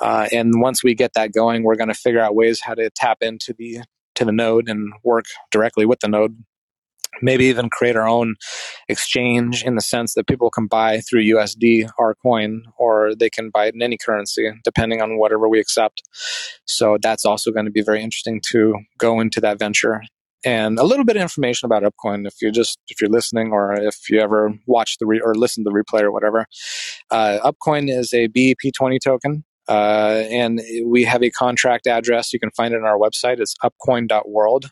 Uh, 0.01 0.29
and 0.33 0.61
once 0.61 0.85
we 0.85 0.95
get 0.95 1.13
that 1.15 1.33
going, 1.33 1.63
we're 1.63 1.77
going 1.77 1.89
to 1.89 1.95
figure 1.95 2.21
out 2.21 2.35
ways 2.35 2.61
how 2.61 2.75
to 2.75 2.91
tap 2.91 3.19
into 3.23 3.55
the 3.57 3.81
to 4.17 4.25
the 4.25 4.33
node 4.33 4.69
and 4.69 4.93
work 5.05 5.27
directly 5.51 5.87
with 5.87 6.01
the 6.01 6.09
node. 6.09 6.37
Maybe 7.23 7.47
even 7.47 7.71
create 7.71 7.97
our 7.97 8.07
own 8.07 8.35
exchange 8.89 9.65
in 9.65 9.75
the 9.75 9.81
sense 9.81 10.13
that 10.15 10.27
people 10.27 10.51
can 10.51 10.67
buy 10.67 11.01
through 11.01 11.23
USD 11.23 11.89
our 11.99 12.15
coin, 12.15 12.65
or 12.79 13.15
they 13.15 13.31
can 13.31 13.49
buy 13.49 13.67
it 13.67 13.75
in 13.75 13.81
any 13.81 13.97
currency 13.97 14.53
depending 14.65 15.01
on 15.01 15.17
whatever 15.17 15.49
we 15.49 15.59
accept. 15.59 16.03
So 16.67 16.99
that's 17.01 17.25
also 17.25 17.53
going 17.53 17.65
to 17.65 17.71
be 17.71 17.81
very 17.81 18.03
interesting 18.03 18.43
to 18.49 18.75
go 18.99 19.21
into 19.21 19.41
that 19.41 19.59
venture 19.59 20.03
and 20.47 20.79
a 20.79 20.85
little 20.85 21.05
bit 21.05 21.17
of 21.17 21.23
information 21.23 21.67
about 21.67 21.83
Upcoin 21.83 22.27
if 22.27 22.35
you're 22.41 22.53
just 22.53 22.79
if 22.89 23.01
you're 23.01 23.11
listening 23.11 23.53
or 23.53 23.75
if 23.75 24.09
you 24.09 24.21
ever 24.21 24.53
watch 24.67 24.97
the 24.99 25.07
re- 25.07 25.21
or 25.23 25.35
listen 25.35 25.65
to 25.65 25.71
the 25.71 25.75
replay 25.75 26.03
or 26.03 26.13
whatever. 26.13 26.47
Uh, 27.11 27.39
Upcoin 27.43 27.91
is 27.91 28.13
a 28.15 28.29
BEP20 28.29 28.99
token. 29.03 29.45
Uh, 29.69 30.25
and 30.31 30.61
we 30.85 31.05
have 31.05 31.23
a 31.23 31.31
contract 31.31 31.87
address. 31.87 32.33
You 32.33 32.41
can 32.41 32.51
find 32.57 32.73
it 32.73 32.79
on 32.79 32.85
our 32.85 32.99
website. 32.99 33.41
It's 33.41 33.55
upcoin.world. 33.65 34.71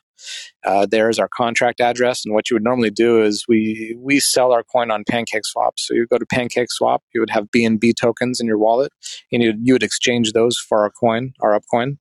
Uh, 0.65 0.87
there's 0.89 1.19
our 1.19 1.29
contract 1.29 1.81
address. 1.81 2.25
And 2.25 2.35
what 2.35 2.51
you 2.51 2.55
would 2.55 2.63
normally 2.65 2.91
do 2.91 3.23
is 3.23 3.45
we 3.49 3.97
we 3.99 4.21
sell 4.21 4.53
our 4.53 4.63
coin 4.63 4.91
on 4.91 5.05
PancakeSwap. 5.05 5.73
So 5.77 5.95
you 5.95 6.07
go 6.07 6.19
to 6.19 6.27
PancakeSwap, 6.27 7.01
you 7.15 7.21
would 7.21 7.31
have 7.31 7.47
BNB 7.55 7.93
tokens 8.01 8.41
in 8.41 8.47
your 8.47 8.59
wallet, 8.59 8.93
and 9.33 9.43
you 9.43 9.55
you 9.61 9.75
would 9.75 9.83
exchange 9.83 10.33
those 10.33 10.57
for 10.57 10.83
our 10.83 10.91
coin, 10.91 11.33
our 11.41 11.59
upcoin. 11.59 11.99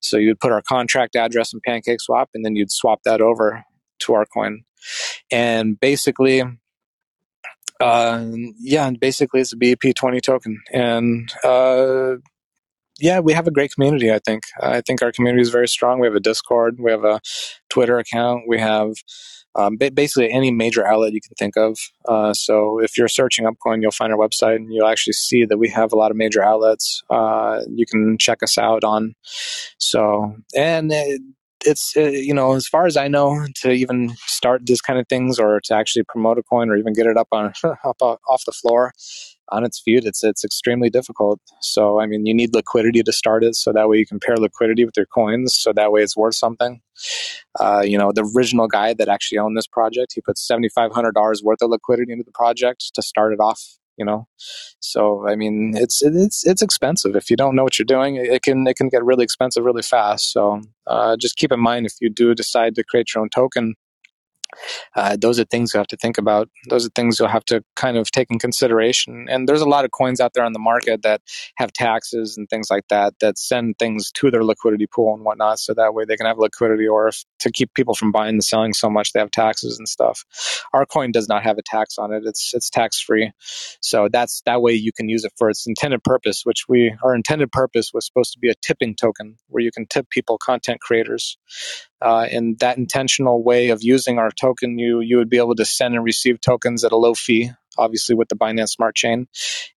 So 0.00 0.16
you'd 0.16 0.40
put 0.40 0.52
our 0.52 0.62
contract 0.62 1.16
address 1.16 1.52
in 1.52 1.60
PancakeSwap, 1.66 2.26
and 2.34 2.44
then 2.44 2.56
you'd 2.56 2.72
swap 2.72 3.00
that 3.04 3.20
over 3.20 3.64
to 4.00 4.14
our 4.14 4.24
coin. 4.24 4.62
And 5.30 5.78
basically, 5.78 6.42
uh, 7.80 8.26
yeah, 8.58 8.86
and 8.86 8.98
basically 8.98 9.40
it's 9.40 9.52
a 9.52 9.56
BEP20 9.56 10.22
token. 10.22 10.60
And 10.72 11.32
uh, 11.44 12.16
yeah, 12.98 13.20
we 13.20 13.32
have 13.32 13.46
a 13.46 13.52
great 13.52 13.72
community, 13.72 14.12
I 14.12 14.18
think. 14.18 14.44
I 14.60 14.80
think 14.80 15.02
our 15.02 15.12
community 15.12 15.42
is 15.42 15.50
very 15.50 15.68
strong. 15.68 16.00
We 16.00 16.06
have 16.06 16.16
a 16.16 16.20
Discord, 16.20 16.78
we 16.80 16.90
have 16.90 17.04
a 17.04 17.20
Twitter 17.70 17.98
account, 17.98 18.42
we 18.48 18.58
have 18.58 18.94
um, 19.54 19.76
basically 19.76 20.30
any 20.30 20.50
major 20.50 20.86
outlet 20.86 21.12
you 21.12 21.20
can 21.20 21.34
think 21.38 21.56
of. 21.56 21.78
Uh, 22.06 22.32
so 22.32 22.80
if 22.80 22.96
you're 22.96 23.08
searching 23.08 23.44
Upcoin, 23.44 23.82
you'll 23.82 23.90
find 23.90 24.12
our 24.12 24.18
website 24.18 24.56
and 24.56 24.72
you'll 24.72 24.86
actually 24.86 25.14
see 25.14 25.44
that 25.44 25.58
we 25.58 25.68
have 25.68 25.92
a 25.92 25.96
lot 25.96 26.10
of 26.10 26.16
major 26.16 26.42
outlets. 26.42 27.02
Uh, 27.10 27.60
you 27.68 27.86
can 27.86 28.18
check 28.18 28.42
us 28.42 28.58
out 28.58 28.84
on. 28.84 29.14
So, 29.78 30.36
and 30.54 30.92
it, 30.92 31.20
it's 31.64 31.94
uh, 31.96 32.02
you 32.02 32.34
know 32.34 32.54
as 32.54 32.66
far 32.66 32.86
as 32.86 32.96
I 32.96 33.08
know 33.08 33.46
to 33.62 33.70
even 33.70 34.14
start 34.26 34.66
this 34.66 34.80
kind 34.80 34.98
of 34.98 35.06
things 35.08 35.38
or 35.38 35.60
to 35.64 35.74
actually 35.74 36.04
promote 36.04 36.38
a 36.38 36.42
coin 36.42 36.70
or 36.70 36.76
even 36.76 36.92
get 36.92 37.06
it 37.06 37.16
up 37.16 37.28
on 37.32 37.52
up 37.84 38.00
off 38.00 38.44
the 38.44 38.52
floor 38.52 38.92
on 39.50 39.64
its 39.64 39.80
feet 39.80 40.04
it's 40.04 40.22
it's 40.22 40.44
extremely 40.44 40.90
difficult. 40.90 41.40
So 41.60 42.00
i 42.00 42.06
mean 42.06 42.26
you 42.26 42.34
need 42.34 42.54
liquidity 42.54 43.02
to 43.02 43.12
start 43.12 43.44
it 43.44 43.54
so 43.54 43.72
that 43.72 43.88
way 43.88 43.98
you 43.98 44.06
can 44.06 44.20
pair 44.20 44.36
liquidity 44.36 44.84
with 44.84 44.96
your 44.96 45.06
coins 45.06 45.56
so 45.58 45.72
that 45.72 45.92
way 45.92 46.02
it's 46.02 46.16
worth 46.16 46.34
something. 46.34 46.80
Uh, 47.58 47.82
you 47.84 47.96
know 47.96 48.12
the 48.12 48.28
original 48.36 48.66
guy 48.66 48.92
that 48.94 49.08
actually 49.08 49.38
owned 49.38 49.56
this 49.56 49.66
project 49.66 50.12
he 50.14 50.20
put 50.20 50.36
$7500 50.36 51.42
worth 51.42 51.62
of 51.62 51.70
liquidity 51.70 52.12
into 52.12 52.24
the 52.24 52.32
project 52.32 52.90
to 52.94 53.02
start 53.02 53.32
it 53.32 53.40
off 53.40 53.78
you 53.98 54.04
know? 54.04 54.26
So 54.80 55.26
i 55.28 55.34
mean 55.36 55.72
it's 55.76 56.02
it's 56.02 56.46
it's 56.46 56.62
expensive. 56.62 57.16
If 57.16 57.30
you 57.30 57.36
don't 57.36 57.56
know 57.56 57.64
what 57.64 57.78
you're 57.78 57.86
doing 57.96 58.16
it 58.16 58.42
can 58.42 58.66
it 58.66 58.76
can 58.76 58.88
get 58.88 59.04
really 59.04 59.24
expensive 59.24 59.64
really 59.64 59.82
fast. 59.82 60.32
So 60.32 60.60
uh, 60.86 61.16
just 61.16 61.36
keep 61.36 61.52
in 61.52 61.60
mind 61.60 61.86
if 61.86 61.94
you 62.00 62.10
do 62.10 62.34
decide 62.34 62.74
to 62.76 62.84
create 62.84 63.08
your 63.14 63.22
own 63.22 63.30
token 63.30 63.74
uh, 64.94 65.16
those 65.20 65.38
are 65.38 65.44
things 65.44 65.72
you 65.74 65.78
have 65.78 65.86
to 65.88 65.96
think 65.96 66.18
about. 66.18 66.48
Those 66.68 66.86
are 66.86 66.90
things 66.90 67.18
you'll 67.18 67.28
have 67.28 67.44
to 67.46 67.62
kind 67.76 67.96
of 67.96 68.10
take 68.10 68.30
in 68.30 68.38
consideration. 68.38 69.26
And 69.28 69.48
there's 69.48 69.60
a 69.60 69.68
lot 69.68 69.84
of 69.84 69.90
coins 69.90 70.20
out 70.20 70.32
there 70.34 70.44
on 70.44 70.52
the 70.52 70.58
market 70.58 71.02
that 71.02 71.22
have 71.56 71.72
taxes 71.72 72.36
and 72.36 72.48
things 72.48 72.68
like 72.70 72.86
that 72.88 73.14
that 73.20 73.38
send 73.38 73.78
things 73.78 74.10
to 74.12 74.30
their 74.30 74.44
liquidity 74.44 74.86
pool 74.86 75.14
and 75.14 75.24
whatnot, 75.24 75.58
so 75.58 75.74
that 75.74 75.94
way 75.94 76.04
they 76.04 76.16
can 76.16 76.26
have 76.26 76.38
liquidity. 76.38 76.86
Or 76.86 77.08
if, 77.08 77.24
to 77.40 77.50
keep 77.50 77.74
people 77.74 77.94
from 77.94 78.12
buying 78.12 78.30
and 78.30 78.44
selling 78.44 78.72
so 78.72 78.90
much, 78.90 79.12
they 79.12 79.20
have 79.20 79.30
taxes 79.30 79.78
and 79.78 79.88
stuff. 79.88 80.24
Our 80.72 80.86
coin 80.86 81.12
does 81.12 81.28
not 81.28 81.42
have 81.44 81.58
a 81.58 81.62
tax 81.62 81.98
on 81.98 82.12
it; 82.12 82.24
it's 82.26 82.52
it's 82.54 82.70
tax 82.70 83.00
free. 83.00 83.32
So 83.80 84.08
that's 84.10 84.42
that 84.46 84.62
way 84.62 84.72
you 84.72 84.92
can 84.92 85.08
use 85.08 85.24
it 85.24 85.32
for 85.36 85.50
its 85.50 85.66
intended 85.66 86.02
purpose, 86.04 86.42
which 86.44 86.64
we 86.68 86.94
our 87.02 87.14
intended 87.14 87.52
purpose 87.52 87.92
was 87.92 88.06
supposed 88.06 88.32
to 88.32 88.38
be 88.38 88.50
a 88.50 88.54
tipping 88.62 88.94
token, 88.94 89.36
where 89.48 89.62
you 89.62 89.70
can 89.70 89.86
tip 89.86 90.10
people, 90.10 90.38
content 90.38 90.80
creators. 90.80 91.38
Uh, 92.00 92.26
that 92.60 92.78
intentional 92.78 93.42
way 93.42 93.70
of 93.70 93.80
using 93.82 94.18
our 94.18 94.30
token, 94.30 94.78
you 94.78 95.00
you 95.00 95.16
would 95.16 95.28
be 95.30 95.38
able 95.38 95.54
to 95.54 95.64
send 95.64 95.94
and 95.94 96.04
receive 96.04 96.40
tokens 96.40 96.84
at 96.84 96.92
a 96.92 96.96
low 96.96 97.14
fee, 97.14 97.50
obviously 97.76 98.14
with 98.14 98.28
the 98.28 98.36
Binance 98.36 98.70
Smart 98.70 98.94
Chain, 98.94 99.26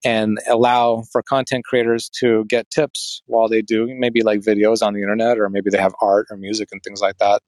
and 0.03 0.37
allow 0.47 1.03
for 1.11 1.23
content 1.23 1.65
creators 1.65 2.09
to 2.19 2.45
get 2.45 2.69
tips 2.69 3.21
while 3.25 3.47
they 3.47 3.61
do 3.61 3.87
maybe 3.89 4.21
like 4.21 4.41
videos 4.41 4.85
on 4.85 4.93
the 4.93 5.01
internet, 5.01 5.39
or 5.39 5.49
maybe 5.49 5.71
they 5.71 5.79
have 5.79 5.95
art 6.01 6.27
or 6.29 6.37
music 6.37 6.69
and 6.71 6.83
things 6.83 7.01
like 7.01 7.17
that. 7.17 7.41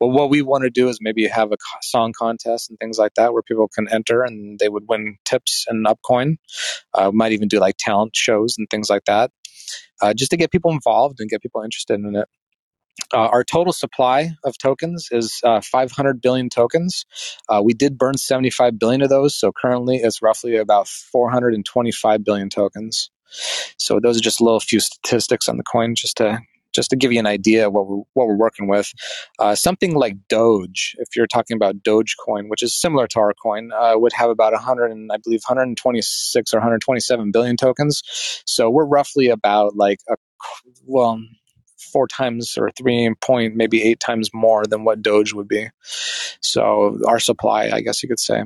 Well, 0.00 0.10
what 0.10 0.30
we 0.30 0.42
want 0.42 0.64
to 0.64 0.70
do 0.70 0.88
is 0.88 0.98
maybe 1.00 1.26
have 1.26 1.52
a 1.52 1.56
song 1.82 2.12
contest 2.18 2.70
and 2.70 2.78
things 2.78 2.98
like 2.98 3.14
that 3.16 3.32
where 3.32 3.42
people 3.42 3.68
can 3.68 3.88
enter 3.88 4.22
and 4.22 4.58
they 4.58 4.68
would 4.68 4.84
win 4.88 5.18
tips 5.24 5.66
and 5.68 5.86
Upcoin. 5.86 6.36
Uh, 6.94 7.10
might 7.12 7.32
even 7.32 7.48
do 7.48 7.58
like 7.58 7.76
talent 7.78 8.16
shows 8.16 8.56
and 8.56 8.68
things 8.70 8.88
like 8.88 9.04
that. 9.04 9.30
Uh, 10.00 10.12
just 10.14 10.30
to 10.30 10.36
get 10.36 10.50
people 10.50 10.70
involved 10.70 11.20
and 11.20 11.30
get 11.30 11.42
people 11.42 11.62
interested 11.62 12.00
in 12.00 12.16
it. 12.16 12.28
Uh, 13.12 13.28
our 13.28 13.44
total 13.44 13.72
supply 13.72 14.30
of 14.44 14.58
tokens 14.58 15.08
is 15.10 15.40
uh, 15.44 15.60
500 15.60 16.20
billion 16.20 16.48
tokens. 16.48 17.06
Uh, 17.48 17.62
we 17.62 17.72
did 17.72 17.98
burn 17.98 18.16
75 18.16 18.78
billion 18.78 19.02
of 19.02 19.08
those, 19.08 19.36
so 19.36 19.52
currently 19.52 19.96
it's 19.96 20.22
roughly 20.22 20.56
about 20.56 20.88
425 20.88 22.24
billion 22.24 22.50
tokens. 22.50 23.10
So 23.78 24.00
those 24.00 24.18
are 24.18 24.20
just 24.22 24.40
a 24.40 24.44
little 24.44 24.60
few 24.60 24.80
statistics 24.80 25.48
on 25.48 25.56
the 25.56 25.62
coin, 25.62 25.94
just 25.94 26.16
to 26.18 26.40
just 26.74 26.90
to 26.90 26.96
give 26.96 27.12
you 27.12 27.20
an 27.20 27.26
idea 27.26 27.70
what 27.70 27.86
we're, 27.86 28.02
what 28.14 28.26
we're 28.26 28.36
working 28.36 28.66
with. 28.66 28.92
Uh, 29.38 29.54
something 29.54 29.94
like 29.94 30.16
Doge, 30.28 30.96
if 30.98 31.14
you're 31.14 31.28
talking 31.28 31.56
about 31.56 31.76
Dogecoin, 31.84 32.48
which 32.48 32.64
is 32.64 32.74
similar 32.74 33.06
to 33.06 33.20
our 33.20 33.32
coin, 33.32 33.70
uh, 33.72 33.92
would 33.94 34.12
have 34.12 34.28
about 34.28 34.52
100 34.52 34.90
and 34.90 35.10
I 35.12 35.18
believe 35.18 35.42
126 35.46 36.52
or 36.52 36.56
127 36.58 37.30
billion 37.30 37.56
tokens. 37.56 38.02
So 38.44 38.68
we're 38.70 38.86
roughly 38.86 39.28
about 39.28 39.76
like 39.76 40.00
a 40.08 40.16
well 40.84 41.22
four 41.84 42.08
times 42.08 42.56
or 42.58 42.70
three 42.70 43.12
point 43.20 43.54
maybe 43.56 43.82
eight 43.82 44.00
times 44.00 44.30
more 44.32 44.64
than 44.66 44.84
what 44.84 45.02
Doge 45.02 45.32
would 45.32 45.48
be. 45.48 45.68
So 46.40 46.98
our 47.06 47.20
supply, 47.20 47.70
I 47.72 47.80
guess 47.80 48.02
you 48.02 48.08
could 48.08 48.20
say. 48.20 48.44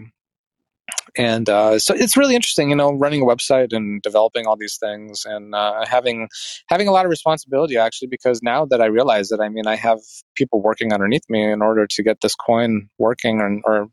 And 1.16 1.48
uh, 1.48 1.79
so 1.79 1.94
it's 1.94 2.16
really 2.16 2.35
interesting, 2.35 2.70
you 2.70 2.77
know, 2.77 2.92
running 2.92 3.22
a 3.22 3.27
website 3.27 3.72
and 3.72 4.01
developing 4.03 4.46
all 4.46 4.57
these 4.57 4.77
things 4.77 5.24
and 5.24 5.55
uh, 5.55 5.85
having 5.87 6.29
having 6.68 6.87
a 6.87 6.92
lot 6.92 7.05
of 7.05 7.11
responsibility 7.11 7.77
actually. 7.77 8.09
Because 8.09 8.40
now 8.42 8.66
that 8.66 8.81
I 8.81 8.87
realize 8.87 9.29
that, 9.29 9.40
I 9.40 9.48
mean, 9.48 9.66
I 9.66 9.77
have 9.77 9.98
people 10.35 10.62
working 10.62 10.92
underneath 10.92 11.24
me 11.29 11.51
in 11.51 11.62
order 11.62 11.87
to 11.87 12.03
get 12.03 12.20
this 12.20 12.35
coin 12.35 12.88
working 12.98 13.40
or, 13.40 13.61
or 13.64 13.88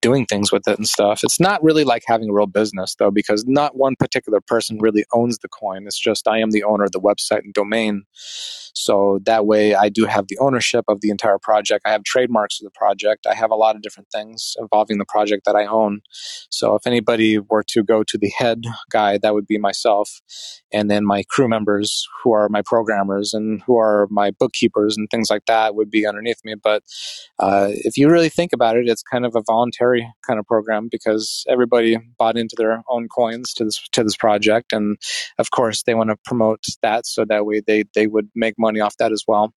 doing 0.00 0.26
things 0.26 0.52
with 0.52 0.66
it 0.66 0.78
and 0.78 0.88
stuff. 0.88 1.22
It's 1.22 1.40
not 1.40 1.62
really 1.62 1.84
like 1.84 2.02
having 2.06 2.28
a 2.28 2.32
real 2.32 2.46
business 2.46 2.94
though, 2.98 3.10
because 3.10 3.44
not 3.46 3.76
one 3.76 3.96
particular 3.96 4.40
person 4.40 4.78
really 4.80 5.04
owns 5.12 5.38
the 5.38 5.48
coin. 5.48 5.86
It's 5.86 5.98
just 5.98 6.28
I 6.28 6.38
am 6.38 6.50
the 6.50 6.64
owner 6.64 6.84
of 6.84 6.92
the 6.92 7.00
website 7.00 7.40
and 7.44 7.54
domain. 7.54 8.04
So 8.74 9.20
that 9.24 9.46
way 9.46 9.74
I 9.74 9.88
do 9.88 10.06
have 10.06 10.26
the 10.28 10.38
ownership 10.38 10.84
of 10.88 11.00
the 11.00 11.10
entire 11.10 11.38
project. 11.38 11.82
I 11.86 11.92
have 11.92 12.04
trademarks 12.04 12.60
of 12.60 12.64
the 12.64 12.70
project. 12.70 13.26
I 13.26 13.34
have 13.34 13.50
a 13.50 13.56
lot 13.56 13.76
of 13.76 13.82
different 13.82 14.08
things 14.10 14.54
involving 14.58 14.98
the 14.98 15.04
project 15.04 15.44
that 15.44 15.56
I 15.56 15.66
own. 15.66 16.00
So 16.50 16.74
if 16.74 16.86
anybody 16.86 17.38
were 17.38 17.64
to 17.68 17.82
go 17.84 18.02
to 18.02 18.18
the 18.18 18.30
head 18.30 18.64
guy, 18.90 19.18
that 19.18 19.34
would 19.34 19.46
be 19.46 19.58
myself. 19.58 20.20
And 20.72 20.90
then 20.90 21.04
my 21.04 21.22
crew 21.28 21.48
members 21.48 22.06
who 22.22 22.32
are 22.32 22.48
my 22.48 22.62
programmers 22.64 23.34
and 23.34 23.62
who 23.66 23.76
are 23.78 24.08
my 24.10 24.30
bookkeepers 24.30 24.96
and 24.96 25.08
things 25.10 25.30
like 25.30 25.44
that 25.46 25.74
would 25.74 25.90
be 25.90 26.06
underneath 26.06 26.40
me. 26.44 26.54
But 26.54 26.82
uh, 27.38 27.68
if 27.70 27.96
you 27.96 28.08
really 28.08 28.30
think 28.30 28.52
about 28.52 28.76
it, 28.76 28.88
it's 28.88 29.02
kind 29.02 29.26
of 29.26 29.31
a 29.36 29.42
voluntary 29.46 30.06
kind 30.26 30.38
of 30.38 30.46
program 30.46 30.88
because 30.90 31.44
everybody 31.48 31.98
bought 32.18 32.36
into 32.36 32.54
their 32.56 32.82
own 32.88 33.08
coins 33.08 33.54
to 33.54 33.64
this 33.64 33.86
to 33.92 34.04
this 34.04 34.16
project, 34.16 34.72
and 34.72 34.96
of 35.38 35.50
course 35.50 35.82
they 35.82 35.94
want 35.94 36.10
to 36.10 36.16
promote 36.24 36.64
that 36.82 37.06
so 37.06 37.24
that 37.24 37.46
way 37.46 37.60
they 37.66 37.84
they 37.94 38.06
would 38.06 38.28
make 38.34 38.54
money 38.58 38.80
off 38.80 38.96
that 38.98 39.12
as 39.12 39.24
well. 39.26 39.52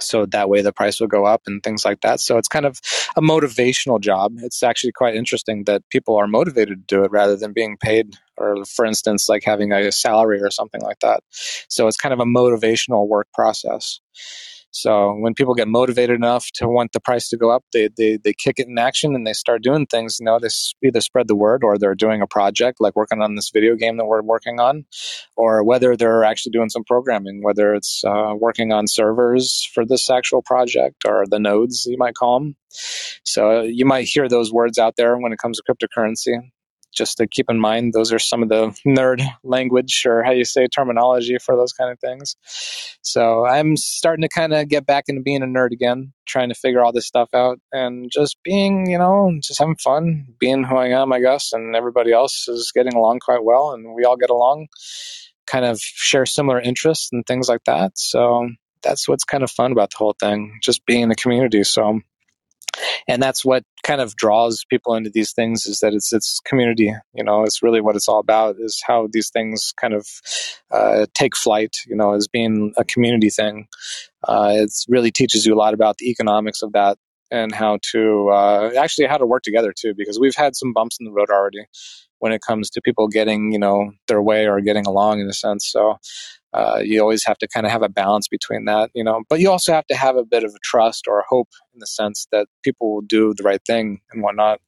So 0.00 0.26
that 0.26 0.48
way 0.48 0.62
the 0.62 0.72
price 0.72 1.00
will 1.00 1.08
go 1.08 1.24
up 1.24 1.42
and 1.46 1.62
things 1.62 1.84
like 1.84 2.02
that. 2.02 2.20
So 2.20 2.36
it's 2.36 2.48
kind 2.48 2.66
of 2.66 2.78
a 3.16 3.20
motivational 3.20 4.00
job. 4.00 4.34
It's 4.38 4.62
actually 4.62 4.92
quite 4.92 5.14
interesting 5.14 5.64
that 5.64 5.82
people 5.90 6.16
are 6.16 6.26
motivated 6.26 6.86
to 6.88 6.96
do 6.96 7.04
it 7.04 7.10
rather 7.10 7.36
than 7.36 7.52
being 7.52 7.76
paid 7.78 8.14
or 8.36 8.64
for 8.64 8.84
instance 8.84 9.28
like 9.28 9.42
having 9.44 9.72
a 9.72 9.90
salary 9.90 10.40
or 10.42 10.50
something 10.50 10.82
like 10.82 11.00
that. 11.00 11.22
So 11.68 11.88
it's 11.88 11.96
kind 11.96 12.12
of 12.12 12.20
a 12.20 12.24
motivational 12.24 13.08
work 13.08 13.28
process 13.34 14.00
So 14.70 15.14
when 15.14 15.34
people 15.34 15.54
get 15.54 15.68
motivated 15.68 16.16
enough 16.16 16.46
to 16.54 16.68
want 16.68 16.92
the 16.92 17.00
price 17.00 17.28
to 17.30 17.36
go 17.36 17.50
up, 17.50 17.64
they, 17.72 17.88
they, 17.96 18.18
they 18.22 18.32
kick 18.32 18.58
it 18.58 18.68
in 18.68 18.78
action 18.78 19.14
and 19.14 19.26
they 19.26 19.32
start 19.32 19.62
doing 19.62 19.86
things. 19.86 20.18
You 20.20 20.26
know, 20.26 20.38
they 20.38 20.48
either 20.86 21.00
spread 21.00 21.28
the 21.28 21.36
word 21.36 21.64
or 21.64 21.78
they're 21.78 21.94
doing 21.94 22.20
a 22.20 22.26
project 22.26 22.78
like 22.80 22.94
working 22.94 23.22
on 23.22 23.34
this 23.34 23.50
video 23.52 23.76
game 23.76 23.96
that 23.96 24.06
we're 24.06 24.22
working 24.22 24.60
on, 24.60 24.84
or 25.36 25.64
whether 25.64 25.96
they're 25.96 26.24
actually 26.24 26.52
doing 26.52 26.68
some 26.68 26.84
programming, 26.84 27.42
whether 27.42 27.74
it's 27.74 28.02
uh, 28.04 28.34
working 28.38 28.72
on 28.72 28.86
servers 28.86 29.68
for 29.72 29.86
this 29.86 30.10
actual 30.10 30.42
project 30.42 31.04
or 31.06 31.24
the 31.26 31.38
nodes, 31.38 31.86
you 31.86 31.96
might 31.98 32.14
call 32.14 32.38
them. 32.38 32.56
So 33.24 33.62
you 33.62 33.86
might 33.86 34.06
hear 34.06 34.28
those 34.28 34.52
words 34.52 34.78
out 34.78 34.96
there 34.96 35.16
when 35.16 35.32
it 35.32 35.38
comes 35.38 35.58
to 35.58 35.62
cryptocurrency 35.64 36.50
just 36.94 37.18
to 37.18 37.26
keep 37.26 37.46
in 37.48 37.58
mind 37.58 37.92
those 37.92 38.12
are 38.12 38.18
some 38.18 38.42
of 38.42 38.48
the 38.48 38.68
nerd 38.86 39.22
language 39.42 40.04
or 40.06 40.22
how 40.22 40.32
you 40.32 40.44
say 40.44 40.66
terminology 40.66 41.38
for 41.38 41.56
those 41.56 41.72
kind 41.72 41.90
of 41.90 41.98
things. 42.00 42.36
So 43.02 43.46
i'm 43.46 43.76
starting 43.76 44.22
to 44.22 44.28
kind 44.28 44.52
of 44.52 44.68
get 44.68 44.86
back 44.86 45.04
into 45.08 45.22
being 45.22 45.42
a 45.42 45.46
nerd 45.46 45.72
again 45.72 46.12
trying 46.26 46.48
to 46.48 46.54
figure 46.54 46.82
all 46.82 46.92
this 46.92 47.06
stuff 47.06 47.30
out 47.34 47.58
and 47.72 48.10
just 48.12 48.36
being 48.44 48.90
you 48.90 48.98
know 48.98 49.32
just 49.42 49.58
having 49.58 49.76
fun 49.76 50.26
being 50.38 50.64
who 50.64 50.76
i 50.76 50.88
am 50.88 51.12
i 51.12 51.20
guess 51.20 51.52
and 51.52 51.74
everybody 51.74 52.12
else 52.12 52.48
is 52.48 52.70
getting 52.74 52.94
along 52.94 53.18
quite 53.18 53.42
well 53.42 53.72
and 53.72 53.94
we 53.94 54.04
all 54.04 54.16
get 54.16 54.30
along 54.30 54.66
kind 55.48 55.64
of 55.64 55.80
share 55.80 56.26
similar 56.26 56.60
interests 56.60 57.08
and 57.12 57.26
things 57.26 57.48
like 57.48 57.64
that. 57.64 57.98
So 57.98 58.48
that's 58.82 59.08
what's 59.08 59.24
kind 59.24 59.42
of 59.42 59.50
fun 59.50 59.72
about 59.72 59.90
the 59.90 59.96
whole 59.96 60.14
thing 60.18 60.58
just 60.62 60.86
being 60.86 61.02
in 61.02 61.08
the 61.08 61.14
community. 61.14 61.64
So 61.64 62.00
and 63.06 63.22
that's 63.22 63.44
what 63.44 63.62
kind 63.82 64.00
of 64.00 64.16
draws 64.16 64.64
people 64.68 64.94
into 64.94 65.10
these 65.10 65.32
things 65.32 65.66
is 65.66 65.80
that 65.80 65.94
it's 65.94 66.12
it's 66.12 66.40
community 66.40 66.92
you 67.14 67.24
know 67.24 67.42
it's 67.42 67.62
really 67.62 67.80
what 67.80 67.96
it's 67.96 68.08
all 68.08 68.18
about 68.18 68.56
is 68.58 68.82
how 68.86 69.08
these 69.12 69.30
things 69.30 69.72
kind 69.80 69.94
of 69.94 70.06
uh, 70.70 71.06
take 71.14 71.36
flight 71.36 71.76
you 71.86 71.96
know 71.96 72.12
as 72.14 72.28
being 72.28 72.72
a 72.76 72.84
community 72.84 73.30
thing. 73.30 73.66
Uh, 74.26 74.52
it 74.54 74.70
really 74.88 75.10
teaches 75.10 75.46
you 75.46 75.54
a 75.54 75.56
lot 75.56 75.74
about 75.74 75.96
the 75.98 76.10
economics 76.10 76.62
of 76.62 76.72
that 76.72 76.98
and 77.30 77.54
how 77.54 77.78
to 77.82 78.28
uh, 78.30 78.70
actually 78.78 79.06
how 79.06 79.16
to 79.16 79.26
work 79.26 79.42
together 79.42 79.72
too 79.76 79.94
because 79.96 80.18
we've 80.18 80.36
had 80.36 80.56
some 80.56 80.72
bumps 80.72 80.96
in 80.98 81.04
the 81.04 81.12
road 81.12 81.30
already 81.30 81.64
when 82.20 82.32
it 82.32 82.40
comes 82.40 82.70
to 82.70 82.80
people 82.80 83.06
getting 83.06 83.52
you 83.52 83.58
know 83.58 83.90
their 84.08 84.22
way 84.22 84.46
or 84.46 84.60
getting 84.60 84.86
along 84.86 85.20
in 85.20 85.28
a 85.28 85.32
sense. 85.32 85.70
So 85.70 85.98
uh, 86.54 86.80
you 86.82 87.00
always 87.00 87.24
have 87.26 87.38
to 87.38 87.48
kind 87.48 87.66
of 87.66 87.72
have 87.72 87.82
a 87.82 87.88
balance 87.88 88.26
between 88.28 88.64
that, 88.64 88.90
you 88.94 89.04
know. 89.04 89.22
But 89.28 89.40
you 89.40 89.50
also 89.50 89.72
have 89.72 89.86
to 89.86 89.96
have 89.96 90.16
a 90.16 90.24
bit 90.24 90.44
of 90.44 90.50
a 90.50 90.58
trust 90.64 91.06
or 91.06 91.20
a 91.20 91.24
hope 91.28 91.48
in 91.74 91.80
the 91.80 91.86
sense 91.86 92.26
that 92.32 92.46
people 92.64 92.94
will 92.94 93.02
do 93.02 93.34
the 93.36 93.42
right 93.42 93.60
thing 93.66 94.00
and 94.12 94.22
whatnot. 94.22 94.60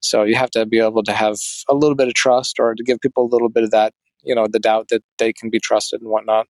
So 0.00 0.22
you 0.22 0.36
have 0.36 0.50
to 0.52 0.64
be 0.64 0.78
able 0.80 1.02
to 1.02 1.12
have 1.12 1.36
a 1.68 1.74
little 1.74 1.96
bit 1.96 2.08
of 2.08 2.14
trust 2.14 2.58
or 2.58 2.74
to 2.74 2.82
give 2.82 3.00
people 3.00 3.24
a 3.24 3.32
little 3.32 3.50
bit 3.50 3.64
of 3.64 3.70
that, 3.72 3.92
you 4.22 4.34
know, 4.34 4.46
the 4.50 4.58
doubt 4.58 4.88
that 4.88 5.02
they 5.18 5.32
can 5.32 5.50
be 5.50 5.60
trusted 5.60 6.00
and 6.00 6.10
whatnot. 6.10 6.46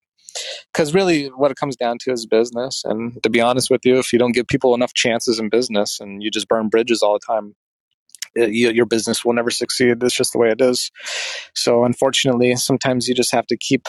Because 0.71 0.93
really, 0.93 1.28
what 1.28 1.49
it 1.49 1.57
comes 1.57 1.75
down 1.75 1.97
to 2.01 2.11
is 2.11 2.28
business. 2.28 2.84
And 2.86 3.21
to 3.23 3.30
be 3.30 3.41
honest 3.41 3.71
with 3.71 3.82
you, 3.84 3.97
if 3.97 4.13
you 4.13 4.19
don't 4.19 4.34
give 4.34 4.47
people 4.47 4.75
enough 4.75 4.93
chances 4.93 5.39
in 5.39 5.49
business 5.49 5.99
and 5.99 6.21
you 6.21 6.30
just 6.30 6.47
burn 6.47 6.69
bridges 6.69 7.01
all 7.01 7.13
the 7.13 7.34
time, 7.34 7.55
your 8.38 8.85
business 8.85 9.25
will 9.25 9.33
never 9.33 9.49
succeed. 9.49 10.03
It's 10.03 10.15
just 10.15 10.33
the 10.33 10.39
way 10.39 10.49
it 10.49 10.61
is. 10.61 10.91
So 11.55 11.83
unfortunately, 11.83 12.55
sometimes 12.55 13.07
you 13.07 13.15
just 13.15 13.31
have 13.31 13.47
to 13.47 13.57
keep 13.57 13.88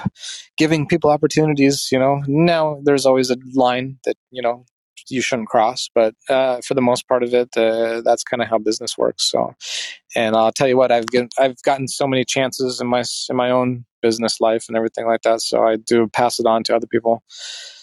giving 0.56 0.86
people 0.86 1.10
opportunities. 1.10 1.88
You 1.92 1.98
know, 1.98 2.22
now 2.26 2.80
there's 2.82 3.06
always 3.06 3.30
a 3.30 3.36
line 3.54 3.98
that 4.04 4.16
you 4.30 4.42
know 4.42 4.64
you 5.10 5.22
shouldn't 5.22 5.48
cross, 5.48 5.88
but 5.94 6.14
uh, 6.28 6.60
for 6.66 6.74
the 6.74 6.82
most 6.82 7.08
part 7.08 7.22
of 7.22 7.32
it, 7.32 7.56
uh, 7.56 8.02
that's 8.02 8.22
kind 8.24 8.42
of 8.42 8.48
how 8.48 8.58
business 8.58 8.98
works. 8.98 9.30
So, 9.30 9.54
and 10.14 10.36
I'll 10.36 10.52
tell 10.52 10.68
you 10.68 10.76
what, 10.76 10.92
I've 10.92 11.06
get, 11.06 11.30
I've 11.38 11.60
gotten 11.62 11.88
so 11.88 12.06
many 12.06 12.24
chances 12.24 12.80
in 12.80 12.86
my 12.86 13.04
in 13.28 13.36
my 13.36 13.50
own 13.50 13.84
business 14.02 14.40
life 14.40 14.66
and 14.68 14.76
everything 14.76 15.06
like 15.06 15.22
that. 15.22 15.40
So 15.40 15.66
I 15.66 15.76
do 15.76 16.08
pass 16.08 16.38
it 16.38 16.46
on 16.46 16.62
to 16.64 16.76
other 16.76 16.86
people. 16.86 17.22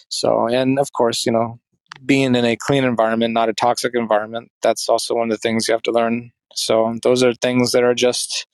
So, 0.09 0.47
and 0.47 0.79
of 0.79 0.91
course, 0.93 1.25
you 1.25 1.31
know, 1.31 1.59
being 2.05 2.35
in 2.35 2.45
a 2.45 2.55
clean 2.55 2.83
environment, 2.83 3.33
not 3.33 3.49
a 3.49 3.53
toxic 3.53 3.93
environment, 3.95 4.49
that's 4.61 4.87
also 4.89 5.15
one 5.15 5.31
of 5.31 5.37
the 5.37 5.41
things 5.41 5.67
you 5.67 5.73
have 5.73 5.83
to 5.83 5.91
learn 5.91 6.31
so 6.55 6.95
those 7.03 7.21
are 7.21 7.33
things 7.33 7.71
that 7.73 7.83
are 7.83 7.93
just, 7.93 8.47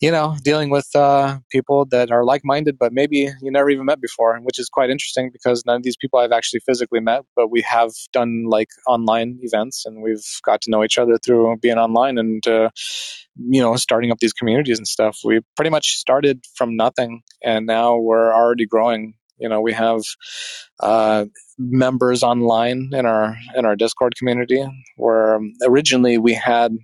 you 0.00 0.10
know, 0.10 0.36
dealing 0.44 0.70
with 0.70 0.88
uh, 0.94 1.38
people 1.50 1.86
that 1.86 2.10
are 2.10 2.24
like 2.24 2.42
minded, 2.44 2.76
but 2.78 2.92
maybe 2.92 3.30
you 3.40 3.50
never 3.50 3.70
even 3.70 3.86
met 3.86 4.00
before, 4.00 4.38
which 4.42 4.58
is 4.58 4.68
quite 4.68 4.90
interesting 4.90 5.30
because 5.32 5.64
none 5.64 5.76
of 5.76 5.82
these 5.82 5.96
people 5.96 6.18
I've 6.18 6.32
actually 6.32 6.60
physically 6.60 7.00
met, 7.00 7.24
but 7.34 7.50
we 7.50 7.62
have 7.62 7.90
done 8.12 8.44
like 8.48 8.68
online 8.86 9.38
events 9.42 9.84
and 9.86 10.02
we've 10.02 10.26
got 10.44 10.60
to 10.62 10.70
know 10.70 10.84
each 10.84 10.98
other 10.98 11.18
through 11.24 11.56
being 11.56 11.78
online 11.78 12.18
and, 12.18 12.46
uh, 12.46 12.68
you 13.36 13.62
know, 13.62 13.76
starting 13.76 14.10
up 14.10 14.18
these 14.18 14.34
communities 14.34 14.78
and 14.78 14.86
stuff. 14.86 15.20
We 15.24 15.40
pretty 15.56 15.70
much 15.70 15.96
started 15.96 16.44
from 16.54 16.76
nothing 16.76 17.22
and 17.42 17.66
now 17.66 17.96
we're 17.96 18.32
already 18.34 18.66
growing. 18.66 19.14
You 19.38 19.48
know, 19.48 19.60
we 19.60 19.72
have 19.72 20.02
uh, 20.80 21.24
members 21.58 22.22
online 22.22 22.90
in 22.92 23.06
our 23.06 23.36
in 23.56 23.64
our 23.64 23.74
Discord 23.74 24.14
community. 24.16 24.64
Where 24.96 25.40
originally 25.66 26.18
we 26.18 26.34
had 26.34 26.76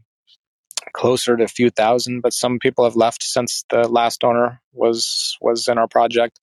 closer 0.92 1.36
to 1.36 1.44
a 1.44 1.48
few 1.48 1.70
thousand, 1.70 2.20
but 2.20 2.32
some 2.32 2.58
people 2.58 2.84
have 2.84 2.96
left 2.96 3.22
since 3.22 3.64
the 3.70 3.88
last 3.88 4.24
owner 4.24 4.60
was 4.72 5.36
was 5.40 5.68
in 5.68 5.78
our 5.78 5.88
project. 5.88 6.38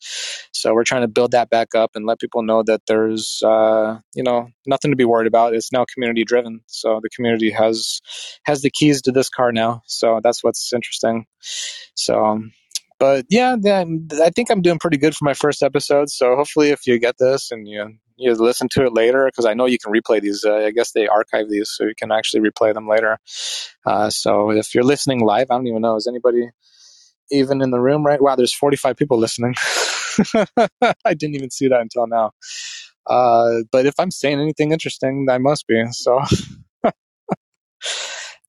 So 0.51 0.73
we're 0.73 0.83
trying 0.83 1.01
to 1.01 1.07
build 1.07 1.31
that 1.31 1.49
back 1.49 1.75
up 1.75 1.91
and 1.95 2.05
let 2.05 2.19
people 2.19 2.43
know 2.43 2.63
that 2.63 2.81
there's 2.87 3.41
uh, 3.43 3.99
you 4.13 4.23
know 4.23 4.49
nothing 4.65 4.91
to 4.91 4.97
be 4.97 5.05
worried 5.05 5.27
about. 5.27 5.53
It's 5.53 5.71
now 5.71 5.85
community 5.93 6.23
driven. 6.23 6.61
So 6.67 6.99
the 7.01 7.09
community 7.09 7.51
has 7.51 8.01
has 8.43 8.61
the 8.61 8.69
keys 8.69 9.01
to 9.03 9.11
this 9.11 9.29
car 9.29 9.51
now. 9.51 9.81
So 9.85 10.19
that's 10.23 10.43
what's 10.43 10.73
interesting. 10.73 11.25
So 11.95 12.41
but 12.99 13.25
yeah, 13.29 13.55
I 13.55 14.29
think 14.29 14.49
I'm 14.49 14.61
doing 14.61 14.79
pretty 14.79 14.97
good 14.97 15.15
for 15.15 15.25
my 15.25 15.33
first 15.33 15.63
episode. 15.63 16.09
So 16.09 16.35
hopefully, 16.35 16.69
if 16.69 16.87
you 16.87 16.97
get 16.97 17.15
this 17.17 17.51
and 17.51 17.67
you 17.67 17.97
you 18.17 18.33
listen 18.33 18.69
to 18.71 18.85
it 18.85 18.93
later, 18.93 19.25
because 19.25 19.45
I 19.45 19.53
know 19.53 19.65
you 19.65 19.77
can 19.77 19.93
replay 19.93 20.21
these. 20.21 20.45
Uh, 20.45 20.55
I 20.55 20.71
guess 20.71 20.91
they 20.91 21.07
archive 21.07 21.49
these, 21.49 21.71
so 21.71 21.85
you 21.85 21.93
can 21.97 22.11
actually 22.11 22.49
replay 22.49 22.73
them 22.73 22.87
later. 22.87 23.17
Uh, 23.85 24.09
so 24.09 24.51
if 24.51 24.73
you're 24.73 24.83
listening 24.83 25.19
live, 25.21 25.47
I 25.51 25.55
don't 25.55 25.67
even 25.67 25.81
know 25.81 25.95
is 25.95 26.07
anybody 26.07 26.49
even 27.31 27.61
in 27.61 27.71
the 27.71 27.79
room 27.79 28.05
right? 28.05 28.21
Wow, 28.21 28.35
there's 28.35 28.53
45 28.53 28.97
people 28.97 29.17
listening. 29.17 29.55
I 30.57 31.13
didn't 31.13 31.35
even 31.35 31.49
see 31.49 31.67
that 31.67 31.81
until 31.81 32.07
now. 32.07 32.31
Uh, 33.07 33.63
but 33.71 33.85
if 33.85 33.95
I'm 33.99 34.11
saying 34.11 34.39
anything 34.39 34.71
interesting, 34.71 35.27
I 35.29 35.37
must 35.37 35.67
be. 35.67 35.83
So. 35.91 36.21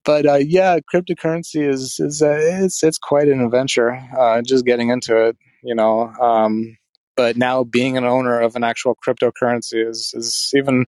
but 0.05 0.25
uh, 0.25 0.39
yeah, 0.39 0.79
cryptocurrency 0.93 1.67
is 1.67 1.99
is 1.99 2.21
uh, 2.21 2.37
it's 2.39 2.83
it's 2.83 2.97
quite 2.97 3.27
an 3.27 3.41
adventure. 3.41 3.99
Uh, 4.17 4.41
just 4.41 4.65
getting 4.65 4.89
into 4.89 5.27
it, 5.27 5.37
you 5.63 5.75
know. 5.75 6.11
Um, 6.21 6.77
but 7.17 7.35
now 7.35 7.63
being 7.63 7.97
an 7.97 8.05
owner 8.05 8.39
of 8.39 8.55
an 8.55 8.63
actual 8.63 8.95
cryptocurrency 9.05 9.85
is 9.89 10.13
is 10.15 10.51
even 10.55 10.85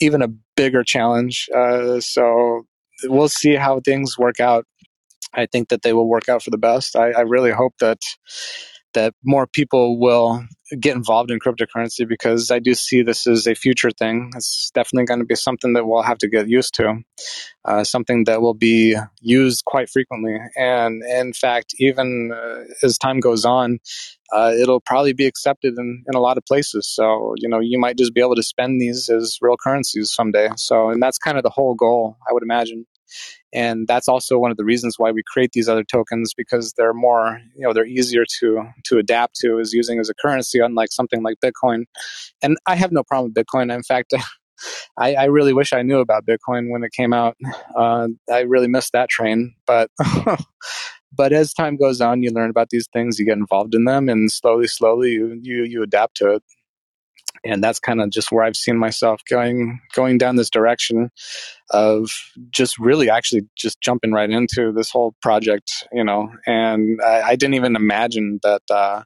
even 0.00 0.20
a 0.20 0.28
bigger 0.56 0.82
challenge. 0.82 1.48
Uh, 1.56 2.00
so 2.00 2.66
we'll 3.04 3.28
see 3.28 3.54
how 3.54 3.80
things 3.80 4.18
work 4.18 4.40
out. 4.40 4.66
I 5.32 5.46
think 5.46 5.68
that 5.68 5.82
they 5.82 5.92
will 5.92 6.08
work 6.08 6.28
out 6.28 6.42
for 6.42 6.50
the 6.50 6.58
best. 6.58 6.96
I, 6.96 7.12
I 7.12 7.20
really 7.20 7.52
hope 7.52 7.74
that 7.80 7.98
that 8.94 9.14
more 9.24 9.46
people 9.46 10.00
will 10.00 10.44
get 10.80 10.96
involved 10.96 11.30
in 11.30 11.38
cryptocurrency 11.38 12.08
because 12.08 12.50
I 12.50 12.58
do 12.58 12.74
see 12.74 13.02
this 13.02 13.26
as 13.26 13.46
a 13.46 13.54
future 13.54 13.90
thing. 13.90 14.30
It's 14.34 14.70
definitely 14.74 15.04
going 15.04 15.20
to 15.20 15.26
be 15.26 15.34
something 15.34 15.74
that 15.74 15.86
we'll 15.86 16.02
have 16.02 16.18
to 16.18 16.28
get 16.28 16.48
used 16.48 16.74
to, 16.74 17.02
uh, 17.68 17.84
something 17.84 18.24
that 18.24 18.40
will 18.40 18.54
be 18.54 18.96
used 19.20 19.64
quite 19.66 19.90
frequently. 19.90 20.36
And 20.56 21.02
in 21.04 21.32
fact, 21.34 21.74
even 21.78 22.32
uh, 22.32 22.64
as 22.82 22.96
time 22.96 23.20
goes 23.20 23.44
on, 23.44 23.78
uh, 24.32 24.52
it'll 24.58 24.80
probably 24.80 25.12
be 25.12 25.26
accepted 25.26 25.74
in, 25.78 26.04
in 26.06 26.14
a 26.14 26.20
lot 26.20 26.38
of 26.38 26.44
places. 26.46 26.88
So, 26.88 27.34
you 27.36 27.48
know, 27.48 27.60
you 27.60 27.78
might 27.78 27.98
just 27.98 28.14
be 28.14 28.20
able 28.20 28.36
to 28.36 28.42
spend 28.42 28.80
these 28.80 29.10
as 29.10 29.38
real 29.42 29.56
currencies 29.62 30.12
someday. 30.12 30.48
So, 30.56 30.88
and 30.90 31.02
that's 31.02 31.18
kind 31.18 31.36
of 31.36 31.42
the 31.42 31.50
whole 31.50 31.74
goal, 31.74 32.16
I 32.28 32.32
would 32.32 32.42
imagine 32.42 32.86
and 33.52 33.88
that's 33.88 34.08
also 34.08 34.38
one 34.38 34.50
of 34.50 34.56
the 34.56 34.64
reasons 34.64 34.96
why 34.98 35.10
we 35.10 35.22
create 35.26 35.52
these 35.52 35.68
other 35.68 35.84
tokens 35.84 36.34
because 36.36 36.74
they're 36.76 36.94
more 36.94 37.40
you 37.56 37.66
know 37.66 37.72
they're 37.72 37.86
easier 37.86 38.24
to 38.40 38.62
to 38.84 38.98
adapt 38.98 39.34
to 39.36 39.58
is 39.58 39.72
using 39.72 39.98
as 39.98 40.10
a 40.10 40.14
currency 40.14 40.58
unlike 40.58 40.90
something 40.92 41.22
like 41.22 41.36
bitcoin 41.42 41.84
and 42.42 42.56
i 42.66 42.74
have 42.74 42.92
no 42.92 43.02
problem 43.02 43.32
with 43.32 43.46
bitcoin 43.46 43.74
in 43.74 43.82
fact 43.82 44.12
I, 44.96 45.14
I 45.14 45.24
really 45.24 45.52
wish 45.52 45.72
I 45.72 45.82
knew 45.82 45.98
about 45.98 46.26
Bitcoin 46.26 46.70
when 46.70 46.82
it 46.82 46.92
came 46.92 47.12
out. 47.12 47.36
Uh, 47.74 48.08
I 48.30 48.40
really 48.40 48.68
missed 48.68 48.92
that 48.92 49.08
train, 49.08 49.54
but 49.66 49.90
but 51.12 51.32
as 51.32 51.52
time 51.52 51.76
goes 51.76 52.00
on, 52.00 52.22
you 52.22 52.30
learn 52.30 52.50
about 52.50 52.70
these 52.70 52.88
things, 52.92 53.18
you 53.18 53.26
get 53.26 53.38
involved 53.38 53.74
in 53.74 53.84
them, 53.84 54.08
and 54.08 54.30
slowly, 54.30 54.66
slowly, 54.66 55.12
you 55.12 55.38
you, 55.42 55.64
you 55.64 55.82
adapt 55.82 56.16
to 56.16 56.34
it 56.34 56.42
and 57.44 57.62
that's 57.62 57.78
kind 57.78 58.00
of 58.00 58.10
just 58.10 58.32
where 58.32 58.44
I've 58.44 58.56
seen 58.56 58.76
myself 58.76 59.20
going 59.28 59.80
going 59.94 60.18
down 60.18 60.36
this 60.36 60.50
direction 60.50 61.10
of 61.70 62.10
just 62.50 62.78
really 62.78 63.10
actually 63.10 63.42
just 63.56 63.80
jumping 63.80 64.12
right 64.12 64.30
into 64.30 64.72
this 64.72 64.90
whole 64.90 65.14
project, 65.22 65.86
you 65.92 66.04
know. 66.04 66.30
And 66.46 67.00
I, 67.04 67.22
I 67.22 67.36
didn't 67.36 67.54
even 67.54 67.76
imagine 67.76 68.40
that 68.42 68.62
uh, 68.70 69.02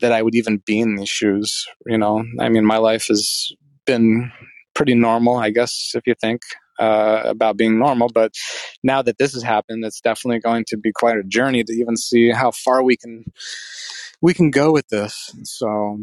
that 0.00 0.12
I 0.12 0.22
would 0.22 0.34
even 0.34 0.58
be 0.64 0.80
in 0.80 0.96
these 0.96 1.08
shoes, 1.08 1.66
you 1.86 1.98
know. 1.98 2.24
I 2.40 2.48
mean, 2.48 2.64
my 2.64 2.78
life 2.78 3.06
has 3.08 3.52
been 3.86 4.32
pretty 4.74 4.94
normal, 4.94 5.36
I 5.36 5.50
guess, 5.50 5.92
if 5.94 6.06
you 6.06 6.14
think. 6.20 6.42
uh, 6.78 7.22
about 7.24 7.56
being 7.56 7.78
normal. 7.78 8.08
But 8.08 8.34
now 8.82 9.02
that 9.02 9.18
this 9.18 9.34
has 9.34 9.42
happened, 9.42 9.84
it's 9.84 10.00
definitely 10.00 10.40
going 10.40 10.64
to 10.68 10.76
be 10.76 10.92
quite 10.92 11.16
a 11.16 11.22
journey 11.24 11.64
to 11.64 11.72
even 11.72 11.96
see 11.96 12.30
how 12.30 12.50
far 12.50 12.82
we 12.82 12.96
can 12.96 13.24
we 14.20 14.34
can 14.34 14.50
go 14.50 14.72
with 14.72 14.88
this. 14.88 15.34
So, 15.44 15.98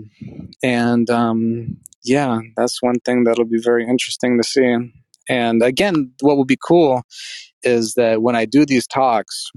and 0.64 1.10
um, 1.10 1.78
yeah, 2.04 2.40
that's 2.58 2.82
one 2.82 3.00
thing 3.00 3.24
that'll 3.24 3.46
be 3.46 3.62
very 3.62 3.88
interesting 3.88 4.38
to 4.38 4.44
see. 4.48 4.78
And 5.30 5.62
again, 5.64 6.12
what 6.22 6.38
will 6.38 6.46
be 6.46 6.58
cool 6.62 7.04
is 7.64 7.94
that 7.96 8.22
when 8.22 8.36
I 8.36 8.46
do 8.46 8.66
these 8.66 8.88
talks, 8.88 9.52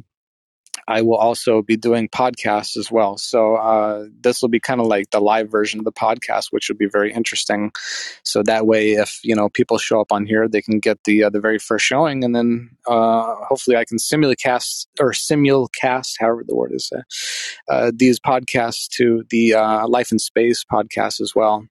I 0.88 1.02
will 1.02 1.16
also 1.16 1.62
be 1.62 1.76
doing 1.76 2.08
podcasts 2.08 2.76
as 2.76 2.90
well. 2.90 3.16
So 3.16 3.56
uh, 3.56 4.06
this 4.20 4.42
will 4.42 4.48
be 4.48 4.60
kind 4.60 4.80
of 4.80 4.86
like 4.86 5.10
the 5.10 5.20
live 5.20 5.50
version 5.50 5.78
of 5.78 5.84
the 5.84 5.92
podcast, 5.92 6.46
which 6.50 6.68
would 6.68 6.78
be 6.78 6.88
very 6.88 7.12
interesting. 7.12 7.72
So 8.24 8.42
that 8.42 8.66
way, 8.66 8.92
if 8.92 9.20
you 9.22 9.34
know 9.34 9.48
people 9.48 9.78
show 9.78 10.00
up 10.00 10.12
on 10.12 10.26
here, 10.26 10.48
they 10.48 10.62
can 10.62 10.78
get 10.78 10.98
the 11.04 11.24
uh, 11.24 11.30
the 11.30 11.40
very 11.40 11.58
first 11.58 11.84
showing, 11.84 12.24
and 12.24 12.34
then 12.34 12.70
uh, 12.86 13.34
hopefully 13.48 13.76
I 13.76 13.84
can 13.84 13.98
simulcast 13.98 14.86
or 15.00 15.12
simulcast, 15.12 16.14
however 16.18 16.44
the 16.46 16.56
word 16.56 16.72
is, 16.74 16.90
uh, 16.94 17.02
uh, 17.72 17.92
these 17.94 18.18
podcasts 18.18 18.88
to 18.96 19.24
the 19.30 19.54
uh, 19.54 19.86
Life 19.88 20.12
in 20.12 20.18
Space 20.18 20.64
podcast 20.64 21.20
as 21.20 21.32
well 21.34 21.66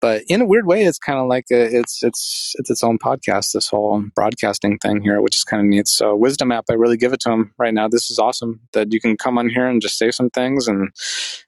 but 0.00 0.22
in 0.28 0.40
a 0.40 0.46
weird 0.46 0.66
way, 0.66 0.84
it's 0.84 0.98
kind 0.98 1.18
of 1.18 1.26
like 1.26 1.46
a, 1.50 1.78
it's 1.78 2.02
it's 2.02 2.54
it's 2.58 2.70
its 2.70 2.84
own 2.84 2.98
podcast. 2.98 3.52
This 3.52 3.68
whole 3.68 4.04
broadcasting 4.14 4.78
thing 4.78 5.02
here, 5.02 5.20
which 5.20 5.36
is 5.36 5.44
kind 5.44 5.60
of 5.60 5.66
neat. 5.66 5.88
So 5.88 6.14
Wisdom 6.14 6.52
app, 6.52 6.64
I 6.70 6.74
really 6.74 6.96
give 6.96 7.12
it 7.12 7.20
to 7.20 7.30
them 7.30 7.52
right 7.58 7.74
now. 7.74 7.88
This 7.88 8.10
is 8.10 8.18
awesome 8.18 8.60
that 8.72 8.92
you 8.92 9.00
can 9.00 9.16
come 9.16 9.38
on 9.38 9.48
here 9.48 9.66
and 9.66 9.82
just 9.82 9.98
say 9.98 10.10
some 10.10 10.30
things, 10.30 10.68
and 10.68 10.90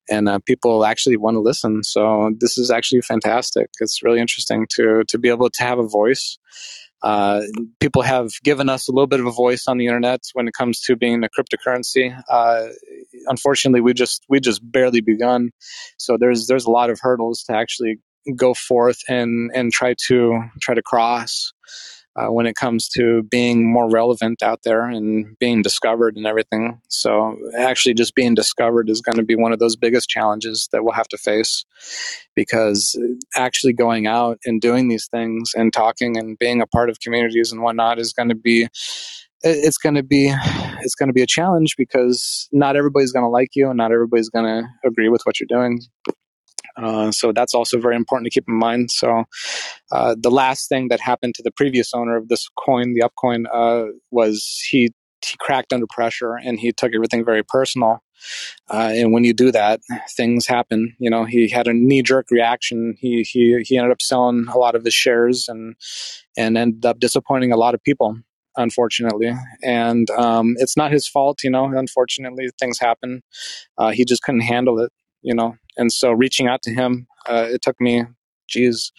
and 0.09 0.29
uh, 0.29 0.39
people 0.47 0.85
actually 0.85 1.17
want 1.17 1.37
to 1.37 1.41
listen. 1.41 1.83
So 1.85 2.33
this 2.39 2.59
is 2.59 2.71
actually 2.71 3.03
fantastic. 3.03 3.71
It's 3.81 4.03
really 4.03 4.21
interesting 4.21 4.67
to 4.77 5.05
to 5.09 5.19
be 5.19 5.29
able 5.29 5.51
to 5.51 5.63
have 5.63 5.79
a 5.79 5.87
voice 5.87 6.39
uh, 7.03 7.43
people 7.79 8.03
have 8.03 8.31
given 8.45 8.69
us 8.69 8.89
a 8.89 8.93
little 8.93 9.07
bit 9.07 9.21
of 9.21 9.27
a 9.27 9.33
voice 9.33 9.67
on 9.67 9.79
the 9.79 9.87
internet 9.87 10.21
when 10.35 10.47
it 10.47 10.55
comes 10.55 10.81
to 10.83 10.97
being 10.97 11.25
a 11.25 11.29
cryptocurrency. 11.29 12.15
Uh, 12.29 12.69
unfortunately, 13.27 13.81
we 13.81 13.95
just 13.95 14.25
we 14.29 14.39
just 14.41 14.61
barely 14.71 15.01
begun. 15.01 15.51
So 15.97 16.19
there's 16.19 16.47
there's 16.47 16.67
a 16.67 16.71
lot 16.71 16.91
of 16.91 17.01
hurdles 17.01 17.45
to 17.45 17.57
actually 17.57 18.01
go 18.37 18.55
forth 18.55 18.99
and 19.09 19.51
and 19.55 19.73
try 19.73 19.95
to 20.09 20.43
try 20.61 20.75
to 20.75 20.83
cross 20.83 21.53
uh, 22.16 22.27
when 22.27 22.47
it 22.47 22.57
comes 22.57 22.89
to 22.89 23.23
being 23.25 23.71
more 23.73 23.89
relevant 23.89 24.43
out 24.43 24.61
there 24.64 24.85
and 24.87 25.39
being 25.39 25.62
discovered 25.62 26.16
and 26.16 26.27
everything. 26.27 26.81
So, 26.89 27.37
actually, 27.57 27.95
just 27.95 28.14
being 28.14 28.35
discovered 28.35 28.91
is 28.91 29.01
going 29.01 29.16
to 29.16 29.23
be 29.25 29.37
one 29.37 29.53
of 29.53 29.59
those 29.59 29.77
biggest 29.77 30.09
challenges 30.09 30.68
that 30.73 30.83
we'll 30.83 30.95
have 30.95 31.09
to 31.09 31.18
face 31.18 31.64
because 32.35 32.99
actually 33.37 33.73
going 33.73 34.07
out 34.07 34.39
and 34.45 34.61
doing 34.61 34.89
these 34.89 35.09
things 35.09 35.53
and 35.55 35.73
talking 35.73 36.16
and 36.16 36.39
being 36.39 36.61
a 36.61 36.66
part 36.66 36.91
of 36.91 37.01
communities 37.01 37.53
and 37.53 37.62
whatnot 37.62 37.99
is 37.99 38.12
going 38.12 38.29
to 38.29 38.35
be 38.35 38.68
it's 39.43 39.79
going 39.79 39.95
to 39.95 40.03
be 40.03 40.35
it's 40.83 40.95
going 40.95 41.09
to 41.09 41.14
be 41.14 41.23
a 41.23 41.27
challenge 41.27 41.75
because 41.79 42.49
not 42.53 42.77
everybody's 42.77 43.12
going 43.12 43.25
to 43.25 43.31
like 43.31 43.51
you 43.55 43.68
and 43.68 43.79
not 43.79 43.93
everybody's 43.93 44.29
going 44.29 44.45
to 44.45 44.68
agree 44.87 45.09
with 45.09 45.23
what 45.25 45.41
you're 45.41 45.47
doing 45.49 45.81
uh, 46.77 47.11
so 47.11 47.33
that's 47.33 47.55
also 47.55 47.79
very 47.79 47.97
important 47.97 48.27
to 48.27 48.31
keep 48.31 48.45
in 48.49 48.59
mind. 48.59 48.91
So 48.91 49.25
uh, 49.93 50.17
the 50.19 50.31
last 50.31 50.69
thing 50.69 50.89
that 50.89 51.01
happened 51.01 51.35
to 51.37 51.43
the 51.43 51.53
previous 51.53 51.93
owner 51.95 52.17
of 52.17 52.29
this 52.29 52.49
coin, 52.59 52.95
the 52.95 53.03
upcoin, 53.09 53.45
uh, 53.53 53.91
was 54.11 54.63
he 54.69 54.93
he 55.23 55.37
cracked 55.39 55.73
under 55.73 55.87
pressure 55.87 56.37
and 56.37 56.59
he 56.59 56.73
took 56.73 56.95
everything 56.95 57.25
very 57.25 57.43
personal. 57.43 58.03
Uh, 58.71 58.91
and 58.95 59.13
when 59.13 59.25
you 59.25 59.35
do 59.35 59.53
that, 59.53 59.81
things 60.17 60.47
happen. 60.47 60.95
You 60.99 61.11
know, 61.11 61.25
he 61.25 61.49
had 61.49 61.69
a 61.69 61.75
knee 61.75 62.03
jerk 62.03 62.27
reaction. 62.31 62.95
He 62.99 63.23
he 63.23 63.63
he 63.67 63.77
ended 63.77 63.93
up 63.93 64.03
selling 64.03 64.47
a 64.53 64.59
lot 64.59 64.75
of 64.75 64.85
his 64.85 64.95
shares 64.95 65.47
and 65.49 65.75
and 66.37 66.57
ended 66.57 66.87
up 66.87 67.01
disappointing 67.01 67.53
a 67.53 67.57
lot 67.57 67.75
of 67.75 67.83
people 67.83 68.17
unfortunately. 68.57 69.33
And 69.63 70.11
um, 70.11 70.55
it's 70.59 70.77
not 70.77 70.91
his 70.91 71.07
fault, 71.07 71.39
you 71.45 71.51
know. 71.51 71.67
Unfortunately, 71.67 72.51
things 72.59 72.81
happen. 72.81 73.23
Uh, 73.79 73.91
he 73.91 74.05
just 74.05 74.23
couldn't 74.23 74.41
handle 74.41 74.81
it 74.81 74.93
you 75.23 75.35
know. 75.35 75.57
And 75.77 75.93
so 75.93 76.11
reaching 76.11 76.49
out 76.49 76.62
to 76.62 76.75
him, 76.75 77.07
uh, 77.29 77.47
it 77.49 77.62
took 77.62 77.81
me, 77.81 78.05
geez, 78.49 78.93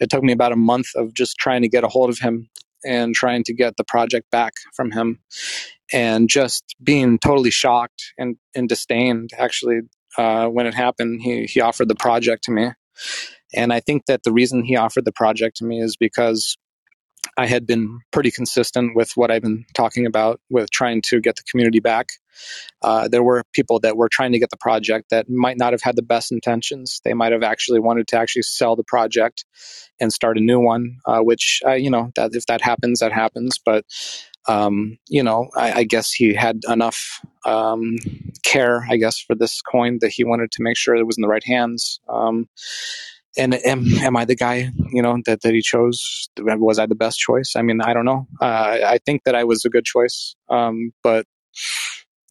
it 0.00 0.10
took 0.10 0.22
me 0.22 0.32
about 0.32 0.52
a 0.52 0.56
month 0.56 0.88
of 0.94 1.14
just 1.14 1.36
trying 1.38 1.62
to 1.62 1.68
get 1.68 1.84
a 1.84 1.88
hold 1.88 2.10
of 2.10 2.18
him 2.18 2.48
and 2.84 3.14
trying 3.14 3.42
to 3.44 3.54
get 3.54 3.76
the 3.76 3.84
project 3.84 4.30
back 4.30 4.52
from 4.74 4.92
him, 4.92 5.18
and 5.92 6.28
just 6.28 6.76
being 6.82 7.18
totally 7.18 7.50
shocked 7.50 8.12
and, 8.18 8.36
and 8.54 8.68
disdained. 8.68 9.30
Actually, 9.38 9.80
uh, 10.16 10.46
when 10.48 10.66
it 10.66 10.74
happened, 10.74 11.20
he 11.22 11.44
he 11.46 11.60
offered 11.60 11.88
the 11.88 11.94
project 11.94 12.44
to 12.44 12.52
me, 12.52 12.70
and 13.54 13.72
I 13.72 13.80
think 13.80 14.06
that 14.06 14.22
the 14.24 14.32
reason 14.32 14.64
he 14.64 14.76
offered 14.76 15.04
the 15.06 15.12
project 15.12 15.56
to 15.56 15.64
me 15.64 15.80
is 15.80 15.96
because 15.96 16.57
I 17.38 17.46
had 17.46 17.68
been 17.68 18.00
pretty 18.10 18.32
consistent 18.32 18.96
with 18.96 19.12
what 19.14 19.30
I've 19.30 19.42
been 19.42 19.64
talking 19.72 20.06
about 20.06 20.40
with 20.50 20.70
trying 20.70 21.02
to 21.02 21.20
get 21.20 21.36
the 21.36 21.44
community 21.48 21.78
back. 21.78 22.08
Uh, 22.82 23.06
there 23.06 23.22
were 23.22 23.44
people 23.52 23.78
that 23.80 23.96
were 23.96 24.08
trying 24.08 24.32
to 24.32 24.40
get 24.40 24.50
the 24.50 24.56
project 24.56 25.10
that 25.10 25.30
might 25.30 25.56
not 25.56 25.72
have 25.72 25.80
had 25.80 25.94
the 25.94 26.02
best 26.02 26.32
intentions. 26.32 27.00
They 27.04 27.14
might 27.14 27.30
have 27.30 27.44
actually 27.44 27.78
wanted 27.78 28.08
to 28.08 28.18
actually 28.18 28.42
sell 28.42 28.74
the 28.74 28.82
project 28.82 29.44
and 30.00 30.12
start 30.12 30.36
a 30.36 30.40
new 30.40 30.58
one, 30.58 30.96
uh, 31.06 31.20
which 31.20 31.60
uh, 31.64 31.74
you 31.74 31.90
know 31.90 32.10
that 32.16 32.32
if 32.34 32.46
that 32.46 32.60
happens, 32.60 32.98
that 32.98 33.12
happens. 33.12 33.60
But 33.64 33.84
um, 34.48 34.98
you 35.08 35.22
know, 35.22 35.48
I, 35.54 35.72
I, 35.72 35.84
guess 35.84 36.10
he 36.10 36.34
had 36.34 36.62
enough 36.68 37.20
um, 37.44 37.96
care, 38.44 38.84
I 38.88 38.96
guess, 38.96 39.18
for 39.18 39.36
this 39.36 39.60
coin 39.60 39.98
that 40.00 40.10
he 40.10 40.24
wanted 40.24 40.50
to 40.52 40.62
make 40.62 40.76
sure 40.76 40.96
it 40.96 41.06
was 41.06 41.18
in 41.18 41.22
the 41.22 41.28
right 41.28 41.44
hands. 41.44 42.00
Um, 42.08 42.48
and 43.36 43.54
am, 43.54 43.86
am 43.98 44.16
I 44.16 44.24
the 44.24 44.34
guy, 44.34 44.70
you 44.92 45.02
know, 45.02 45.18
that, 45.26 45.42
that 45.42 45.54
he 45.54 45.60
chose? 45.60 46.28
Was 46.38 46.78
I 46.78 46.86
the 46.86 46.94
best 46.94 47.18
choice? 47.18 47.54
I 47.56 47.62
mean, 47.62 47.80
I 47.80 47.92
don't 47.92 48.04
know. 48.04 48.26
Uh, 48.40 48.78
I 48.84 48.98
think 49.04 49.24
that 49.24 49.34
I 49.34 49.44
was 49.44 49.64
a 49.64 49.68
good 49.68 49.84
choice. 49.84 50.34
Um, 50.48 50.92
but, 51.02 51.26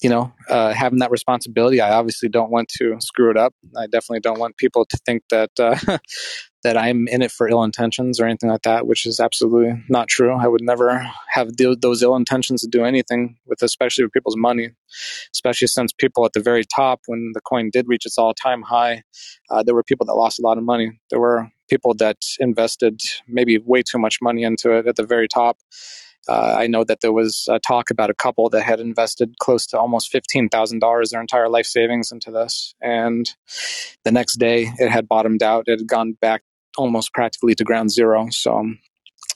you 0.01 0.09
know, 0.09 0.33
uh, 0.49 0.73
having 0.73 0.99
that 0.99 1.11
responsibility, 1.11 1.81
I 1.81 1.91
obviously 1.93 2.29
don't 2.29 2.51
want 2.51 2.69
to 2.77 2.95
screw 2.99 3.31
it 3.31 3.37
up. 3.37 3.53
I 3.75 3.87
definitely 3.87 4.21
don't 4.21 4.39
want 4.39 4.57
people 4.57 4.85
to 4.85 4.97
think 5.05 5.23
that, 5.29 5.51
uh, 5.59 5.97
that 6.67 6.75
I'm 6.77 7.07
in 7.07 7.21
it 7.21 7.31
for 7.31 7.47
ill 7.47 7.63
intentions 7.63 8.19
or 8.19 8.25
anything 8.25 8.49
like 8.49 8.63
that, 8.63 8.85
which 8.85 9.05
is 9.05 9.21
absolutely 9.21 9.81
not 9.87 10.09
true. 10.09 10.33
I 10.33 10.49
would 10.49 10.61
never 10.61 11.09
have 11.29 11.51
those 11.55 12.03
ill 12.03 12.17
intentions 12.17 12.59
to 12.59 12.67
do 12.67 12.83
anything 12.83 13.37
with, 13.45 13.61
especially 13.61 14.03
with 14.03 14.11
people's 14.11 14.35
money, 14.35 14.71
especially 15.33 15.69
since 15.69 15.93
people 15.93 16.25
at 16.25 16.33
the 16.33 16.41
very 16.41 16.65
top, 16.65 17.03
when 17.05 17.31
the 17.33 17.39
coin 17.39 17.69
did 17.71 17.85
reach 17.87 18.05
its 18.05 18.17
all 18.17 18.33
time 18.33 18.63
high, 18.63 19.03
uh, 19.49 19.63
there 19.63 19.75
were 19.75 19.83
people 19.83 20.05
that 20.07 20.15
lost 20.15 20.39
a 20.39 20.41
lot 20.41 20.57
of 20.57 20.65
money. 20.65 20.91
There 21.09 21.21
were 21.21 21.49
people 21.69 21.93
that 21.99 22.17
invested 22.37 22.99
maybe 23.29 23.59
way 23.59 23.81
too 23.81 23.97
much 23.97 24.17
money 24.21 24.43
into 24.43 24.73
it 24.77 24.87
at 24.87 24.97
the 24.97 25.05
very 25.05 25.29
top. 25.29 25.59
Uh, 26.27 26.55
I 26.57 26.67
know 26.67 26.83
that 26.83 26.99
there 26.99 27.13
was 27.13 27.47
a 27.49 27.59
talk 27.59 27.89
about 27.89 28.09
a 28.09 28.13
couple 28.13 28.49
that 28.49 28.63
had 28.63 28.81
invested 28.81 29.39
close 29.39 29.65
to 29.67 29.79
almost 29.79 30.11
$15,000 30.11 31.09
their 31.09 31.21
entire 31.21 31.47
life 31.47 31.65
savings 31.65 32.11
into 32.11 32.31
this. 32.31 32.75
And 32.81 33.29
the 34.03 34.11
next 34.11 34.37
day 34.37 34.69
it 34.77 34.89
had 34.89 35.07
bottomed 35.07 35.41
out. 35.41 35.63
It 35.67 35.79
had 35.79 35.87
gone 35.87 36.17
back 36.19 36.43
almost 36.77 37.13
practically 37.13 37.55
to 37.55 37.63
ground 37.63 37.91
zero. 37.91 38.27
So 38.31 38.57
um, 38.57 38.79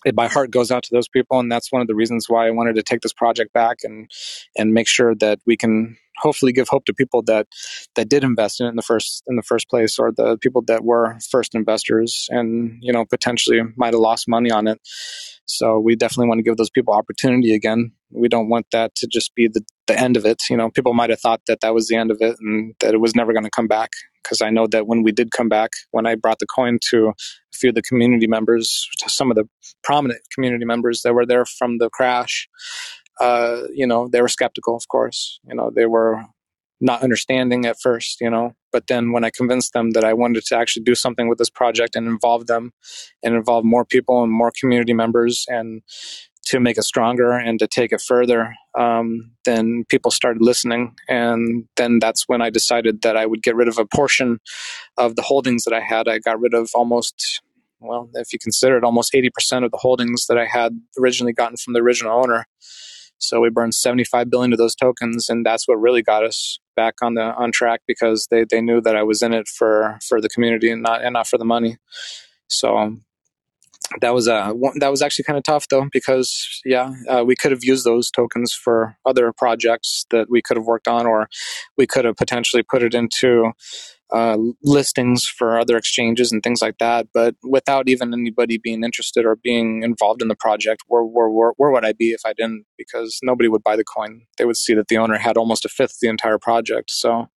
it, 0.06 0.16
my 0.16 0.28
heart 0.28 0.52
goes 0.52 0.72
out 0.72 0.84
to 0.84 0.90
those 0.94 1.08
people. 1.08 1.40
And 1.40 1.52
that's 1.52 1.72
one 1.72 1.82
of 1.82 1.88
the 1.88 1.96
reasons 1.96 2.28
why 2.28 2.48
I 2.48 2.52
wanted 2.52 2.76
to 2.76 2.84
take 2.84 3.02
this 3.02 3.14
project 3.14 3.54
back 3.54 3.78
and, 3.84 4.10
and 4.58 4.74
make 4.74 4.88
sure 4.88 5.16
that 5.16 5.40
we 5.46 5.58
can 5.58 5.98
hopefully 6.18 6.52
give 6.52 6.68
hope 6.68 6.86
to 6.86 6.94
people 6.94 7.24
that 7.24 7.48
that 7.96 8.10
did 8.10 8.24
invest 8.24 8.60
in 8.60 8.68
it 8.68 8.70
in 8.70 8.76
the 8.76 8.82
first 8.82 9.24
in 9.28 9.38
the 9.38 9.42
first 9.42 9.70
place 9.70 9.98
or 9.98 10.12
the 10.12 10.38
people 10.40 10.62
that 10.68 10.84
were 10.84 11.18
first 11.32 11.56
investors 11.56 12.28
and 12.30 12.78
you 12.82 12.92
know 12.92 13.06
potentially 13.06 13.62
might 13.76 13.94
have 13.94 14.02
lost 14.02 14.28
money 14.28 14.52
on 14.52 14.68
it 14.68 14.78
so 15.52 15.80
we 15.80 15.96
definitely 15.96 16.30
want 16.30 16.40
to 16.40 16.44
give 16.44 16.58
those 16.58 16.70
people 16.70 16.94
opportunity 16.94 17.54
again. 17.54 17.92
We 18.10 18.30
don't 18.30 18.50
want 18.50 18.68
that 18.72 18.96
to 18.96 19.08
just 19.08 19.36
be 19.36 19.48
the, 19.48 19.64
the 19.92 20.00
end 20.00 20.18
of 20.18 20.26
it. 20.26 20.44
You 20.50 20.58
know, 20.58 20.70
people 20.70 20.94
might 20.94 21.10
have 21.10 21.20
thought 21.20 21.42
that 21.48 21.62
that 21.62 21.74
was 21.74 21.88
the 21.88 21.96
end 21.96 22.12
of 22.12 22.18
it 22.22 22.38
and 22.40 22.74
that 22.80 22.94
it 22.94 23.00
was 23.00 23.16
never 23.16 23.34
going 23.34 23.44
to 23.44 23.50
come 23.50 23.68
back. 23.68 23.92
Because 24.24 24.42
I 24.42 24.50
know 24.50 24.68
that 24.68 24.88
when 24.88 25.04
we 25.04 25.12
did 25.12 25.32
come 25.32 25.50
back, 25.50 25.72
when 25.92 26.06
I 26.06 26.16
brought 26.16 26.40
the 26.40 26.46
coin 26.46 26.78
to 26.92 27.10
a 27.10 27.14
few 27.54 27.70
of 27.70 27.76
the 27.76 27.82
community 27.82 28.28
members, 28.28 28.88
to 29.00 29.10
some 29.10 29.32
of 29.32 29.36
the 29.36 29.46
prominent 29.84 30.22
community 30.34 30.66
members 30.66 31.02
that 31.02 31.14
were 31.14 31.26
there 31.26 31.46
from 31.46 31.80
the 31.80 31.90
crash, 31.90 32.48
uh, 33.20 33.64
you 33.74 33.86
know, 33.86 34.08
they 34.08 34.22
were 34.22 34.28
skeptical, 34.28 34.76
of 34.76 34.88
course. 34.88 35.40
You 35.44 35.56
know, 35.56 35.72
they 35.76 35.86
were 35.86 36.24
not 36.80 37.04
understanding 37.04 37.66
at 37.66 37.80
first, 37.80 38.22
you 38.22 38.30
know. 38.30 38.54
But 38.72 38.88
then 38.88 39.12
when 39.12 39.24
I 39.24 39.30
convinced 39.30 39.74
them 39.74 39.92
that 39.92 40.04
I 40.04 40.14
wanted 40.14 40.46
to 40.46 40.58
actually 40.58 40.84
do 40.84 40.96
something 40.96 41.28
with 41.28 41.38
this 41.38 41.50
project 41.50 41.96
and 41.96 42.08
involve 42.08 42.48
them 42.48 42.72
and 43.22 43.36
involve 43.36 43.66
more 43.66 43.86
people 43.86 44.24
and 44.24 44.32
more 44.32 44.52
community 44.60 44.94
members 44.94 45.46
and 45.48 45.82
to 46.44 46.60
make 46.60 46.78
it 46.78 46.84
stronger 46.84 47.32
and 47.32 47.60
to 47.60 47.68
take 47.68 47.92
it 47.92 48.02
further, 48.02 48.56
um, 48.78 49.32
then 49.46 49.86
people 49.90 50.12
started 50.12 50.42
listening. 50.42 50.96
And 51.08 51.66
then 51.78 52.00
that's 52.00 52.28
when 52.28 52.42
I 52.42 52.50
decided 52.50 53.04
that 53.04 53.16
I 53.16 53.26
would 53.26 53.44
get 53.44 53.56
rid 53.56 53.68
of 53.68 53.78
a 53.78 53.86
portion 53.86 54.40
of 54.98 55.16
the 55.16 55.22
holdings 55.22 55.64
that 55.66 55.74
I 55.74 55.82
had. 55.82 56.08
I 56.08 56.20
got 56.20 56.40
rid 56.40 56.54
of 56.54 56.72
almost 56.74 57.42
well, 57.82 58.10
if 58.14 58.32
you 58.32 58.38
consider 58.38 58.78
it, 58.78 58.84
almost 58.84 59.12
80% 59.12 59.66
of 59.66 59.72
the 59.72 59.78
holdings 59.78 60.28
that 60.28 60.38
I 60.38 60.46
had 60.46 60.80
originally 61.00 61.34
gotten 61.34 61.58
from 61.58 61.74
the 61.74 61.80
original 61.80 62.16
owner. 62.16 62.46
So 63.18 63.40
we 63.40 63.50
burned 63.50 63.76
75 63.76 64.30
billion 64.30 64.52
of 64.52 64.60
those 64.60 64.76
tokens, 64.76 65.30
and 65.30 65.46
that's 65.46 65.68
what 65.68 65.80
really 65.80 66.02
got 66.02 66.24
us 66.24 66.60
back 66.76 66.96
on 67.02 67.16
the 67.16 67.22
on 67.22 67.52
track 67.52 67.82
because 67.88 68.28
they, 68.32 68.46
they 68.50 68.62
knew 68.62 68.82
that 68.82 68.96
I 68.96 69.04
was 69.04 69.22
in 69.22 69.34
it 69.34 69.48
for 69.48 70.00
for 70.08 70.20
the 70.22 70.30
community 70.30 70.72
and 70.72 70.82
not 70.82 71.04
and 71.04 71.14
not 71.14 71.28
for 71.28 71.38
the 71.38 71.46
money. 71.46 71.78
So 72.48 72.98
that 74.00 74.14
was 74.14 74.28
uh 74.28 74.54
that 74.76 74.90
was 74.90 75.02
actually 75.02 75.24
kind 75.24 75.38
of 75.38 75.44
tough 75.44 75.68
though 75.70 75.88
because 75.92 76.62
yeah 76.66 76.94
uh, 77.10 77.24
we 77.26 77.36
could 77.36 77.52
have 77.52 77.64
used 77.64 77.84
those 77.86 78.10
tokens 78.10 78.54
for 78.54 78.96
other 79.06 79.34
projects 79.38 80.06
that 80.12 80.28
we 80.30 80.42
could 80.42 80.58
have 80.58 80.66
worked 80.66 80.88
on 80.88 81.06
or 81.06 81.28
we 81.78 81.86
could 81.86 82.06
have 82.06 82.16
potentially 82.16 82.64
put 82.64 82.84
it 82.84 82.94
into 82.94 83.52
uh, 84.14 84.38
listings 84.62 85.26
for 85.26 85.58
other 85.58 85.78
exchanges 85.78 86.34
and 86.34 86.44
things 86.44 86.62
like 86.62 86.78
that. 86.80 87.08
But 87.14 87.36
without 87.44 87.88
even 87.88 88.14
anybody 88.14 88.58
being 88.58 88.84
interested 88.84 89.26
or 89.26 89.38
being 89.38 89.84
involved 89.84 90.22
in 90.22 90.28
the 90.28 90.36
project 90.36 90.84
where, 90.88 91.04
where, 91.04 91.30
where, 91.30 91.54
where 91.56 91.72
would 91.72 91.86
i 91.86 91.94
be 91.94 92.12
if 92.12 92.22
i 92.26 92.34
didn't? 92.34 92.66
Because 92.78 93.20
nobody 93.24 93.48
would 93.48 93.64
buy 93.64 93.78
the 93.78 93.86
coin. 93.86 94.24
They 94.38 94.44
would 94.44 94.58
see 94.58 94.74
that 94.74 94.90
the 94.90 94.98
owner 94.98 95.18
had 95.18 95.38
almost 95.38 95.64
a 95.64 95.70
fifth 95.70 96.00
the 96.02 96.10
entire 96.10 96.38
project. 96.38 96.92
So 96.92 97.28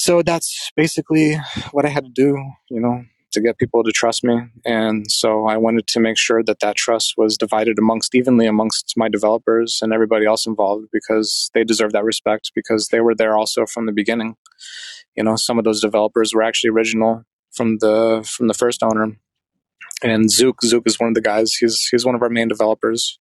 so 0.00 0.22
that's 0.22 0.70
basically 0.76 1.36
what 1.72 1.84
i 1.84 1.88
had 1.88 2.04
to 2.04 2.10
do 2.10 2.38
you 2.70 2.80
know 2.80 3.02
to 3.32 3.40
get 3.40 3.58
people 3.58 3.82
to 3.82 3.92
trust 3.92 4.24
me. 4.24 4.40
And 4.64 5.10
so 5.10 5.46
I 5.46 5.56
wanted 5.56 5.86
to 5.88 6.00
make 6.00 6.18
sure 6.18 6.42
that 6.42 6.60
that 6.60 6.76
trust 6.76 7.14
was 7.16 7.36
divided 7.36 7.78
amongst 7.78 8.14
evenly 8.14 8.46
amongst 8.46 8.94
my 8.96 9.08
developers 9.08 9.78
and 9.82 9.92
everybody 9.92 10.26
else 10.26 10.46
involved 10.46 10.86
because 10.92 11.50
they 11.54 11.64
deserve 11.64 11.92
that 11.92 12.04
respect 12.04 12.52
because 12.54 12.88
they 12.88 13.00
were 13.00 13.14
there 13.14 13.36
also 13.36 13.66
from 13.66 13.86
the 13.86 13.92
beginning. 13.92 14.36
You 15.16 15.24
know, 15.24 15.36
some 15.36 15.58
of 15.58 15.64
those 15.64 15.80
developers 15.80 16.34
were 16.34 16.42
actually 16.42 16.70
original 16.70 17.24
from 17.52 17.78
the 17.78 18.26
from 18.28 18.48
the 18.48 18.54
first 18.54 18.82
owner. 18.82 19.16
And 20.02 20.30
Zook, 20.30 20.62
Zook 20.62 20.84
is 20.86 20.98
one 20.98 21.08
of 21.08 21.14
the 21.14 21.20
guys. 21.20 21.54
He's 21.54 21.86
he's 21.90 22.06
one 22.06 22.14
of 22.14 22.22
our 22.22 22.30
main 22.30 22.48
developers. 22.48 23.18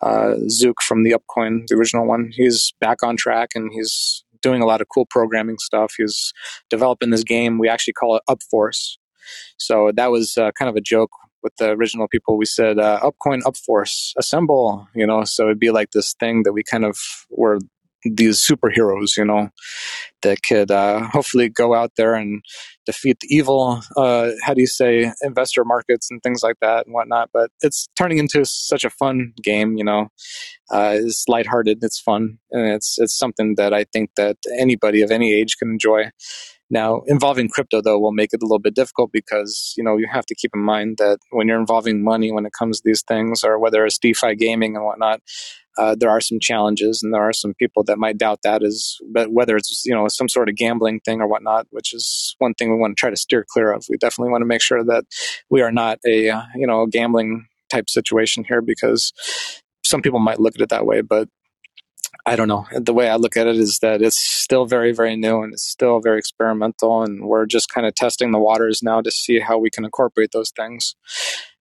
Uh, 0.00 0.34
Zook 0.48 0.82
from 0.82 1.04
the 1.04 1.12
Upcoin, 1.12 1.66
the 1.68 1.76
original 1.76 2.06
one. 2.06 2.30
He's 2.32 2.74
back 2.80 3.02
on 3.02 3.16
track 3.16 3.50
and 3.54 3.70
he's 3.72 4.24
doing 4.42 4.60
a 4.60 4.66
lot 4.66 4.80
of 4.80 4.88
cool 4.88 5.06
programming 5.06 5.58
stuff. 5.58 5.94
He's 5.96 6.32
developing 6.68 7.10
this 7.10 7.22
game. 7.22 7.58
We 7.58 7.68
actually 7.68 7.94
call 7.94 8.16
it 8.16 8.22
UpForce 8.28 8.96
so 9.56 9.92
that 9.94 10.10
was 10.10 10.36
uh, 10.36 10.50
kind 10.52 10.68
of 10.68 10.76
a 10.76 10.80
joke 10.80 11.10
with 11.42 11.54
the 11.56 11.70
original 11.70 12.08
people. 12.08 12.38
We 12.38 12.46
said 12.46 12.78
uh, 12.78 13.00
upcoin, 13.00 13.42
upforce, 13.42 14.12
assemble. 14.16 14.88
You 14.94 15.06
know, 15.06 15.24
so 15.24 15.44
it'd 15.44 15.58
be 15.58 15.70
like 15.70 15.90
this 15.90 16.14
thing 16.14 16.44
that 16.44 16.52
we 16.52 16.62
kind 16.62 16.84
of 16.84 16.98
were 17.30 17.58
these 18.04 18.40
superheroes. 18.40 19.16
You 19.16 19.24
know, 19.24 19.50
that 20.22 20.38
could 20.42 20.70
uh, 20.70 21.00
hopefully 21.12 21.48
go 21.48 21.74
out 21.74 21.92
there 21.96 22.14
and 22.14 22.42
defeat 22.86 23.18
the 23.20 23.28
evil. 23.34 23.82
Uh, 23.96 24.30
how 24.42 24.54
do 24.54 24.60
you 24.60 24.66
say 24.66 25.12
investor 25.22 25.64
markets 25.64 26.08
and 26.10 26.22
things 26.22 26.42
like 26.42 26.56
that 26.60 26.86
and 26.86 26.94
whatnot? 26.94 27.30
But 27.32 27.50
it's 27.60 27.88
turning 27.96 28.18
into 28.18 28.44
such 28.44 28.84
a 28.84 28.90
fun 28.90 29.32
game. 29.42 29.76
You 29.76 29.84
know, 29.84 30.08
uh, 30.70 30.96
it's 30.98 31.24
lighthearted, 31.28 31.78
it's 31.82 32.00
fun, 32.00 32.38
and 32.50 32.72
it's 32.72 32.98
it's 32.98 33.16
something 33.16 33.54
that 33.56 33.72
I 33.72 33.84
think 33.84 34.10
that 34.16 34.36
anybody 34.58 35.02
of 35.02 35.10
any 35.10 35.32
age 35.34 35.56
can 35.58 35.70
enjoy. 35.70 36.10
Now, 36.72 37.02
involving 37.06 37.50
crypto 37.50 37.82
though 37.82 37.98
will 37.98 38.12
make 38.12 38.30
it 38.32 38.42
a 38.42 38.46
little 38.46 38.58
bit 38.58 38.74
difficult 38.74 39.12
because 39.12 39.74
you 39.76 39.84
know 39.84 39.98
you 39.98 40.08
have 40.10 40.24
to 40.24 40.34
keep 40.34 40.52
in 40.54 40.62
mind 40.62 40.96
that 40.96 41.18
when 41.30 41.46
you're 41.46 41.60
involving 41.60 42.02
money 42.02 42.32
when 42.32 42.46
it 42.46 42.52
comes 42.58 42.78
to 42.78 42.82
these 42.82 43.02
things, 43.06 43.44
or 43.44 43.58
whether 43.58 43.84
it's 43.84 43.98
DeFi 43.98 44.34
gaming 44.36 44.74
and 44.74 44.84
whatnot, 44.86 45.20
uh, 45.76 45.94
there 45.98 46.08
are 46.08 46.22
some 46.22 46.40
challenges, 46.40 47.02
and 47.02 47.12
there 47.12 47.20
are 47.20 47.34
some 47.34 47.52
people 47.58 47.84
that 47.84 47.98
might 47.98 48.16
doubt 48.16 48.40
that 48.42 48.62
as, 48.62 48.96
but 49.12 49.30
whether 49.30 49.54
it's 49.54 49.82
you 49.84 49.94
know 49.94 50.08
some 50.08 50.30
sort 50.30 50.48
of 50.48 50.56
gambling 50.56 51.00
thing 51.00 51.20
or 51.20 51.28
whatnot, 51.28 51.66
which 51.70 51.92
is 51.92 52.34
one 52.38 52.54
thing 52.54 52.70
we 52.70 52.78
want 52.78 52.96
to 52.96 53.00
try 53.00 53.10
to 53.10 53.16
steer 53.16 53.44
clear 53.46 53.70
of. 53.70 53.84
We 53.90 53.98
definitely 53.98 54.32
want 54.32 54.40
to 54.40 54.46
make 54.46 54.62
sure 54.62 54.82
that 54.82 55.04
we 55.50 55.60
are 55.60 55.72
not 55.72 55.98
a 56.06 56.30
uh, 56.30 56.42
you 56.56 56.66
know 56.66 56.86
gambling 56.86 57.48
type 57.70 57.90
situation 57.90 58.44
here 58.48 58.62
because 58.62 59.12
some 59.84 60.00
people 60.00 60.20
might 60.20 60.40
look 60.40 60.54
at 60.54 60.62
it 60.62 60.70
that 60.70 60.86
way, 60.86 61.02
but 61.02 61.28
I 62.24 62.36
don't 62.36 62.46
know. 62.46 62.66
The 62.72 62.94
way 62.94 63.08
I 63.08 63.16
look 63.16 63.36
at 63.36 63.48
it 63.48 63.56
is 63.56 63.80
that 63.80 64.00
it's 64.00 64.18
still 64.18 64.64
very, 64.64 64.92
very 64.92 65.16
new 65.16 65.42
and 65.42 65.52
it's 65.52 65.64
still 65.64 66.00
very 66.00 66.18
experimental, 66.18 67.02
and 67.02 67.24
we're 67.24 67.46
just 67.46 67.68
kind 67.68 67.84
of 67.86 67.94
testing 67.96 68.30
the 68.30 68.38
waters 68.38 68.80
now 68.82 69.00
to 69.00 69.10
see 69.10 69.40
how 69.40 69.58
we 69.58 69.70
can 69.70 69.84
incorporate 69.84 70.30
those 70.32 70.50
things. 70.50 70.94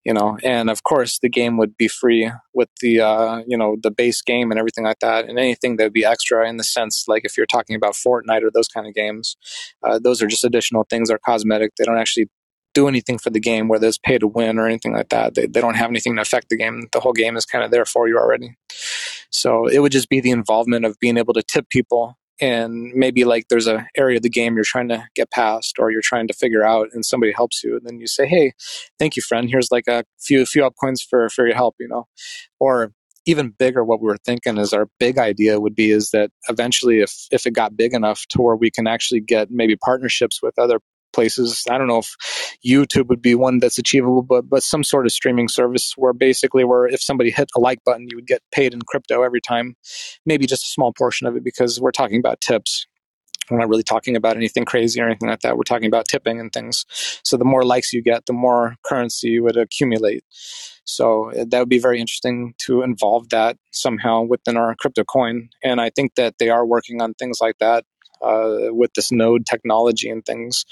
You 0.03 0.13
know, 0.13 0.37
and 0.43 0.69
of 0.69 0.83
course, 0.83 1.19
the 1.19 1.29
game 1.29 1.57
would 1.57 1.77
be 1.77 1.87
free 1.87 2.31
with 2.53 2.69
the 2.79 3.01
uh, 3.01 3.41
you 3.47 3.57
know 3.57 3.75
the 3.81 3.91
base 3.91 4.21
game 4.21 4.51
and 4.51 4.59
everything 4.59 4.83
like 4.83 4.99
that, 4.99 5.27
and 5.27 5.39
anything 5.39 5.77
that 5.77 5.85
would 5.85 5.93
be 5.93 6.05
extra 6.05 6.47
in 6.47 6.57
the 6.57 6.63
sense 6.63 7.05
like 7.07 7.25
if 7.25 7.37
you're 7.37 7.47
talking 7.47 7.75
about 7.75 7.93
Fortnite 7.93 8.43
or 8.43 8.51
those 8.51 8.67
kind 8.67 8.87
of 8.87 8.93
games, 8.93 9.37
uh, 9.83 9.99
those 9.99 10.21
are 10.21 10.27
just 10.27 10.43
additional 10.43 10.85
things. 10.89 11.09
Are 11.09 11.19
cosmetic. 11.19 11.71
They 11.75 11.85
don't 11.85 11.99
actually 11.99 12.29
do 12.73 12.87
anything 12.87 13.17
for 13.17 13.29
the 13.29 13.39
game, 13.39 13.67
whether 13.67 13.87
it's 13.87 13.97
pay 13.97 14.17
to 14.17 14.27
win 14.27 14.57
or 14.57 14.65
anything 14.65 14.93
like 14.93 15.09
that. 15.09 15.35
They, 15.35 15.45
they 15.45 15.59
don't 15.59 15.75
have 15.75 15.89
anything 15.89 16.15
to 16.15 16.21
affect 16.21 16.49
the 16.49 16.57
game. 16.57 16.87
The 16.91 16.99
whole 16.99 17.13
game 17.13 17.35
is 17.35 17.45
kind 17.45 17.63
of 17.63 17.71
there 17.71 17.85
for 17.85 18.07
you 18.07 18.17
already. 18.17 18.55
So 19.31 19.67
it 19.67 19.79
would 19.79 19.91
just 19.91 20.09
be 20.09 20.21
the 20.21 20.31
involvement 20.31 20.85
of 20.85 20.99
being 20.99 21.17
able 21.17 21.33
to 21.33 21.43
tip 21.43 21.69
people 21.69 22.17
and 22.39 22.91
maybe 22.93 23.23
like 23.23 23.45
there's 23.49 23.67
a 23.67 23.87
area 23.95 24.17
of 24.17 24.23
the 24.23 24.29
game 24.29 24.55
you're 24.55 24.63
trying 24.65 24.89
to 24.89 25.05
get 25.15 25.31
past 25.31 25.77
or 25.77 25.91
you're 25.91 26.01
trying 26.03 26.27
to 26.27 26.33
figure 26.33 26.63
out 26.63 26.89
and 26.91 27.05
somebody 27.05 27.31
helps 27.31 27.63
you 27.63 27.77
and 27.77 27.85
then 27.85 27.99
you 27.99 28.07
say 28.07 28.25
hey 28.25 28.51
thank 28.99 29.15
you 29.15 29.21
friend. 29.21 29.49
Here's 29.49 29.71
like 29.71 29.87
a 29.87 30.03
few 30.19 30.45
few 30.45 30.65
up 30.65 30.73
coins 30.81 31.01
for 31.01 31.29
for 31.29 31.45
your 31.45 31.55
help 31.55 31.75
you 31.79 31.87
know? 31.87 32.07
Or 32.59 32.91
even 33.27 33.51
bigger 33.51 33.83
what 33.83 34.01
we 34.01 34.07
were 34.07 34.17
thinking 34.25 34.57
is 34.57 34.73
our 34.73 34.87
big 34.99 35.19
idea 35.19 35.59
would 35.59 35.75
be 35.75 35.91
is 35.91 36.09
that 36.09 36.31
eventually 36.49 36.99
if 37.01 37.27
if 37.31 37.45
it 37.45 37.51
got 37.51 37.77
big 37.77 37.93
enough 37.93 38.25
to 38.29 38.41
where 38.41 38.55
we 38.55 38.71
can 38.71 38.87
actually 38.87 39.21
get 39.21 39.49
maybe 39.51 39.75
partnerships 39.75 40.41
with 40.41 40.57
other 40.57 40.79
places. 41.13 41.63
I 41.69 41.77
don't 41.77 41.87
know 41.87 41.99
if 41.99 42.15
YouTube 42.65 43.07
would 43.07 43.21
be 43.21 43.35
one 43.35 43.59
that's 43.59 43.77
achievable, 43.77 44.21
but 44.21 44.49
but 44.49 44.63
some 44.63 44.83
sort 44.83 45.05
of 45.05 45.11
streaming 45.11 45.47
service 45.47 45.93
where 45.97 46.13
basically 46.13 46.63
where 46.63 46.85
if 46.87 47.01
somebody 47.01 47.31
hit 47.31 47.49
a 47.55 47.59
like 47.59 47.83
button, 47.83 48.07
you 48.09 48.17
would 48.17 48.27
get 48.27 48.41
paid 48.51 48.73
in 48.73 48.81
crypto 48.81 49.23
every 49.23 49.41
time, 49.41 49.75
maybe 50.25 50.45
just 50.45 50.63
a 50.63 50.69
small 50.71 50.93
portion 50.93 51.27
of 51.27 51.35
it 51.35 51.43
because 51.43 51.79
we're 51.79 51.91
talking 51.91 52.19
about 52.19 52.41
tips. 52.41 52.87
We're 53.49 53.57
not 53.57 53.69
really 53.69 53.83
talking 53.83 54.15
about 54.15 54.37
anything 54.37 54.63
crazy 54.63 55.01
or 55.01 55.07
anything 55.07 55.27
like 55.27 55.41
that. 55.41 55.57
We're 55.57 55.63
talking 55.63 55.87
about 55.87 56.07
tipping 56.07 56.39
and 56.39 56.53
things. 56.53 56.85
So 57.23 57.35
the 57.35 57.43
more 57.43 57.63
likes 57.63 57.91
you 57.91 58.01
get, 58.01 58.25
the 58.25 58.33
more 58.33 58.75
currency 58.85 59.29
you 59.29 59.43
would 59.43 59.57
accumulate. 59.57 60.23
So 60.85 61.31
uh, 61.31 61.45
that 61.49 61.59
would 61.59 61.69
be 61.69 61.79
very 61.79 61.99
interesting 61.99 62.53
to 62.59 62.81
involve 62.81 63.29
that 63.29 63.57
somehow 63.71 64.21
within 64.21 64.57
our 64.57 64.75
crypto 64.75 65.03
coin. 65.03 65.49
And 65.63 65.81
I 65.81 65.89
think 65.89 66.15
that 66.15 66.35
they 66.39 66.49
are 66.49 66.65
working 66.65 67.01
on 67.01 67.13
things 67.13 67.39
like 67.41 67.57
that 67.59 67.83
uh, 68.23 68.73
with 68.73 68.93
this 68.93 69.11
node 69.11 69.45
technology 69.45 70.09
and 70.09 70.25
things. 70.25 70.65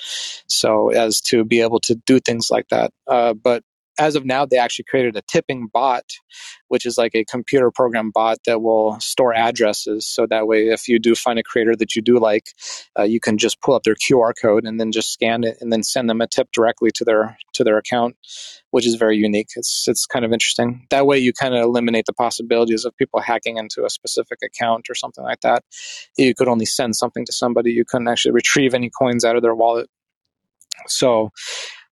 So 0.47 0.89
as 0.89 1.21
to 1.21 1.43
be 1.43 1.61
able 1.61 1.79
to 1.81 1.95
do 1.95 2.19
things 2.19 2.49
like 2.51 2.67
that. 2.69 2.91
Uh, 3.07 3.33
but 3.33 3.63
as 3.99 4.15
of 4.15 4.25
now, 4.25 4.45
they 4.45 4.57
actually 4.57 4.85
created 4.85 5.15
a 5.17 5.21
tipping 5.21 5.67
bot, 5.71 6.05
which 6.69 6.85
is 6.85 6.97
like 6.97 7.13
a 7.13 7.25
computer 7.25 7.69
program 7.69 8.11
bot 8.11 8.37
that 8.45 8.61
will 8.61 8.99
store 8.99 9.33
addresses. 9.33 10.07
So 10.07 10.25
that 10.27 10.47
way, 10.47 10.69
if 10.69 10.87
you 10.87 10.99
do 10.99 11.15
find 11.15 11.37
a 11.37 11.43
creator 11.43 11.75
that 11.75 11.95
you 11.95 12.01
do 12.01 12.17
like, 12.17 12.45
uh, 12.97 13.03
you 13.03 13.19
can 13.19 13.37
just 13.37 13.61
pull 13.61 13.75
up 13.75 13.83
their 13.83 13.95
QR 13.95 14.33
code 14.39 14.65
and 14.65 14.79
then 14.79 14.91
just 14.91 15.11
scan 15.11 15.43
it 15.43 15.57
and 15.59 15.71
then 15.71 15.83
send 15.83 16.09
them 16.09 16.21
a 16.21 16.27
tip 16.27 16.47
directly 16.53 16.91
to 16.95 17.03
their 17.03 17.37
to 17.53 17.63
their 17.63 17.77
account, 17.77 18.15
which 18.71 18.87
is 18.87 18.95
very 18.95 19.17
unique. 19.17 19.49
It's 19.55 19.85
it's 19.87 20.05
kind 20.05 20.23
of 20.23 20.31
interesting. 20.31 20.87
That 20.89 21.05
way, 21.05 21.17
you 21.19 21.33
kind 21.33 21.53
of 21.53 21.61
eliminate 21.61 22.05
the 22.05 22.13
possibilities 22.13 22.85
of 22.85 22.95
people 22.95 23.19
hacking 23.19 23.57
into 23.57 23.83
a 23.85 23.89
specific 23.89 24.39
account 24.43 24.89
or 24.89 24.95
something 24.95 25.23
like 25.23 25.41
that. 25.41 25.63
You 26.17 26.33
could 26.33 26.47
only 26.47 26.65
send 26.65 26.95
something 26.95 27.25
to 27.25 27.33
somebody. 27.33 27.71
You 27.71 27.83
couldn't 27.85 28.07
actually 28.07 28.31
retrieve 28.31 28.73
any 28.73 28.89
coins 28.89 29.25
out 29.25 29.35
of 29.35 29.41
their 29.41 29.55
wallet. 29.55 29.89
So 30.87 31.31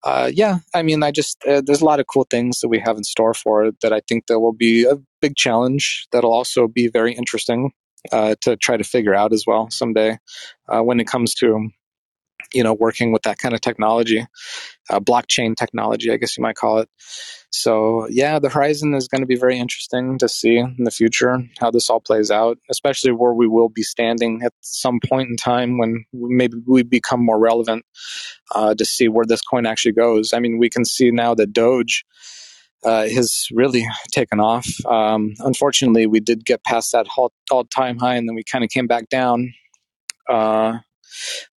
uh, 0.07 0.31
yeah, 0.33 0.59
I 0.73 0.83
mean, 0.83 1.03
I 1.03 1.11
just 1.11 1.37
uh, 1.45 1.61
there's 1.65 1.81
a 1.81 1.85
lot 1.85 1.99
of 1.99 2.07
cool 2.07 2.25
things 2.29 2.61
that 2.61 2.69
we 2.69 2.79
have 2.79 2.95
in 2.95 3.03
store 3.03 3.33
for 3.33 3.65
it 3.65 3.75
that 3.81 3.91
I 3.91 3.99
think 4.07 4.27
that 4.27 4.39
will 4.39 4.53
be 4.53 4.85
a 4.85 4.95
big 5.21 5.35
challenge. 5.35 6.07
That'll 6.13 6.33
also 6.33 6.69
be 6.69 6.87
very 6.87 7.13
interesting 7.13 7.71
uh, 8.13 8.35
to 8.39 8.55
try 8.55 8.77
to 8.77 8.85
figure 8.85 9.13
out 9.13 9.33
as 9.33 9.43
well 9.45 9.67
someday 9.69 10.17
uh, 10.69 10.79
when 10.79 11.01
it 11.01 11.07
comes 11.07 11.33
to 11.35 11.67
you 12.53 12.63
know 12.63 12.73
working 12.73 13.11
with 13.11 13.23
that 13.23 13.37
kind 13.37 13.53
of 13.53 13.59
technology, 13.59 14.25
uh, 14.89 14.99
blockchain 14.99 15.55
technology, 15.55 16.11
I 16.11 16.17
guess 16.17 16.37
you 16.37 16.41
might 16.41 16.55
call 16.55 16.79
it. 16.79 16.89
So 17.51 18.07
yeah, 18.09 18.39
the 18.39 18.49
horizon 18.49 18.93
is 18.93 19.07
going 19.07 19.21
to 19.21 19.27
be 19.27 19.35
very 19.35 19.57
interesting 19.57 20.17
to 20.19 20.29
see 20.29 20.57
in 20.57 20.83
the 20.83 20.91
future 20.91 21.39
how 21.59 21.71
this 21.71 21.89
all 21.89 21.99
plays 21.99 22.29
out, 22.29 22.57
especially 22.69 23.11
where 23.11 23.33
we 23.33 23.47
will 23.47 23.69
be 23.69 23.83
standing 23.83 24.41
at 24.43 24.53
some 24.61 24.99
point 25.07 25.29
in 25.29 25.37
time 25.37 25.77
when 25.77 26.05
maybe 26.13 26.57
we 26.67 26.83
become 26.83 27.23
more 27.23 27.39
relevant 27.39 27.85
uh, 28.53 28.75
to 28.75 28.85
see 28.85 29.07
where 29.07 29.25
this 29.25 29.41
coin 29.41 29.65
actually 29.65 29.93
goes. 29.93 30.33
I 30.33 30.39
mean, 30.39 30.57
we 30.57 30.69
can 30.69 30.85
see 30.85 31.11
now 31.11 31.33
that 31.35 31.53
Doge. 31.53 32.05
Uh, 32.83 33.09
has 33.09 33.47
really 33.51 33.85
taken 34.11 34.39
off. 34.39 34.67
Um, 34.85 35.33
unfortunately, 35.39 36.05
we 36.05 36.19
did 36.19 36.45
get 36.45 36.63
past 36.63 36.91
that 36.91 37.07
all 37.49 37.65
time 37.65 37.97
high, 37.97 38.15
and 38.15 38.29
then 38.29 38.35
we 38.35 38.43
kind 38.43 38.63
of 38.63 38.69
came 38.69 38.85
back 38.85 39.09
down. 39.09 39.51
Uh, 40.29 40.77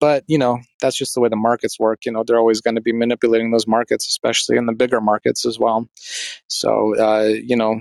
but 0.00 0.24
you 0.26 0.38
know, 0.38 0.60
that's 0.80 0.96
just 0.96 1.14
the 1.14 1.20
way 1.20 1.28
the 1.28 1.36
markets 1.36 1.78
work. 1.78 2.00
You 2.04 2.12
know, 2.12 2.24
they're 2.26 2.38
always 2.38 2.60
going 2.60 2.76
to 2.76 2.80
be 2.80 2.92
manipulating 2.92 3.50
those 3.50 3.66
markets, 3.66 4.06
especially 4.06 4.56
in 4.56 4.66
the 4.66 4.72
bigger 4.72 5.00
markets 5.00 5.46
as 5.46 5.58
well. 5.58 5.88
So, 6.48 6.96
uh, 6.98 7.28
you 7.28 7.56
know, 7.56 7.80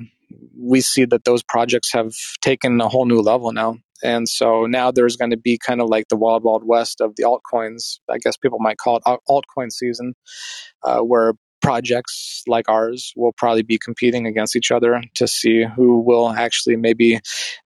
we 0.59 0.81
see 0.81 1.05
that 1.05 1.23
those 1.23 1.43
projects 1.43 1.91
have 1.93 2.13
taken 2.41 2.79
a 2.81 2.87
whole 2.87 3.05
new 3.05 3.21
level 3.21 3.51
now. 3.51 3.77
And 4.03 4.29
so 4.29 4.65
now 4.65 4.91
there's 4.91 5.15
going 5.15 5.31
to 5.31 5.37
be 5.37 5.57
kind 5.57 5.81
of 5.81 5.89
like 5.89 6.07
the 6.09 6.17
wild, 6.17 6.43
wild 6.43 6.63
west 6.65 7.01
of 7.01 7.15
the 7.15 7.23
altcoins. 7.23 7.99
I 8.09 8.17
guess 8.19 8.37
people 8.37 8.59
might 8.59 8.77
call 8.77 8.97
it 8.97 9.19
altcoin 9.27 9.71
season, 9.71 10.13
uh, 10.83 10.99
where 10.99 11.33
projects 11.61 12.43
like 12.47 12.69
ours 12.69 13.13
will 13.15 13.33
probably 13.33 13.63
be 13.63 13.77
competing 13.77 14.25
against 14.25 14.55
each 14.55 14.71
other 14.71 15.01
to 15.15 15.27
see 15.27 15.63
who 15.63 15.99
will 15.99 16.29
actually 16.29 16.75
maybe 16.75 17.19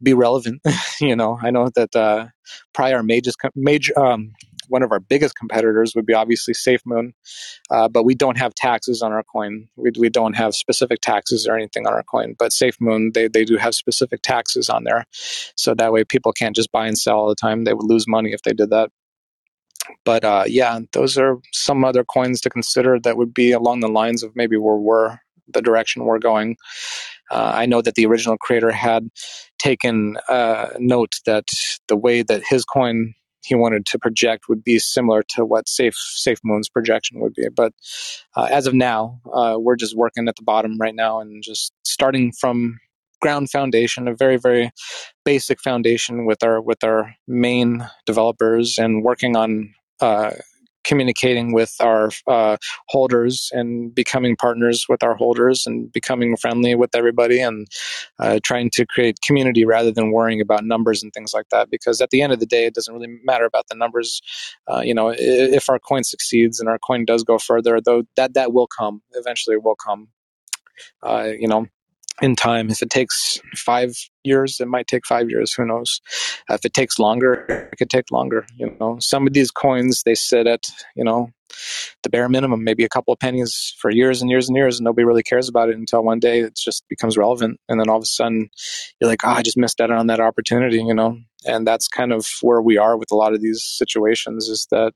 be 0.03 0.15
relevant. 0.15 0.61
you 1.01 1.17
know, 1.17 1.39
I 1.41 1.51
know 1.51 1.71
that 1.75 1.95
uh, 1.95 2.27
probably 2.73 2.95
our 2.95 3.03
major, 3.03 3.31
major 3.55 3.99
um, 3.99 4.33
one 4.71 4.83
of 4.83 4.93
our 4.93 5.01
biggest 5.01 5.35
competitors 5.37 5.95
would 5.95 6.07
be 6.07 6.15
obviously 6.15 6.55
SafeMoon, 6.55 7.13
uh, 7.71 7.89
but 7.89 8.05
we 8.05 8.15
don't 8.15 8.39
have 8.39 8.55
taxes 8.55 9.03
on 9.03 9.13
our 9.13 9.25
coin. 9.25 9.69
We, 9.77 9.91
we 9.99 10.09
don't 10.09 10.35
have 10.35 10.55
specific 10.55 11.01
taxes 11.01 11.47
or 11.47 11.57
anything 11.57 11.87
on 11.87 11.93
our 11.93 12.05
coin. 12.05 12.37
But 12.39 12.53
SafeMoon, 12.53 13.13
they, 13.13 13.29
they 13.29 13.45
do 13.45 13.57
have 13.57 13.75
specific 13.75 14.23
taxes 14.23 14.71
on 14.71 14.85
there. 14.85 15.05
So 15.57 15.75
that 15.75 15.93
way 15.93 16.05
people 16.05 16.33
can't 16.33 16.57
just 16.57 16.73
buy 16.73 16.87
and 16.87 16.97
sell 16.97 17.17
all 17.17 17.29
the 17.29 17.35
time. 17.35 17.65
They 17.65 17.75
would 17.75 17.87
lose 17.87 18.07
money 18.07 18.33
if 18.33 18.43
they 18.43 18.53
did 18.53 18.71
that. 18.71 18.91
But 20.05 20.25
uh, 20.25 20.45
yeah, 20.47 20.81
those 20.93 21.19
are 21.19 21.39
some 21.53 21.85
other 21.85 22.05
coins 22.05 22.41
to 22.43 22.51
consider 22.51 22.99
that 23.01 23.17
would 23.17 23.35
be 23.35 23.53
along 23.53 23.81
the 23.81 23.89
lines 23.89 24.23
of 24.23 24.35
maybe 24.35 24.57
where 24.57 24.77
we're 24.77 25.19
the 25.53 25.63
direction 25.63 26.05
we're 26.05 26.19
going. 26.19 26.57
Uh, 27.31 27.53
I 27.55 27.67
know 27.67 27.81
that 27.83 27.95
the 27.95 28.07
original 28.07 28.37
creator 28.37 28.71
had 28.71 29.09
taken 29.59 30.17
uh, 30.29 30.69
note 30.79 31.15
that 31.27 31.45
the 31.89 31.97
way 31.97 32.23
that 32.23 32.43
his 32.49 32.65
coin 32.65 33.15
he 33.43 33.55
wanted 33.55 33.87
to 33.87 33.99
project 33.99 34.49
would 34.49 34.63
be 34.63 34.79
similar 34.79 35.23
to 35.31 35.45
what 35.45 35.69
Safe 35.69 35.95
Safe 35.97 36.39
Moon's 36.45 36.69
projection 36.69 37.21
would 37.21 37.35
be. 37.35 37.49
But 37.49 37.73
uh, 38.37 38.49
as 38.51 38.67
of 38.67 38.75
now, 38.75 39.21
uh, 39.33 39.57
we're 39.59 39.77
just 39.77 39.97
working 39.97 40.29
at 40.29 40.37
the 40.37 40.43
bottom 40.43 40.77
right 40.79 40.95
now 40.95 41.21
and 41.21 41.43
just 41.43 41.73
starting 41.85 42.33
from 42.39 42.79
ground 43.21 43.51
foundation, 43.51 44.09
a 44.09 44.15
very 44.15 44.37
very 44.37 44.71
basic 45.25 45.61
foundation 45.61 46.27
with 46.27 46.43
our 46.43 46.61
with 46.61 46.83
our 46.85 47.15
main 47.27 47.89
developers 48.07 48.79
and 48.79 49.03
working 49.03 49.37
on 49.37 49.75
uh, 50.01 50.33
communicating 50.85 51.53
with 51.53 51.75
our 51.81 52.11
uh, 52.27 52.57
holders 52.89 53.51
and 53.53 53.95
becoming 53.95 54.37
partners 54.37 54.87
with 54.89 55.03
our 55.03 55.15
holders 55.15 55.67
and 55.67 55.93
becoming 55.93 56.37
friendly 56.37 56.75
with 56.75 56.95
everybody 56.95 57.41
and 57.41 57.67
uh, 58.19 58.41
trying 58.43 58.71
to 58.71 58.87
create 58.87 59.19
community 59.23 59.65
rather 59.65 59.91
than 59.93 60.11
worrying 60.11 60.41
about 60.41 60.65
numbers 60.65 61.03
and 61.03 61.13
things 61.13 61.35
like 61.35 61.49
that 61.51 61.71
because 61.71 62.01
at 62.01 62.11
the 62.11 62.23
end 62.23 62.33
of 62.33 62.41
the 62.41 62.47
day 62.47 62.65
it 62.65 62.75
doesn't 62.75 62.95
really 62.95 63.19
matter 63.25 63.45
about 63.45 63.69
the 63.69 63.75
numbers. 63.75 64.23
Uh, 64.71 64.81
you 64.81 64.95
know 64.95 65.13
if 65.17 65.69
our 65.69 65.79
coin 65.79 66.05
succeeds 66.05 66.61
and 66.61 66.69
our 66.69 66.79
coin 66.79 67.05
does 67.05 67.23
go 67.25 67.39
further 67.39 67.81
though 67.81 68.03
that 68.17 68.35
that 68.35 68.53
will 68.53 68.67
come. 68.67 69.03
Eventually 69.13 69.57
it 69.57 69.63
will 69.63 69.77
come. 69.77 70.09
Uh, 71.03 71.33
you 71.39 71.47
know 71.47 71.67
in 72.21 72.37
time. 72.37 72.71
If 72.71 72.83
it 72.83 72.91
takes 72.91 73.39
five 73.57 73.95
years, 74.25 74.61
it 74.61 74.69
might 74.69 74.87
take 74.87 75.07
five 75.07 75.31
years. 75.31 75.53
Who 75.53 75.65
knows? 75.65 76.01
if 76.49 76.65
it 76.65 76.75
takes 76.75 76.99
longer, 76.99 77.69
it 77.73 77.77
could 77.77 77.91
take 77.91 78.11
longer. 78.11 78.47
You 78.57 78.77
know, 78.81 78.99
some 79.01 79.27
of 79.27 79.33
these 79.33 79.51
coins 79.51 80.03
they 80.05 80.15
sit 80.15 80.47
at 80.47 80.65
you 80.95 81.05
know 81.05 81.31
the 82.03 82.11
bare 82.11 82.29
minimum, 82.29 82.63
maybe 82.63 82.85
a 82.85 82.89
couple 82.89 83.13
of 83.13 83.19
pennies 83.19 83.75
for 83.79 83.91
years 83.91 84.23
and 84.23 84.31
years 84.31 84.49
and 84.49 84.57
years, 84.57 84.79
and 84.79 84.85
nobody 84.85 85.05
really 85.05 85.23
cares 85.23 85.49
about 85.49 85.69
it 85.69 85.77
until 85.77 86.03
one 86.03 86.21
day 86.21 86.41
it 86.41 86.57
just 86.57 86.85
becomes 86.89 87.17
relevant, 87.17 87.59
and 87.69 87.81
then 87.81 87.89
all 87.89 87.97
of 87.97 88.03
a 88.03 88.07
sudden 88.07 88.51
you're 89.01 89.11
like, 89.11 89.25
oh, 89.25 89.31
I 89.31 89.43
just 89.43 89.57
missed 89.57 89.81
out 89.81 89.91
on 89.91 90.09
that 90.09 90.21
opportunity. 90.21 90.79
You 90.79 90.95
know, 90.95 91.19
and 91.47 91.67
that's 91.67 91.89
kind 91.89 92.13
of 92.13 92.27
where 92.43 92.61
we 92.61 92.77
are 92.77 92.97
with 92.97 93.11
a 93.11 93.17
lot 93.17 93.33
of 93.33 93.41
these 93.41 93.63
situations 93.65 94.49
is 94.49 94.67
that 94.71 94.93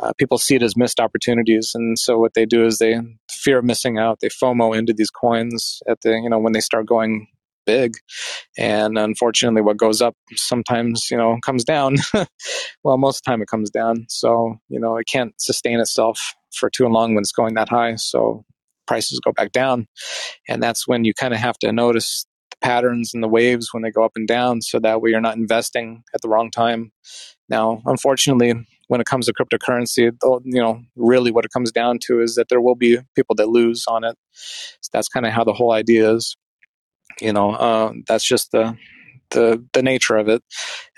uh, 0.00 0.12
people 0.18 0.38
see 0.38 0.56
it 0.56 0.62
as 0.62 0.76
missed 0.76 1.00
opportunities. 1.00 1.72
And 1.74 1.98
so 1.98 2.18
what 2.18 2.34
they 2.34 2.44
do 2.46 2.66
is 2.66 2.78
they 2.78 2.98
fear 3.30 3.58
of 3.58 3.64
missing 3.64 3.98
out. 3.98 4.18
They 4.20 4.28
fomo 4.28 4.76
into 4.76 4.92
these 4.92 5.10
coins 5.10 5.80
at 5.88 6.00
the 6.02 6.10
you 6.10 6.28
know 6.28 6.38
when 6.38 6.52
they 6.52 6.60
start 6.60 6.86
going 6.86 7.26
big. 7.66 7.96
And 8.56 8.98
unfortunately 8.98 9.62
what 9.62 9.76
goes 9.76 10.00
up 10.00 10.14
sometimes 10.34 11.10
you 11.10 11.16
know 11.16 11.38
comes 11.44 11.64
down. 11.64 11.96
Well 12.84 12.96
most 12.96 13.18
of 13.18 13.24
the 13.24 13.30
time 13.30 13.42
it 13.42 13.48
comes 13.48 13.70
down. 13.70 14.06
So 14.08 14.56
you 14.68 14.80
know 14.80 14.96
it 14.96 15.06
can't 15.06 15.34
sustain 15.40 15.80
itself 15.80 16.34
for 16.54 16.70
too 16.70 16.86
long 16.86 17.14
when 17.14 17.22
it's 17.22 17.32
going 17.32 17.54
that 17.54 17.68
high. 17.68 17.96
So 17.96 18.44
prices 18.86 19.20
go 19.20 19.32
back 19.32 19.52
down. 19.52 19.86
And 20.48 20.62
that's 20.62 20.88
when 20.88 21.04
you 21.04 21.14
kind 21.14 21.34
of 21.34 21.40
have 21.40 21.58
to 21.58 21.72
notice 21.72 22.26
patterns 22.60 23.12
and 23.14 23.22
the 23.22 23.28
waves 23.28 23.72
when 23.72 23.82
they 23.82 23.90
go 23.90 24.04
up 24.04 24.12
and 24.16 24.26
down 24.26 24.60
so 24.60 24.78
that 24.78 25.00
way 25.00 25.10
you're 25.10 25.20
not 25.20 25.36
investing 25.36 26.02
at 26.14 26.22
the 26.22 26.28
wrong 26.28 26.50
time. 26.50 26.92
Now, 27.48 27.82
unfortunately, 27.86 28.66
when 28.88 29.00
it 29.00 29.06
comes 29.06 29.26
to 29.26 29.32
cryptocurrency, 29.32 30.10
you 30.44 30.60
know, 30.60 30.82
really 30.96 31.30
what 31.30 31.44
it 31.44 31.52
comes 31.52 31.70
down 31.70 31.98
to 32.06 32.20
is 32.20 32.34
that 32.34 32.48
there 32.48 32.60
will 32.60 32.74
be 32.74 32.98
people 33.14 33.34
that 33.36 33.48
lose 33.48 33.84
on 33.86 34.04
it. 34.04 34.16
So 34.32 34.90
that's 34.92 35.08
kind 35.08 35.26
of 35.26 35.32
how 35.32 35.44
the 35.44 35.52
whole 35.52 35.72
idea 35.72 36.12
is. 36.14 36.36
You 37.20 37.32
know, 37.32 37.50
uh, 37.52 37.92
that's 38.06 38.24
just 38.24 38.52
the 38.52 38.76
the 39.30 39.62
the 39.72 39.82
nature 39.82 40.16
of 40.16 40.28
it 40.28 40.42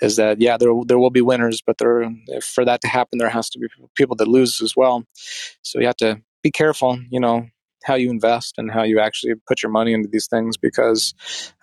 is 0.01 0.15
that 0.15 0.39
yeah 0.39 0.57
there 0.57 0.71
there 0.85 0.99
will 0.99 1.09
be 1.09 1.21
winners 1.21 1.61
but 1.65 1.77
there 1.79 2.09
for 2.41 2.63
that 2.63 2.81
to 2.81 2.87
happen 2.87 3.19
there 3.19 3.29
has 3.29 3.49
to 3.49 3.59
be 3.59 3.67
people 3.95 4.15
that 4.15 4.27
lose 4.27 4.61
as 4.61 4.73
well 4.75 5.03
so 5.61 5.79
you 5.79 5.85
have 5.85 5.97
to 5.97 6.21
be 6.41 6.51
careful 6.51 6.97
you 7.09 7.19
know 7.19 7.45
how 7.83 7.95
you 7.95 8.09
invest 8.09 8.55
and 8.57 8.71
how 8.71 8.83
you 8.83 8.99
actually 8.99 9.33
put 9.47 9.61
your 9.63 9.71
money 9.71 9.93
into 9.93 10.09
these 10.09 10.27
things 10.27 10.57
because 10.57 11.13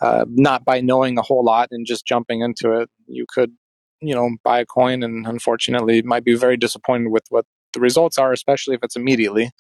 uh, 0.00 0.24
not 0.28 0.64
by 0.64 0.80
knowing 0.80 1.18
a 1.18 1.22
whole 1.22 1.44
lot 1.44 1.68
and 1.70 1.86
just 1.86 2.06
jumping 2.06 2.40
into 2.40 2.72
it 2.72 2.88
you 3.06 3.26
could 3.28 3.52
you 4.00 4.14
know 4.14 4.30
buy 4.44 4.60
a 4.60 4.66
coin 4.66 5.02
and 5.02 5.26
unfortunately 5.26 6.02
might 6.02 6.24
be 6.24 6.34
very 6.34 6.56
disappointed 6.56 7.10
with 7.10 7.24
what 7.30 7.44
the 7.74 7.80
results 7.80 8.16
are 8.16 8.32
especially 8.32 8.74
if 8.74 8.80
it's 8.82 8.96
immediately 8.96 9.50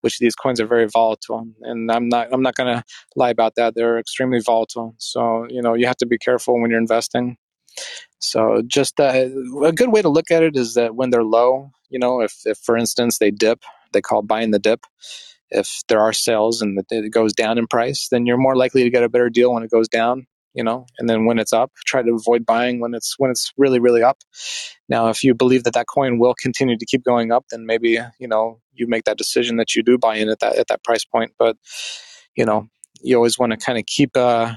which 0.00 0.18
these 0.18 0.34
coins 0.34 0.60
are 0.60 0.66
very 0.66 0.86
volatile. 0.88 1.46
And 1.62 1.90
i'm 1.90 2.08
not 2.08 2.32
i'm 2.32 2.42
not 2.42 2.56
to 2.56 2.84
lie 3.16 3.30
about 3.30 3.54
that. 3.56 3.74
They're 3.74 3.98
extremely 3.98 4.40
volatile. 4.40 4.94
So 4.98 5.46
you 5.48 5.62
know 5.62 5.74
you 5.74 5.86
have 5.86 5.96
to 5.98 6.06
be 6.06 6.18
careful 6.18 6.60
when 6.60 6.70
you're 6.70 6.80
investing. 6.80 7.36
So 8.18 8.62
just 8.66 9.00
uh, 9.00 9.28
a 9.64 9.72
good 9.72 9.92
way 9.92 10.02
to 10.02 10.08
look 10.08 10.30
at 10.30 10.42
it 10.42 10.56
is 10.56 10.74
that 10.74 10.94
when 10.94 11.10
they're 11.10 11.24
low 11.24 11.70
you 11.88 11.98
know 11.98 12.20
if, 12.20 12.34
if 12.44 12.58
for 12.58 12.76
instance 12.76 13.18
they 13.18 13.30
dip 13.30 13.62
they 13.92 14.00
call 14.00 14.22
buying 14.22 14.50
the 14.50 14.58
dip 14.58 14.80
if 15.50 15.82
there 15.88 16.00
are 16.00 16.12
sales 16.12 16.62
and 16.62 16.78
it 16.90 17.12
goes 17.12 17.32
down 17.32 17.58
in 17.58 17.66
price, 17.66 18.08
then 18.10 18.26
you're 18.26 18.36
more 18.36 18.56
likely 18.56 18.84
to 18.84 18.90
get 18.90 19.02
a 19.02 19.08
better 19.08 19.30
deal 19.30 19.52
when 19.52 19.62
it 19.62 19.70
goes 19.70 19.88
down. 19.88 20.26
You 20.52 20.64
know, 20.64 20.86
and 20.98 21.08
then 21.08 21.26
when 21.26 21.38
it's 21.38 21.52
up, 21.52 21.70
try 21.86 22.02
to 22.02 22.12
avoid 22.12 22.44
buying 22.44 22.80
when 22.80 22.92
it's 22.92 23.14
when 23.18 23.30
it's 23.30 23.52
really 23.56 23.78
really 23.78 24.02
up. 24.02 24.18
Now, 24.88 25.08
if 25.08 25.22
you 25.22 25.32
believe 25.32 25.62
that 25.62 25.74
that 25.74 25.86
coin 25.86 26.18
will 26.18 26.34
continue 26.34 26.76
to 26.76 26.86
keep 26.86 27.04
going 27.04 27.30
up, 27.30 27.44
then 27.52 27.66
maybe 27.66 28.00
you 28.18 28.26
know 28.26 28.60
you 28.72 28.88
make 28.88 29.04
that 29.04 29.16
decision 29.16 29.58
that 29.58 29.76
you 29.76 29.84
do 29.84 29.96
buy 29.96 30.16
in 30.16 30.28
at 30.28 30.40
that 30.40 30.56
at 30.56 30.66
that 30.66 30.82
price 30.82 31.04
point. 31.04 31.34
But 31.38 31.56
you 32.36 32.44
know, 32.44 32.66
you 33.00 33.14
always 33.14 33.38
want 33.38 33.52
to 33.52 33.58
kind 33.58 33.78
of 33.78 33.86
keep 33.86 34.16
uh, 34.16 34.54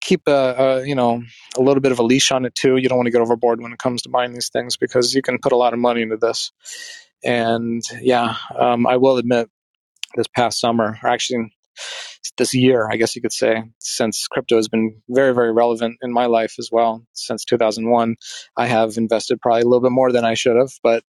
keep 0.00 0.22
a, 0.28 0.54
a, 0.58 0.86
you 0.86 0.94
know 0.94 1.22
a 1.56 1.60
little 1.60 1.80
bit 1.80 1.92
of 1.92 1.98
a 1.98 2.02
leash 2.04 2.30
on 2.30 2.44
it 2.44 2.54
too. 2.54 2.76
You 2.76 2.88
don't 2.88 2.98
want 2.98 3.06
to 3.06 3.12
get 3.12 3.20
overboard 3.20 3.60
when 3.60 3.72
it 3.72 3.78
comes 3.78 4.02
to 4.02 4.08
buying 4.08 4.32
these 4.32 4.50
things 4.50 4.76
because 4.76 5.14
you 5.14 5.22
can 5.22 5.38
put 5.38 5.52
a 5.52 5.56
lot 5.56 5.72
of 5.72 5.78
money 5.78 6.02
into 6.02 6.16
this. 6.16 6.52
And 7.24 7.82
yeah, 8.00 8.36
um, 8.56 8.86
I 8.86 8.98
will 8.98 9.16
admit 9.16 9.50
this 10.14 10.26
past 10.28 10.60
summer, 10.60 10.98
or 11.02 11.08
actually 11.08 11.52
this 12.36 12.54
year, 12.54 12.88
I 12.90 12.96
guess 12.96 13.14
you 13.16 13.22
could 13.22 13.32
say, 13.32 13.62
since 13.78 14.26
crypto 14.28 14.56
has 14.56 14.68
been 14.68 15.00
very, 15.08 15.34
very 15.34 15.52
relevant 15.52 15.98
in 16.02 16.12
my 16.12 16.26
life 16.26 16.54
as 16.58 16.70
well. 16.70 17.06
Since 17.12 17.44
2001, 17.44 18.16
I 18.56 18.66
have 18.66 18.96
invested 18.96 19.40
probably 19.40 19.62
a 19.62 19.64
little 19.64 19.80
bit 19.80 19.92
more 19.92 20.12
than 20.12 20.24
I 20.24 20.34
should 20.34 20.56
have, 20.56 20.72
but 20.82 21.02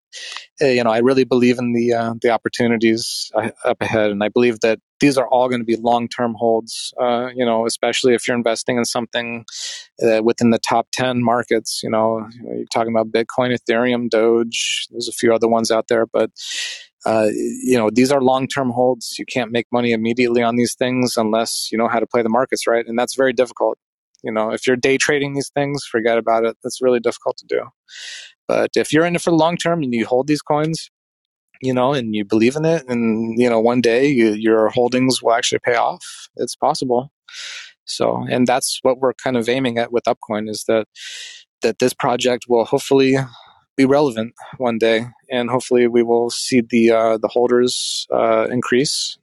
uh, 0.62 0.66
you 0.66 0.84
know, 0.84 0.90
I 0.90 0.98
really 0.98 1.24
believe 1.24 1.58
in 1.58 1.72
the 1.72 1.92
uh, 1.92 2.14
the 2.20 2.30
opportunities 2.30 3.32
up 3.64 3.80
ahead, 3.80 4.10
and 4.10 4.22
I 4.22 4.28
believe 4.28 4.60
that 4.60 4.78
these 5.00 5.18
are 5.18 5.26
all 5.26 5.48
going 5.48 5.60
to 5.60 5.66
be 5.66 5.76
long 5.76 6.08
term 6.08 6.34
holds. 6.38 6.94
Uh, 7.00 7.30
you 7.34 7.44
know, 7.44 7.66
especially 7.66 8.14
if 8.14 8.28
you're 8.28 8.36
investing 8.36 8.76
in 8.76 8.84
something 8.84 9.44
uh, 10.02 10.22
within 10.22 10.50
the 10.50 10.58
top 10.58 10.86
ten 10.92 11.22
markets. 11.22 11.80
You 11.82 11.90
know, 11.90 12.28
you're 12.42 12.66
talking 12.72 12.94
about 12.94 13.10
Bitcoin, 13.10 13.56
Ethereum, 13.56 14.08
Doge. 14.08 14.86
There's 14.90 15.08
a 15.08 15.12
few 15.12 15.34
other 15.34 15.48
ones 15.48 15.70
out 15.70 15.88
there, 15.88 16.06
but 16.06 16.30
uh, 17.06 17.28
you 17.34 17.76
know, 17.76 17.90
these 17.92 18.10
are 18.10 18.20
long 18.20 18.46
term 18.46 18.70
holds. 18.70 19.16
You 19.18 19.26
can't 19.26 19.52
make 19.52 19.66
money 19.72 19.92
immediately 19.92 20.42
on 20.42 20.56
these 20.56 20.74
things 20.74 21.16
unless 21.16 21.68
you 21.70 21.78
know 21.78 21.88
how 21.88 22.00
to 22.00 22.06
play 22.06 22.22
the 22.22 22.28
markets 22.28 22.66
right. 22.66 22.86
And 22.86 22.98
that's 22.98 23.14
very 23.14 23.32
difficult. 23.32 23.78
You 24.22 24.32
know, 24.32 24.50
if 24.52 24.66
you're 24.66 24.76
day 24.76 24.96
trading 24.96 25.34
these 25.34 25.50
things, 25.54 25.84
forget 25.84 26.16
about 26.16 26.44
it. 26.44 26.56
That's 26.62 26.80
really 26.80 27.00
difficult 27.00 27.36
to 27.38 27.46
do. 27.46 27.60
But 28.48 28.70
if 28.74 28.92
you're 28.92 29.04
in 29.04 29.16
it 29.16 29.22
for 29.22 29.30
the 29.30 29.36
long 29.36 29.56
term 29.56 29.82
and 29.82 29.92
you 29.92 30.06
hold 30.06 30.26
these 30.28 30.42
coins, 30.42 30.90
you 31.60 31.74
know, 31.74 31.92
and 31.92 32.14
you 32.14 32.24
believe 32.24 32.56
in 32.56 32.64
it, 32.64 32.84
and 32.88 33.38
you 33.38 33.50
know, 33.50 33.60
one 33.60 33.80
day 33.80 34.06
you, 34.06 34.32
your 34.32 34.68
holdings 34.70 35.22
will 35.22 35.34
actually 35.34 35.60
pay 35.62 35.76
off. 35.76 36.04
It's 36.36 36.56
possible. 36.56 37.10
So, 37.84 38.24
and 38.30 38.46
that's 38.46 38.78
what 38.82 38.98
we're 38.98 39.12
kind 39.14 39.36
of 39.36 39.48
aiming 39.48 39.78
at 39.78 39.92
with 39.92 40.04
Upcoin 40.04 40.48
is 40.48 40.64
that 40.68 40.86
that 41.60 41.78
this 41.78 41.94
project 41.94 42.44
will 42.48 42.64
hopefully 42.64 43.16
be 43.76 43.84
relevant 43.84 44.34
one 44.58 44.78
day, 44.78 45.06
and 45.30 45.50
hopefully 45.50 45.86
we 45.86 46.02
will 46.02 46.30
see 46.30 46.62
the 46.68 46.90
uh, 46.90 47.18
the 47.18 47.28
holders 47.28 48.06
uh, 48.12 48.46
increase. 48.50 49.18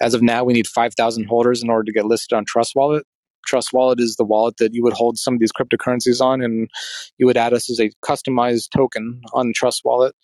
As 0.00 0.14
of 0.14 0.22
now, 0.22 0.44
we 0.44 0.52
need 0.52 0.66
five 0.66 0.94
thousand 0.94 1.24
holders 1.24 1.62
in 1.62 1.70
order 1.70 1.84
to 1.84 1.92
get 1.92 2.06
listed 2.06 2.36
on 2.36 2.44
Trust 2.44 2.74
Wallet. 2.74 3.04
Trust 3.46 3.72
Wallet 3.72 4.00
is 4.00 4.16
the 4.16 4.24
wallet 4.24 4.56
that 4.58 4.74
you 4.74 4.82
would 4.82 4.92
hold 4.92 5.18
some 5.18 5.34
of 5.34 5.40
these 5.40 5.52
cryptocurrencies 5.52 6.20
on, 6.20 6.42
and 6.42 6.68
you 7.18 7.26
would 7.26 7.36
add 7.36 7.52
us 7.52 7.70
as 7.70 7.80
a 7.80 7.90
customized 8.04 8.68
token 8.74 9.20
on 9.32 9.52
Trust 9.54 9.82
Wallet. 9.84 10.14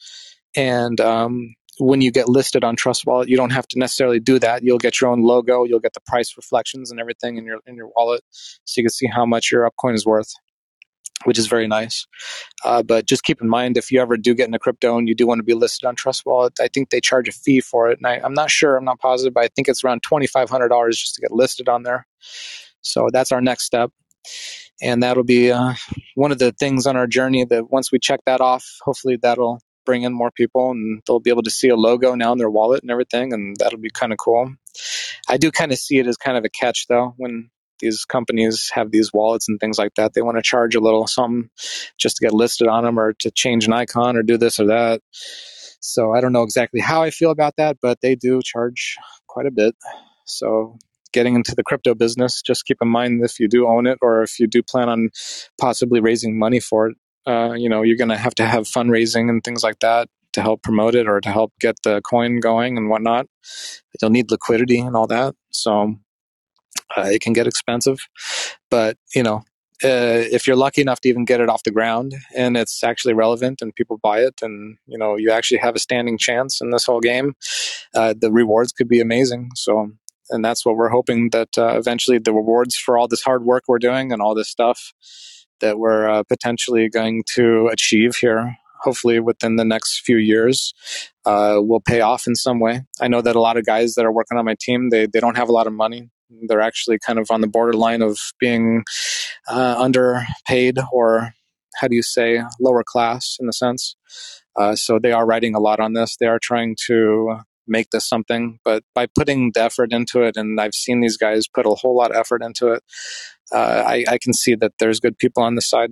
And 0.55 1.01
um, 1.01 1.55
when 1.79 2.01
you 2.01 2.13
get 2.13 2.29
listed 2.29 2.63
on 2.63 2.77
Trust 2.77 3.07
Wallet, 3.07 3.29
you 3.29 3.37
don't 3.37 3.51
have 3.51 3.67
to 3.69 3.79
necessarily 3.79 4.21
do 4.21 4.39
that. 4.39 4.63
You'll 4.63 4.79
get 4.79 5.01
your 5.01 5.11
own 5.11 5.23
logo, 5.23 5.65
you'll 5.65 5.81
get 5.81 5.95
the 5.95 6.01
price 6.07 6.35
reflections 6.37 6.91
and 6.91 7.01
everything 7.01 7.37
in 7.37 7.45
your 7.45 7.59
in 7.67 7.77
your 7.77 7.91
wallet, 7.97 8.23
so 8.31 8.81
you 8.81 8.85
can 8.85 8.91
see 8.91 9.09
how 9.09 9.27
much 9.27 9.51
your 9.51 9.69
upcoin 9.69 9.95
is 9.95 10.07
worth 10.07 10.33
which 11.25 11.39
is 11.39 11.47
very 11.47 11.67
nice. 11.67 12.07
Uh, 12.65 12.83
but 12.83 13.07
just 13.07 13.25
keep 13.25 13.41
in 13.41 13.49
mind 13.49 13.77
if 13.77 13.91
you 13.91 14.01
ever 14.01 14.17
do 14.17 14.35
get 14.35 14.47
into 14.47 14.59
crypto 14.59 14.97
and 14.97 15.09
you 15.09 15.15
do 15.15 15.27
want 15.27 15.39
to 15.39 15.45
be 15.45 15.55
listed 15.55 15.87
on 15.87 15.95
Trust 15.95 16.25
Wallet, 16.25 16.55
I 16.61 16.69
think 16.69 16.91
they 16.91 17.01
charge 17.01 17.29
a 17.29 17.33
fee 17.33 17.61
for 17.61 17.91
it. 17.91 17.99
And 17.99 18.07
I, 18.07 18.25
am 18.25 18.35
not 18.35 18.51
sure, 18.51 18.77
I'm 18.77 18.85
not 18.85 19.01
positive, 19.01 19.35
but 19.35 19.45
I 19.45 19.49
think 19.49 19.69
it's 19.69 19.85
around 19.85 20.03
$2,500 20.03 20.91
just 20.93 21.15
to 21.17 21.21
get 21.21 21.33
listed 21.33 21.69
on 21.69 21.83
there. 21.83 22.07
So 22.81 23.09
that's 23.13 23.33
our 23.33 23.41
next 23.41 23.65
step. 23.65 23.91
And 24.83 25.03
that'll 25.03 25.25
be 25.25 25.53
uh, 25.53 25.75
one 26.15 26.33
of 26.33 26.39
the 26.39 26.53
things 26.53 26.87
on 26.87 26.97
our 26.97 27.07
journey 27.07 27.45
that 27.45 27.71
once 27.71 27.93
we 27.93 27.99
check 27.99 28.21
that 28.27 28.41
off, 28.41 28.65
hopefully 28.83 29.19
that'll 29.21 29.61
bring 29.85 30.03
in 30.03 30.13
more 30.13 30.31
people 30.31 30.71
and 30.71 31.03
they'll 31.07 31.21
be 31.21 31.31
able 31.31 31.43
to 31.43 31.51
see 31.51 31.69
a 31.69 31.77
logo 31.77 32.15
now 32.15 32.33
in 32.33 32.39
their 32.39 32.51
wallet 32.51 32.83
and 32.83 32.91
everything 32.91 33.33
and 33.33 33.57
that'll 33.59 33.79
be 33.79 33.91
kind 33.91 34.13
of 34.13 34.19
cool 34.19 34.51
i 35.29 35.37
do 35.37 35.51
kind 35.51 35.73
of 35.73 35.79
see 35.79 35.99
it 35.99 36.07
as 36.07 36.17
kind 36.17 36.37
of 36.37 36.45
a 36.45 36.49
catch 36.49 36.87
though 36.89 37.13
when 37.17 37.51
these 37.85 38.05
companies 38.05 38.71
have 38.73 38.91
these 38.91 39.13
wallets 39.13 39.49
and 39.49 39.61
things 39.61 39.79
like 39.79 39.95
that 39.95 40.15
they 40.15 40.23
want 40.23 40.37
to 40.37 40.43
charge 40.43 40.75
a 40.75 40.81
little 40.81 41.07
something 41.07 41.49
just 41.99 42.17
to 42.17 42.25
get 42.25 42.33
listed 42.33 42.67
on 42.67 42.85
them 42.85 42.99
or 42.99 43.13
to 43.13 43.31
change 43.31 43.67
an 43.67 43.73
icon 43.73 44.17
or 44.17 44.23
do 44.23 44.37
this 44.37 44.59
or 44.59 44.67
that 44.67 45.01
so 45.81 46.13
i 46.13 46.21
don't 46.21 46.33
know 46.33 46.43
exactly 46.43 46.81
how 46.81 47.03
i 47.03 47.11
feel 47.11 47.31
about 47.31 47.55
that 47.57 47.77
but 47.81 47.99
they 48.01 48.15
do 48.15 48.41
charge 48.43 48.97
quite 49.29 49.47
a 49.47 49.51
bit 49.51 49.75
so 50.27 50.77
getting 51.15 51.37
into 51.37 51.55
the 51.55 51.63
crypto 51.63 51.95
business, 51.95 52.43
just 52.43 52.67
keep 52.67 52.79
in 52.83 52.89
mind 52.89 53.25
if 53.25 53.39
you 53.39 53.49
do 53.49 53.67
own 53.67 53.87
it 53.87 53.99
or 54.03 54.23
if 54.23 54.39
you 54.39 54.47
do 54.47 54.63
plan 54.63 54.89
on 54.89 55.11
possibly 55.59 56.01
raising 56.01 56.39
money 56.39 56.61
for 56.61 56.89
it, 56.89 56.97
uh, 57.27 57.53
you 57.53 57.69
know, 57.69 57.83
you're 57.83 57.97
going 57.97 58.11
to 58.11 58.17
have 58.17 58.35
to 58.35 58.45
have 58.45 58.65
fundraising 58.65 59.31
and 59.31 59.43
things 59.43 59.63
like 59.63 59.79
that 59.79 60.09
to 60.35 60.43
help 60.43 60.63
promote 60.63 60.95
it 60.95 61.09
or 61.09 61.21
to 61.21 61.31
help 61.31 61.53
get 61.61 61.77
the 61.85 62.03
coin 62.03 62.41
going 62.41 62.77
and 62.77 62.91
whatnot. 62.91 63.27
You'll 64.03 64.11
need 64.11 64.31
liquidity 64.31 64.81
and 64.81 64.97
all 64.97 65.07
that. 65.07 65.35
So 65.53 65.95
uh, 66.97 67.09
it 67.11 67.21
can 67.21 67.33
get 67.33 67.47
expensive. 67.47 67.99
But, 68.71 68.97
you 69.15 69.23
know, 69.23 69.43
uh, 69.83 70.23
if 70.31 70.47
you're 70.47 70.57
lucky 70.57 70.81
enough 70.81 71.01
to 71.01 71.09
even 71.09 71.25
get 71.25 71.41
it 71.41 71.49
off 71.49 71.65
the 71.65 71.71
ground 71.71 72.15
and 72.37 72.57
it's 72.57 72.85
actually 72.85 73.13
relevant 73.13 73.61
and 73.61 73.75
people 73.75 73.99
buy 74.03 74.21
it 74.21 74.41
and 74.41 74.79
you 74.87 74.97
know 74.97 75.17
you 75.17 75.33
actually 75.33 75.59
have 75.59 75.75
a 75.75 75.81
standing 75.81 76.17
chance 76.17 76.61
in 76.61 76.71
this 76.71 76.87
whole 76.87 77.01
game 77.01 77.35
uh, 77.95 78.15
the 78.17 78.31
rewards 78.31 78.73
could 78.73 78.89
be 78.89 79.01
amazing. 79.01 79.51
So 79.57 79.91
and 80.31 80.45
that's 80.45 80.65
what 80.65 80.77
we're 80.77 80.89
hoping 80.89 81.31
that 81.31 81.59
uh, 81.59 81.77
eventually 81.77 82.19
the 82.19 82.33
rewards 82.33 82.77
for 82.77 82.97
all 82.97 83.09
this 83.09 83.23
hard 83.23 83.45
work 83.45 83.65
we're 83.67 83.79
doing 83.79 84.13
and 84.13 84.23
all 84.23 84.35
this 84.35 84.49
stuff 84.49 84.93
that 85.61 85.79
we're 85.79 86.09
uh, 86.09 86.23
potentially 86.23 86.89
going 86.89 87.25
to 87.35 87.69
achieve 87.73 88.17
here 88.17 88.57
hopefully 88.81 89.19
within 89.19 89.57
the 89.57 89.65
next 89.65 90.01
few 90.01 90.19
years 90.19 90.73
uh, 91.25 91.57
will 91.59 91.81
pay 91.81 92.01
off 92.01 92.27
in 92.27 92.35
some 92.35 92.61
way. 92.61 92.83
I 93.01 93.09
know 93.09 93.23
that 93.23 93.35
a 93.35 93.41
lot 93.41 93.57
of 93.57 93.65
guys 93.65 93.95
that 93.95 94.05
are 94.05 94.13
working 94.13 94.39
on 94.39 94.45
my 94.45 94.57
team 94.61 94.91
they, 94.91 95.07
they 95.07 95.21
don't 95.21 95.37
have 95.37 95.49
a 95.49 95.53
lot 95.53 95.67
of 95.67 95.73
money 95.73 96.11
they're 96.49 96.61
actually 96.61 96.99
kind 97.05 97.19
of 97.19 97.31
on 97.31 97.41
the 97.41 97.47
borderline 97.47 98.03
of 98.03 98.19
being 98.39 98.85
uh, 99.49 99.77
underpaid 99.79 100.79
or 100.93 101.33
how 101.77 101.89
do 101.89 101.97
you 101.97 102.03
say 102.03 102.43
lower 102.61 102.85
class 102.85 103.37
in 103.41 103.47
the 103.47 103.53
sense 103.53 103.97
uh, 104.57 104.75
so 104.75 104.99
they 104.99 105.13
are 105.13 105.27
writing 105.27 105.55
a 105.55 105.61
lot 105.61 105.81
on 105.81 105.93
this 105.93 106.17
they 106.19 106.27
are 106.27 106.39
trying 106.41 106.77
to 106.87 107.41
make 107.67 107.91
this 107.91 108.09
something. 108.09 108.59
But 108.65 108.85
by 108.95 109.07
putting 109.07 109.53
the 109.55 109.63
effort 109.63 109.93
into 109.93 110.23
it, 110.23 110.37
and 110.37 110.61
I've 110.61 110.75
seen 110.75 111.01
these 111.01 111.17
guys 111.17 111.49
put 111.49 111.67
a 111.67 111.71
whole 111.71 111.97
lot 111.97 112.11
of 112.11 112.17
effort 112.17 112.43
into 112.43 112.69
it, 112.69 112.83
uh, 113.53 113.85
I, 113.87 114.05
I, 114.09 114.19
can 114.19 114.33
see 114.33 114.55
that 114.57 114.73
there's 114.79 115.01
good 115.01 115.19
people 115.19 115.43
on 115.43 115.55
the 115.55 115.61
side. 115.61 115.91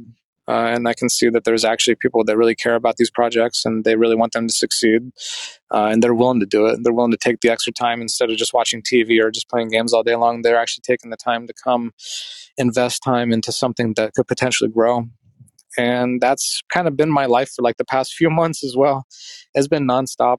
Uh, 0.49 0.67
and 0.75 0.89
I 0.89 0.95
can 0.95 1.09
see 1.09 1.29
that 1.29 1.45
there's 1.45 1.65
actually 1.65 1.95
people 1.95 2.25
that 2.25 2.37
really 2.37 2.55
care 2.55 2.75
about 2.75 2.97
these 2.97 3.11
projects 3.11 3.65
and 3.65 3.85
they 3.85 3.95
really 3.95 4.17
want 4.17 4.33
them 4.33 4.49
to 4.49 4.53
succeed. 4.53 5.13
Uh, 5.73 5.87
and 5.93 6.03
they're 6.03 6.15
willing 6.15 6.41
to 6.41 6.47
do 6.47 6.67
it. 6.67 6.81
They're 6.83 6.93
willing 6.93 7.13
to 7.13 7.17
take 7.17 7.41
the 7.41 7.51
extra 7.51 7.73
time 7.73 8.03
instead 8.03 8.31
of 8.31 8.37
just 8.37 8.53
watching 8.53 8.83
TV 8.83 9.23
or 9.23 9.31
just 9.31 9.49
playing 9.49 9.69
games 9.69 9.93
all 9.93 10.03
day 10.03 10.17
long. 10.17 10.43
They're 10.43 10.59
actually 10.59 10.83
taking 10.85 11.11
the 11.11 11.17
time 11.17 11.47
to 11.47 11.55
come 11.63 11.93
invest 12.59 13.03
time 13.03 13.33
into 13.33 13.53
something 13.53 13.95
that 13.95 14.15
could 14.15 14.27
potentially 14.27 14.71
grow 14.71 15.07
and 15.79 16.21
that's 16.21 16.61
kind 16.71 16.87
of 16.87 16.99
been 16.99 17.11
my 17.11 17.25
life 17.25 17.51
for 17.51 17.63
like 17.63 17.79
the 17.79 17.85
past 17.85 18.13
few 18.13 18.29
months 18.41 18.63
as 18.63 18.77
well. 18.77 19.07
It's 19.55 19.69
been 19.69 19.87
nonstop 19.87 20.39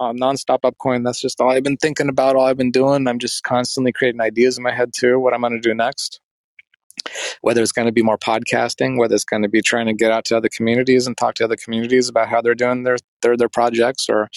um, 0.00 0.16
nonstop 0.16 0.60
upcoin. 0.62 1.04
That's 1.04 1.20
just 1.20 1.40
all 1.40 1.50
I've 1.50 1.62
been 1.62 1.76
thinking 1.76 2.08
about, 2.08 2.36
all 2.36 2.46
I've 2.46 2.56
been 2.56 2.70
doing. 2.70 3.06
I'm 3.06 3.18
just 3.18 3.42
constantly 3.44 3.92
creating 3.92 4.20
ideas 4.20 4.58
in 4.58 4.64
my 4.64 4.72
head 4.72 4.90
too, 4.94 5.18
what 5.18 5.32
I'm 5.34 5.40
going 5.40 5.52
to 5.52 5.60
do 5.60 5.74
next. 5.74 6.20
Whether 7.42 7.62
it's 7.62 7.72
going 7.72 7.86
to 7.86 7.92
be 7.92 8.02
more 8.02 8.18
podcasting, 8.18 8.98
whether 8.98 9.14
it's 9.14 9.24
going 9.24 9.42
to 9.42 9.48
be 9.48 9.62
trying 9.62 9.86
to 9.86 9.94
get 9.94 10.12
out 10.12 10.24
to 10.26 10.36
other 10.36 10.48
communities 10.54 11.06
and 11.06 11.16
talk 11.16 11.36
to 11.36 11.44
other 11.44 11.56
communities 11.56 12.08
about 12.08 12.28
how 12.28 12.40
they're 12.40 12.54
doing 12.54 12.84
their 12.84 12.96
their 13.24 13.36
their 13.36 13.48
projects, 13.48 14.06
or 14.08 14.28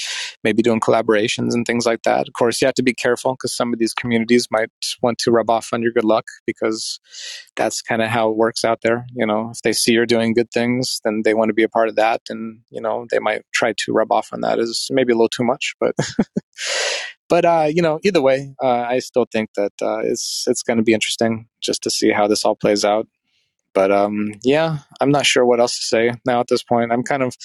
maybe 0.43 0.63
doing 0.63 0.79
collaborations 0.79 1.53
and 1.53 1.65
things 1.65 1.85
like 1.85 2.01
that. 2.03 2.27
Of 2.27 2.33
course, 2.33 2.61
you 2.61 2.65
have 2.65 2.75
to 2.75 2.83
be 2.83 2.93
careful 2.93 3.33
because 3.33 3.55
some 3.55 3.73
of 3.73 3.79
these 3.79 3.93
communities 3.93 4.47
might 4.49 4.71
want 5.03 5.19
to 5.19 5.31
rub 5.31 5.49
off 5.51 5.69
on 5.73 5.83
your 5.83 5.91
good 5.91 6.03
luck 6.03 6.25
because 6.47 6.99
that's 7.55 7.81
kind 7.81 8.01
of 8.01 8.07
how 8.07 8.29
it 8.29 8.37
works 8.37 8.65
out 8.65 8.79
there. 8.81 9.05
You 9.13 9.27
know, 9.27 9.51
if 9.51 9.61
they 9.61 9.73
see 9.73 9.91
you're 9.91 10.05
doing 10.05 10.33
good 10.33 10.51
things, 10.51 10.99
then 11.03 11.21
they 11.23 11.35
want 11.35 11.49
to 11.49 11.53
be 11.53 11.63
a 11.63 11.69
part 11.69 11.89
of 11.89 11.95
that, 11.97 12.21
and 12.29 12.61
you 12.71 12.81
know 12.81 13.05
they 13.11 13.19
might 13.19 13.43
try 13.53 13.73
to 13.77 13.93
rub 13.93 14.11
off 14.11 14.29
on 14.33 14.41
that 14.41 14.57
as 14.59 14.87
maybe 14.89 15.13
a 15.13 15.15
little 15.15 15.29
too 15.29 15.43
much, 15.43 15.75
but. 15.79 15.93
but 17.29 17.45
uh, 17.45 17.67
you 17.69 17.81
know, 17.81 17.99
either 18.03 18.21
way, 18.21 18.53
uh, 18.63 18.85
I 18.89 18.99
still 18.99 19.25
think 19.31 19.49
that 19.55 19.73
uh, 19.81 19.99
it's 19.99 20.45
it's 20.47 20.63
going 20.63 20.77
to 20.77 20.83
be 20.83 20.93
interesting 20.93 21.47
just 21.61 21.83
to 21.83 21.89
see 21.89 22.11
how 22.11 22.27
this 22.27 22.45
all 22.45 22.55
plays 22.55 22.85
out. 22.85 23.07
But 23.77 23.91
um, 23.91 24.31
yeah, 24.43 24.79
I'm 24.99 25.11
not 25.11 25.27
sure 25.27 25.45
what 25.45 25.59
else 25.59 25.77
to 25.77 25.85
say 25.85 26.11
now 26.25 26.39
at 26.39 26.47
this 26.47 26.63
point. 26.63 26.91
I'm 26.91 27.03
kind 27.03 27.21
of, 27.21 27.35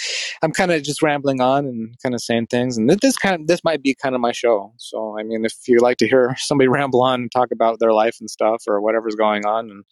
I'm 0.41 0.51
kind 0.51 0.73
of 0.73 0.83
just 0.83 1.03
rambling 1.03 1.43
on 1.43 1.67
and 1.67 1.95
kind 2.03 2.15
of 2.15 2.23
saying 2.23 2.47
things, 2.47 2.79
and 2.79 2.89
this 2.89 3.19
kind 3.19 3.39
of 3.39 3.49
this 3.49 3.63
might 3.65 3.83
be 3.83 3.95
kind 3.95 4.15
of 4.15 4.23
my 4.23 4.33
show. 4.33 4.73
So 4.79 5.19
I 5.19 5.25
mean, 5.25 5.45
if 5.45 5.53
you 5.69 5.77
like 5.81 5.99
to 5.99 6.09
hear 6.09 6.35
somebody 6.39 6.69
ramble 6.69 7.03
on 7.03 7.21
and 7.21 7.31
talk 7.31 7.51
about 7.53 7.81
their 7.81 7.93
life 7.93 8.17
and 8.19 8.31
stuff 8.31 8.63
or 8.67 8.81
whatever's 8.81 9.15
going 9.15 9.45
on 9.45 9.69
and 9.69 9.85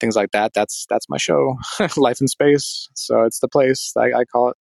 things 0.00 0.16
like 0.16 0.30
that, 0.30 0.54
that's 0.54 0.86
that's 0.88 1.10
my 1.10 1.18
show, 1.18 1.58
life 1.98 2.18
in 2.18 2.28
space. 2.28 2.88
So 2.94 3.24
it's 3.24 3.40
the 3.40 3.48
place 3.48 3.92
I, 3.94 4.20
I 4.20 4.24
call 4.24 4.48
it 4.48 4.56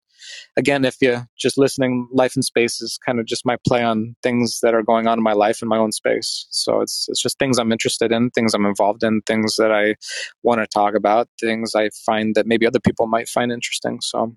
again, 0.57 0.85
if 0.85 0.97
you're 1.01 1.27
just 1.37 1.57
listening, 1.57 2.07
life 2.11 2.35
in 2.35 2.41
space 2.41 2.81
is 2.81 2.97
kind 3.05 3.19
of 3.19 3.25
just 3.25 3.45
my 3.45 3.57
play 3.67 3.83
on 3.83 4.15
things 4.23 4.59
that 4.61 4.73
are 4.73 4.83
going 4.83 5.07
on 5.07 5.19
in 5.19 5.23
my 5.23 5.33
life 5.33 5.61
in 5.61 5.67
my 5.67 5.77
own 5.77 5.91
space. 5.91 6.47
So 6.51 6.81
it's 6.81 7.07
it's 7.09 7.21
just 7.21 7.39
things 7.39 7.57
I'm 7.57 7.71
interested 7.71 8.11
in, 8.11 8.29
things 8.31 8.53
I'm 8.53 8.65
involved 8.65 9.03
in, 9.03 9.21
things 9.21 9.55
that 9.57 9.71
I 9.71 9.95
want 10.43 10.61
to 10.61 10.67
talk 10.67 10.95
about, 10.95 11.29
things 11.39 11.75
I 11.75 11.89
find 12.05 12.35
that 12.35 12.47
maybe 12.47 12.65
other 12.65 12.79
people 12.79 13.07
might 13.07 13.29
find 13.29 13.51
interesting. 13.51 13.99
So. 14.01 14.35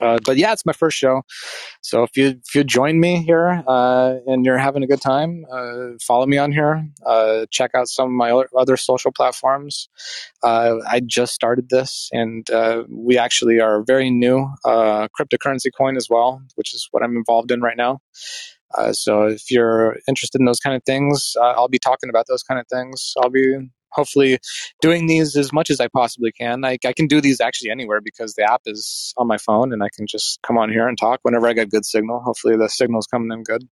Uh, 0.00 0.18
but 0.24 0.36
yeah, 0.36 0.52
it's 0.52 0.66
my 0.66 0.72
first 0.72 0.98
show, 0.98 1.22
so 1.80 2.02
if 2.02 2.16
you 2.16 2.40
if 2.46 2.54
you 2.54 2.64
join 2.64 3.00
me 3.00 3.22
here 3.22 3.62
uh, 3.66 4.16
and 4.26 4.44
you're 4.44 4.58
having 4.58 4.82
a 4.82 4.86
good 4.86 5.00
time, 5.00 5.44
uh, 5.50 5.92
follow 6.06 6.26
me 6.26 6.36
on 6.36 6.52
here. 6.52 6.86
Uh, 7.04 7.46
check 7.50 7.70
out 7.74 7.88
some 7.88 8.08
of 8.08 8.12
my 8.12 8.30
other 8.58 8.76
social 8.76 9.10
platforms. 9.10 9.88
Uh, 10.42 10.76
I 10.88 11.00
just 11.00 11.32
started 11.32 11.70
this, 11.70 12.10
and 12.12 12.46
we 12.90 13.16
actually 13.16 13.60
are 13.60 13.82
very 13.84 14.10
new 14.10 14.48
cryptocurrency 14.66 15.70
coin 15.76 15.96
as 15.96 16.08
well, 16.10 16.42
which 16.56 16.74
is 16.74 16.88
what 16.90 17.02
I'm 17.02 17.16
involved 17.16 17.50
in 17.50 17.60
right 17.60 17.76
now. 17.76 18.00
so 18.92 19.26
if 19.26 19.50
you're 19.50 19.96
interested 20.06 20.40
in 20.40 20.44
those 20.44 20.60
kind 20.60 20.76
of 20.76 20.82
things, 20.84 21.36
I'll 21.40 21.68
be 21.68 21.78
talking 21.78 22.10
about 22.10 22.26
those 22.28 22.42
kind 22.42 22.60
of 22.60 22.66
things. 22.68 23.14
I'll 23.22 23.30
be 23.30 23.56
hopefully 23.96 24.38
doing 24.80 25.06
these 25.06 25.36
as 25.36 25.52
much 25.52 25.70
as 25.70 25.80
I 25.80 25.88
possibly 25.88 26.30
can. 26.32 26.64
I, 26.64 26.78
I 26.84 26.92
can 26.92 27.06
do 27.06 27.20
these 27.20 27.40
actually 27.40 27.70
anywhere 27.70 28.00
because 28.00 28.34
the 28.34 28.44
app 28.44 28.62
is 28.66 29.12
on 29.16 29.26
my 29.26 29.38
phone 29.38 29.72
and 29.72 29.82
I 29.82 29.88
can 29.94 30.06
just 30.06 30.38
come 30.46 30.58
on 30.58 30.70
here 30.70 30.86
and 30.86 30.98
talk 30.98 31.20
whenever 31.22 31.48
I 31.48 31.54
get 31.54 31.70
good 31.70 31.84
signal. 31.84 32.20
Hopefully 32.20 32.56
the 32.56 32.68
signal's 32.68 33.06
coming 33.06 33.32
in 33.32 33.42
good. 33.42 33.66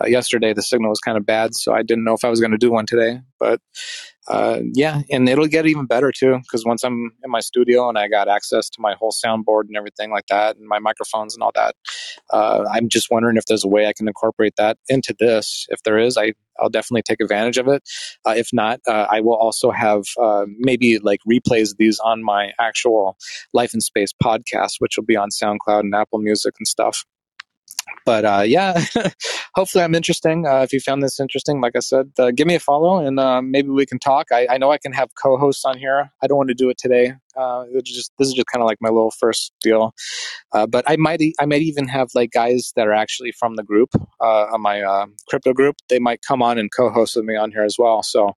Uh, 0.00 0.06
yesterday 0.06 0.52
the 0.52 0.62
signal 0.62 0.90
was 0.90 1.00
kind 1.00 1.16
of 1.16 1.24
bad, 1.24 1.54
so 1.54 1.72
I 1.72 1.82
didn't 1.82 2.04
know 2.04 2.14
if 2.14 2.24
I 2.24 2.28
was 2.28 2.40
going 2.40 2.52
to 2.52 2.58
do 2.58 2.72
one 2.72 2.86
today. 2.86 3.20
But 3.38 3.60
uh, 4.28 4.60
yeah, 4.72 5.02
and 5.10 5.28
it'll 5.28 5.46
get 5.46 5.66
even 5.66 5.86
better 5.86 6.12
too 6.12 6.38
because 6.38 6.64
once 6.64 6.84
I'm 6.84 7.10
in 7.24 7.30
my 7.30 7.40
studio 7.40 7.88
and 7.88 7.98
I 7.98 8.08
got 8.08 8.28
access 8.28 8.70
to 8.70 8.80
my 8.80 8.94
whole 8.94 9.12
soundboard 9.12 9.62
and 9.66 9.76
everything 9.76 10.10
like 10.10 10.26
that, 10.28 10.56
and 10.56 10.66
my 10.66 10.78
microphones 10.78 11.34
and 11.34 11.42
all 11.42 11.52
that, 11.54 11.74
uh, 12.30 12.64
I'm 12.70 12.88
just 12.88 13.10
wondering 13.10 13.36
if 13.36 13.46
there's 13.46 13.64
a 13.64 13.68
way 13.68 13.86
I 13.86 13.92
can 13.92 14.06
incorporate 14.06 14.54
that 14.56 14.78
into 14.88 15.14
this. 15.18 15.66
If 15.70 15.82
there 15.82 15.98
is, 15.98 16.16
I 16.16 16.34
I'll 16.60 16.68
definitely 16.68 17.02
take 17.02 17.20
advantage 17.20 17.58
of 17.58 17.66
it. 17.66 17.82
Uh, 18.26 18.34
if 18.36 18.48
not, 18.52 18.80
uh, 18.86 19.06
I 19.10 19.20
will 19.20 19.34
also 19.34 19.70
have 19.70 20.04
uh, 20.20 20.44
maybe 20.58 20.98
like 20.98 21.20
replays 21.28 21.72
of 21.72 21.78
these 21.78 21.98
on 21.98 22.22
my 22.22 22.52
actual 22.60 23.16
Life 23.52 23.74
in 23.74 23.80
Space 23.80 24.12
podcast, 24.22 24.74
which 24.78 24.96
will 24.96 25.04
be 25.04 25.16
on 25.16 25.30
SoundCloud 25.30 25.80
and 25.80 25.94
Apple 25.94 26.20
Music 26.20 26.54
and 26.58 26.68
stuff 26.68 27.04
but 28.04 28.24
uh, 28.24 28.42
yeah, 28.44 28.84
hopefully 29.54 29.84
I'm 29.84 29.94
interesting. 29.94 30.46
Uh, 30.46 30.62
if 30.62 30.72
you 30.72 30.80
found 30.80 31.02
this 31.02 31.20
interesting, 31.20 31.60
like 31.60 31.76
I 31.76 31.80
said, 31.80 32.10
uh, 32.18 32.30
give 32.30 32.46
me 32.46 32.54
a 32.54 32.60
follow 32.60 32.98
and 32.98 33.18
uh, 33.18 33.42
maybe 33.42 33.68
we 33.68 33.86
can 33.86 33.98
talk. 33.98 34.26
I, 34.32 34.46
I, 34.50 34.58
know 34.58 34.70
I 34.70 34.78
can 34.78 34.92
have 34.92 35.10
co-hosts 35.20 35.64
on 35.64 35.78
here. 35.78 36.10
I 36.22 36.26
don't 36.26 36.36
want 36.36 36.48
to 36.48 36.54
do 36.54 36.68
it 36.70 36.78
today. 36.78 37.14
Uh, 37.36 37.64
just 37.82 38.12
this 38.18 38.28
is 38.28 38.34
just 38.34 38.46
kind 38.48 38.62
of 38.62 38.66
like 38.66 38.78
my 38.80 38.90
little 38.90 39.10
first 39.10 39.52
deal. 39.62 39.94
Uh, 40.52 40.66
but 40.66 40.84
I 40.86 40.96
might 40.96 41.22
I 41.40 41.46
might 41.46 41.62
even 41.62 41.88
have 41.88 42.08
like 42.14 42.30
guys 42.30 42.72
that 42.76 42.86
are 42.86 42.92
actually 42.92 43.32
from 43.32 43.56
the 43.56 43.62
group 43.62 43.88
on 44.20 44.60
my 44.60 45.06
crypto 45.28 45.54
group. 45.54 45.76
They 45.88 45.98
might 45.98 46.20
come 46.26 46.42
on 46.42 46.58
and 46.58 46.70
co-host 46.70 47.16
with 47.16 47.24
me 47.24 47.36
on 47.36 47.50
here 47.50 47.62
as 47.62 47.76
well. 47.78 48.02
So 48.02 48.32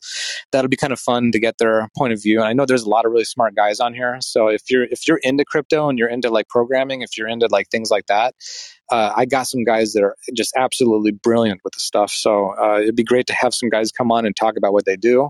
that'll 0.54 0.70
be 0.70 0.78
kind 0.78 0.94
of 0.94 1.00
fun 1.00 1.34
to 1.34 1.40
get 1.40 1.58
their 1.58 1.90
point 1.98 2.14
of 2.14 2.22
view. 2.22 2.40
And 2.40 2.48
I 2.48 2.54
know 2.54 2.66
there's 2.66 2.84
a 2.84 2.90
lot 2.90 3.06
of 3.06 3.12
really 3.12 3.26
smart 3.26 3.54
guys 3.54 3.82
on 3.82 3.94
here. 3.94 4.18
So 4.22 4.48
if 4.48 4.62
you're 4.70 4.86
if 4.86 5.08
you're 5.08 5.20
into 5.24 5.44
crypto 5.44 5.90
and 5.90 6.00
you're 6.00 6.10
into 6.10 6.30
like 6.30 6.48
programming, 6.48 7.02
if 7.02 7.18
you're 7.18 7.28
into 7.28 7.48
like 7.52 7.68
things 7.70 7.92
like 7.92 8.06
that 8.06 8.34
I 8.92 9.26
got 9.26 9.45
some 9.46 9.64
guys 9.64 9.94
that 9.94 10.04
are 10.04 10.16
just 10.36 10.54
absolutely 10.58 11.12
brilliant 11.12 11.62
with 11.64 11.74
the 11.74 11.80
stuff. 11.80 12.12
So 12.12 12.54
uh, 12.60 12.80
it'd 12.82 12.96
be 12.96 13.04
great 13.04 13.28
to 13.28 13.34
have 13.34 13.54
some 13.54 13.70
guys 13.70 13.92
come 13.92 14.12
on 14.12 14.26
and 14.26 14.36
talk 14.36 14.56
about 14.58 14.74
what 14.74 14.86
they 14.86 14.96
do, 14.96 15.30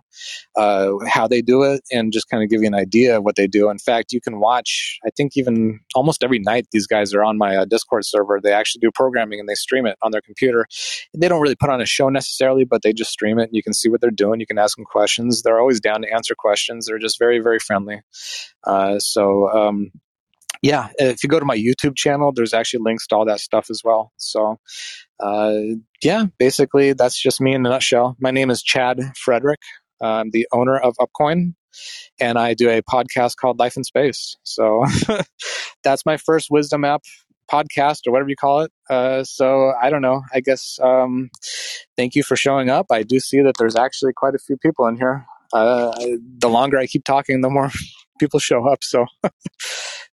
uh, 0.55 0.91
how 1.07 1.27
they 1.27 1.41
do 1.41 1.63
it, 1.63 1.81
and 1.91 2.11
just 2.11 2.29
kind 2.29 2.43
of 2.43 2.49
give 2.49 2.61
you 2.61 2.67
an 2.67 2.75
idea 2.75 3.17
of 3.17 3.23
what 3.23 3.35
they 3.35 3.47
do. 3.47 3.69
In 3.69 3.77
fact, 3.77 4.11
you 4.11 4.21
can 4.21 4.39
watch, 4.39 4.99
I 5.05 5.09
think, 5.15 5.33
even 5.35 5.79
almost 5.93 6.23
every 6.23 6.39
night, 6.39 6.67
these 6.71 6.87
guys 6.87 7.13
are 7.13 7.23
on 7.23 7.37
my 7.37 7.55
uh, 7.55 7.65
Discord 7.65 8.05
server. 8.05 8.39
They 8.41 8.53
actually 8.53 8.79
do 8.79 8.91
programming 8.91 9.39
and 9.39 9.49
they 9.49 9.55
stream 9.55 9.85
it 9.85 9.97
on 10.01 10.11
their 10.11 10.21
computer. 10.21 10.65
They 11.15 11.27
don't 11.27 11.41
really 11.41 11.55
put 11.55 11.69
on 11.69 11.81
a 11.81 11.85
show 11.85 12.09
necessarily, 12.09 12.65
but 12.65 12.81
they 12.81 12.93
just 12.93 13.11
stream 13.11 13.39
it. 13.39 13.43
And 13.43 13.55
you 13.55 13.63
can 13.63 13.73
see 13.73 13.89
what 13.89 14.01
they're 14.01 14.11
doing. 14.11 14.39
You 14.39 14.47
can 14.47 14.57
ask 14.57 14.77
them 14.77 14.85
questions. 14.85 15.41
They're 15.41 15.59
always 15.59 15.79
down 15.79 16.01
to 16.01 16.13
answer 16.13 16.35
questions. 16.37 16.85
They're 16.85 16.99
just 16.99 17.19
very, 17.19 17.39
very 17.39 17.59
friendly. 17.59 18.01
Uh, 18.63 18.99
so, 18.99 19.49
um, 19.49 19.91
yeah, 20.61 20.89
if 20.97 21.23
you 21.23 21.29
go 21.29 21.39
to 21.39 21.45
my 21.45 21.57
YouTube 21.57 21.95
channel, 21.95 22.31
there's 22.33 22.53
actually 22.53 22.83
links 22.83 23.07
to 23.07 23.15
all 23.15 23.25
that 23.25 23.39
stuff 23.39 23.67
as 23.69 23.81
well. 23.83 24.11
So, 24.17 24.59
uh, 25.19 25.53
yeah, 26.03 26.25
basically 26.37 26.93
that's 26.93 27.19
just 27.19 27.41
me 27.41 27.53
in 27.53 27.65
a 27.65 27.69
nutshell. 27.69 28.15
My 28.19 28.31
name 28.31 28.49
is 28.49 28.63
Chad 28.63 28.99
Frederick. 29.17 29.59
I'm 30.01 30.31
the 30.31 30.47
owner 30.51 30.77
of 30.77 30.95
Upcoin, 30.99 31.53
and 32.19 32.37
I 32.37 32.53
do 32.53 32.69
a 32.69 32.81
podcast 32.81 33.37
called 33.37 33.59
Life 33.59 33.77
in 33.77 33.83
Space. 33.83 34.35
So 34.43 34.85
that's 35.83 36.05
my 36.05 36.17
first 36.17 36.47
Wisdom 36.49 36.83
app 36.83 37.01
podcast 37.51 38.07
or 38.07 38.11
whatever 38.11 38.29
you 38.29 38.35
call 38.35 38.61
it. 38.61 38.71
Uh, 38.89 39.23
so 39.23 39.71
I 39.81 39.89
don't 39.89 40.01
know. 40.01 40.21
I 40.33 40.39
guess 40.39 40.79
um, 40.81 41.29
thank 41.95 42.15
you 42.15 42.23
for 42.23 42.35
showing 42.35 42.69
up. 42.69 42.87
I 42.91 43.03
do 43.03 43.19
see 43.19 43.41
that 43.41 43.55
there's 43.57 43.75
actually 43.75 44.13
quite 44.13 44.35
a 44.35 44.39
few 44.39 44.57
people 44.57 44.87
in 44.87 44.97
here. 44.97 45.25
Uh, 45.53 45.93
the 46.37 46.49
longer 46.49 46.77
I 46.77 46.87
keep 46.87 47.03
talking, 47.03 47.41
the 47.41 47.49
more 47.49 47.69
people 48.19 48.39
show 48.39 48.67
up. 48.67 48.83
So, 48.83 49.05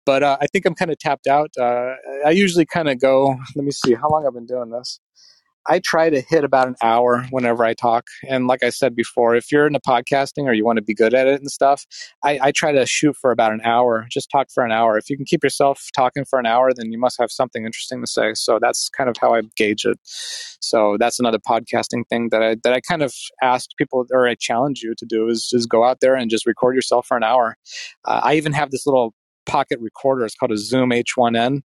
but 0.08 0.24
uh, 0.24 0.38
I 0.40 0.48
think 0.48 0.66
I'm 0.66 0.74
kind 0.74 0.90
of 0.90 0.98
tapped 0.98 1.28
out. 1.28 1.52
Uh, 1.60 1.96
I 2.26 2.30
usually 2.30 2.66
kind 2.66 2.88
of 2.88 3.00
go. 3.00 3.36
Let 3.56 3.66
me 3.66 3.72
see 3.72 3.94
how 3.94 4.08
long 4.10 4.26
I've 4.26 4.34
been 4.34 4.46
doing 4.46 4.70
this. 4.70 5.02
I 5.70 5.80
try 5.80 6.10
to 6.10 6.22
hit 6.22 6.46
about 6.46 6.70
an 6.70 6.76
hour 6.82 7.26
whenever 7.30 7.66
I 7.66 7.74
talk. 7.74 8.06
And 8.26 8.48
like 8.48 8.64
I 8.64 8.70
said 8.70 8.96
before, 8.96 9.36
if 9.36 9.52
you're 9.52 9.68
into 9.68 9.82
podcasting 9.86 10.44
or 10.44 10.54
you 10.54 10.64
want 10.64 10.78
to 10.78 10.82
be 10.82 10.94
good 10.94 11.14
at 11.14 11.28
it 11.28 11.42
and 11.42 11.52
stuff, 11.52 11.86
I, 12.24 12.40
I, 12.42 12.52
try 12.54 12.72
to 12.72 12.86
shoot 12.86 13.18
for 13.20 13.32
about 13.32 13.52
an 13.52 13.60
hour, 13.66 14.08
just 14.10 14.30
talk 14.32 14.48
for 14.50 14.64
an 14.64 14.72
hour. 14.72 14.98
If 14.98 15.10
you 15.10 15.18
can 15.18 15.26
keep 15.26 15.44
yourself 15.44 15.90
talking 15.94 16.24
for 16.24 16.40
an 16.40 16.46
hour, 16.46 16.72
then 16.74 16.94
you 16.94 16.98
must 16.98 17.20
have 17.20 17.30
something 17.30 17.66
interesting 17.66 18.00
to 18.00 18.08
say. 18.08 18.34
So 18.34 18.60
that's 18.62 18.88
kind 18.88 19.10
of 19.10 19.18
how 19.20 19.34
I 19.34 19.42
gauge 19.58 19.84
it. 19.84 20.00
So 20.06 20.96
that's 20.98 21.20
another 21.20 21.40
podcasting 21.40 22.08
thing 22.08 22.30
that 22.30 22.42
I 22.42 22.56
that 22.64 22.72
I 22.72 22.80
kind 22.80 23.04
of 23.04 23.14
asked 23.44 23.74
people 23.78 24.06
or 24.14 24.26
I 24.26 24.36
challenge 24.36 24.80
you 24.82 24.96
to 24.98 25.06
do 25.06 25.28
is 25.28 25.50
just 25.50 25.68
go 25.68 25.84
out 25.84 26.00
there 26.00 26.16
and 26.16 26.32
just 26.32 26.46
record 26.46 26.76
yourself 26.76 27.08
for 27.08 27.18
an 27.18 27.24
hour. 27.24 27.58
Uh, 28.06 28.22
I 28.24 28.36
even 28.36 28.54
have 28.54 28.72
this 28.72 28.86
little 28.86 29.14
pocket 29.48 29.80
recorder. 29.82 30.26
It's 30.26 30.36
called 30.36 30.52
a 30.52 30.58
Zoom 30.58 30.92
H1n, 30.92 31.62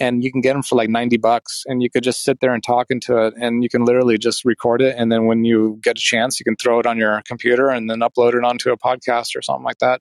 and 0.00 0.24
you 0.24 0.32
can 0.32 0.40
get 0.40 0.52
them 0.52 0.62
for 0.62 0.76
like 0.76 0.88
90 0.88 1.16
bucks. 1.18 1.62
And 1.66 1.82
you 1.82 1.90
could 1.90 2.02
just 2.02 2.24
sit 2.24 2.40
there 2.40 2.52
and 2.52 2.62
talk 2.62 2.86
into 2.90 3.16
it, 3.18 3.34
and 3.40 3.62
you 3.62 3.68
can 3.68 3.84
literally 3.84 4.18
just 4.18 4.44
record 4.44 4.82
it. 4.82 4.94
And 4.98 5.10
then 5.10 5.26
when 5.26 5.44
you 5.44 5.78
get 5.82 5.98
a 5.98 6.00
chance, 6.00 6.40
you 6.40 6.44
can 6.44 6.56
throw 6.56 6.78
it 6.80 6.86
on 6.86 6.98
your 6.98 7.22
computer 7.26 7.68
and 7.68 7.88
then 7.88 8.00
upload 8.00 8.34
it 8.34 8.44
onto 8.44 8.70
a 8.70 8.78
podcast 8.78 9.36
or 9.36 9.42
something 9.42 9.64
like 9.64 9.78
that. 9.78 10.00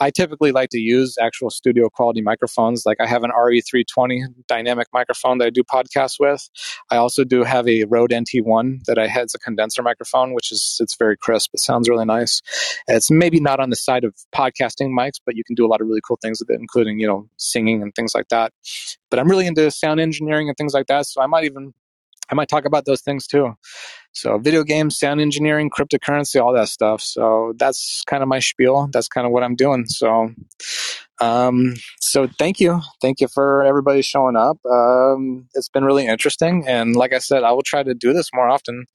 I 0.00 0.10
typically 0.10 0.52
like 0.52 0.70
to 0.70 0.78
use 0.78 1.16
actual 1.20 1.50
studio 1.50 1.88
quality 1.88 2.22
microphones. 2.22 2.84
Like 2.86 2.98
I 3.00 3.06
have 3.06 3.24
an 3.24 3.30
RE320 3.30 4.24
dynamic 4.48 4.88
microphone 4.92 5.38
that 5.38 5.46
I 5.46 5.50
do 5.50 5.62
podcasts 5.62 6.18
with. 6.18 6.48
I 6.90 6.96
also 6.96 7.24
do 7.24 7.44
have 7.44 7.68
a 7.68 7.84
Rode 7.84 8.10
NT1 8.10 8.84
that 8.86 8.98
I 8.98 9.06
had 9.06 9.24
as 9.24 9.34
a 9.34 9.38
condenser 9.38 9.82
microphone, 9.82 10.34
which 10.34 10.52
is 10.52 10.76
it's 10.80 10.96
very 10.96 11.16
crisp. 11.16 11.50
It 11.54 11.60
sounds 11.60 11.88
really 11.88 12.04
nice. 12.04 12.42
It's 12.88 13.10
maybe 13.10 13.40
not 13.40 13.60
on 13.60 13.70
the 13.70 13.76
side 13.76 14.04
of 14.04 14.14
podcasting 14.34 14.90
mics, 14.90 15.20
but 15.24 15.36
you 15.36 15.44
can 15.44 15.54
do 15.54 15.66
a 15.66 15.68
lot 15.68 15.80
of 15.80 15.86
really 15.86 16.00
cool 16.06 16.18
things 16.22 16.40
with 16.40 16.50
it, 16.50 16.60
including 16.60 16.98
you 16.98 17.06
know 17.06 17.28
singing 17.36 17.82
and 17.82 17.94
things 17.94 18.14
like 18.14 18.28
that. 18.28 18.52
But 19.12 19.18
I'm 19.20 19.28
really 19.28 19.46
into 19.46 19.70
sound 19.70 20.00
engineering 20.00 20.48
and 20.48 20.56
things 20.56 20.72
like 20.72 20.86
that, 20.86 21.04
so 21.04 21.20
I 21.20 21.26
might 21.26 21.44
even 21.44 21.74
I 22.30 22.34
might 22.34 22.48
talk 22.48 22.64
about 22.64 22.86
those 22.86 23.02
things 23.02 23.26
too. 23.26 23.54
So 24.12 24.38
video 24.38 24.64
games, 24.64 24.98
sound 24.98 25.20
engineering, 25.20 25.68
cryptocurrency, 25.68 26.42
all 26.42 26.54
that 26.54 26.68
stuff. 26.68 27.02
So 27.02 27.52
that's 27.58 28.02
kind 28.06 28.22
of 28.22 28.28
my 28.28 28.38
spiel. 28.38 28.88
That's 28.90 29.06
kind 29.06 29.26
of 29.26 29.32
what 29.32 29.42
I'm 29.42 29.54
doing. 29.54 29.84
So, 29.86 30.30
um, 31.22 31.74
so 32.00 32.28
thank 32.38 32.60
you, 32.60 32.80
thank 33.00 33.20
you 33.20 33.28
for 33.28 33.62
everybody 33.62 34.02
showing 34.02 34.36
up. 34.36 34.58
Um, 34.66 35.48
it's 35.54 35.68
been 35.68 35.84
really 35.84 36.06
interesting, 36.06 36.64
and 36.66 36.96
like 36.96 37.12
I 37.12 37.18
said, 37.18 37.44
I 37.44 37.52
will 37.52 37.62
try 37.62 37.82
to 37.82 37.94
do 37.94 38.12
this 38.12 38.30
more 38.34 38.48
often 38.48 38.86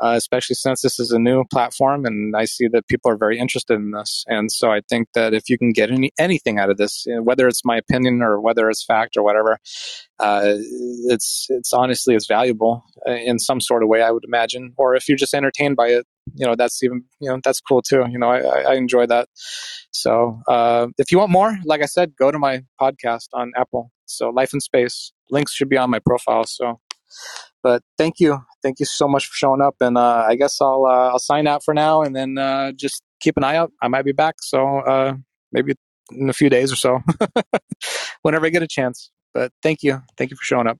uh, 0.00 0.14
especially 0.16 0.54
since 0.54 0.82
this 0.82 0.98
is 0.98 1.10
a 1.10 1.18
new 1.18 1.44
platform 1.44 2.04
and 2.04 2.36
I 2.36 2.44
see 2.44 2.68
that 2.68 2.86
people 2.88 3.10
are 3.10 3.16
very 3.16 3.38
interested 3.38 3.74
in 3.74 3.92
this. 3.92 4.24
And 4.28 4.52
so 4.52 4.70
I 4.70 4.80
think 4.88 5.08
that 5.14 5.32
if 5.32 5.48
you 5.48 5.58
can 5.58 5.72
get 5.72 5.90
any 5.90 6.12
anything 6.18 6.58
out 6.58 6.70
of 6.70 6.76
this, 6.76 7.06
whether 7.22 7.48
it's 7.48 7.64
my 7.64 7.76
opinion 7.76 8.22
or 8.22 8.40
whether 8.40 8.68
it's 8.68 8.84
fact 8.84 9.16
or 9.16 9.22
whatever, 9.22 9.58
uh, 10.18 10.54
it's 11.08 11.46
it's 11.48 11.72
honestly 11.72 12.14
it's 12.14 12.26
valuable 12.26 12.84
uh, 13.08 13.12
in 13.12 13.38
some 13.38 13.60
sort 13.60 13.82
of 13.82 13.88
way, 13.88 14.02
I 14.02 14.10
would 14.10 14.24
imagine. 14.24 14.74
Or 14.76 14.94
if 14.94 15.08
you're 15.08 15.16
just 15.16 15.34
entertained 15.34 15.76
by 15.76 15.88
it, 15.88 16.06
you 16.34 16.46
know 16.46 16.54
that's 16.56 16.82
even 16.82 17.04
you 17.20 17.30
know 17.30 17.40
that's 17.42 17.60
cool 17.60 17.82
too. 17.82 18.04
You 18.08 18.18
know, 18.18 18.28
I, 18.28 18.72
I 18.72 18.74
enjoy 18.74 19.06
that. 19.06 19.28
So 19.90 20.40
uh, 20.48 20.88
if 20.98 21.10
you 21.10 21.18
want 21.18 21.30
more, 21.30 21.56
like 21.64 21.82
I 21.82 21.86
said, 21.86 22.14
go 22.16 22.30
to 22.30 22.38
my 22.38 22.62
podcast 22.80 23.28
on 23.32 23.52
Apple. 23.56 23.90
So 24.06 24.30
Life 24.30 24.52
in 24.54 24.60
Space 24.60 25.12
links 25.30 25.52
should 25.52 25.68
be 25.68 25.76
on 25.76 25.90
my 25.90 25.98
profile. 25.98 26.44
So 26.44 26.80
but 27.62 27.82
thank 27.98 28.20
you, 28.20 28.38
thank 28.62 28.78
you 28.78 28.86
so 28.86 29.08
much 29.08 29.26
for 29.26 29.34
showing 29.34 29.60
up. 29.60 29.76
And 29.80 29.98
uh, 29.98 30.24
I 30.28 30.36
guess 30.36 30.60
I'll 30.60 30.84
uh, 30.86 31.10
I'll 31.10 31.18
sign 31.18 31.46
out 31.46 31.64
for 31.64 31.74
now, 31.74 32.02
and 32.02 32.14
then 32.14 32.38
uh, 32.38 32.72
just 32.72 33.02
keep 33.20 33.36
an 33.36 33.44
eye 33.44 33.56
out. 33.56 33.72
I 33.82 33.88
might 33.88 34.04
be 34.04 34.12
back, 34.12 34.36
so 34.40 34.78
uh, 34.80 35.14
maybe 35.52 35.74
in 36.12 36.30
a 36.30 36.32
few 36.32 36.48
days 36.48 36.72
or 36.72 36.76
so, 36.76 37.00
whenever 38.22 38.46
I 38.46 38.50
get 38.50 38.62
a 38.62 38.68
chance. 38.68 39.10
But 39.34 39.52
thank 39.62 39.82
you, 39.82 40.00
thank 40.16 40.30
you 40.30 40.36
for 40.36 40.44
showing 40.44 40.66
up. 40.66 40.78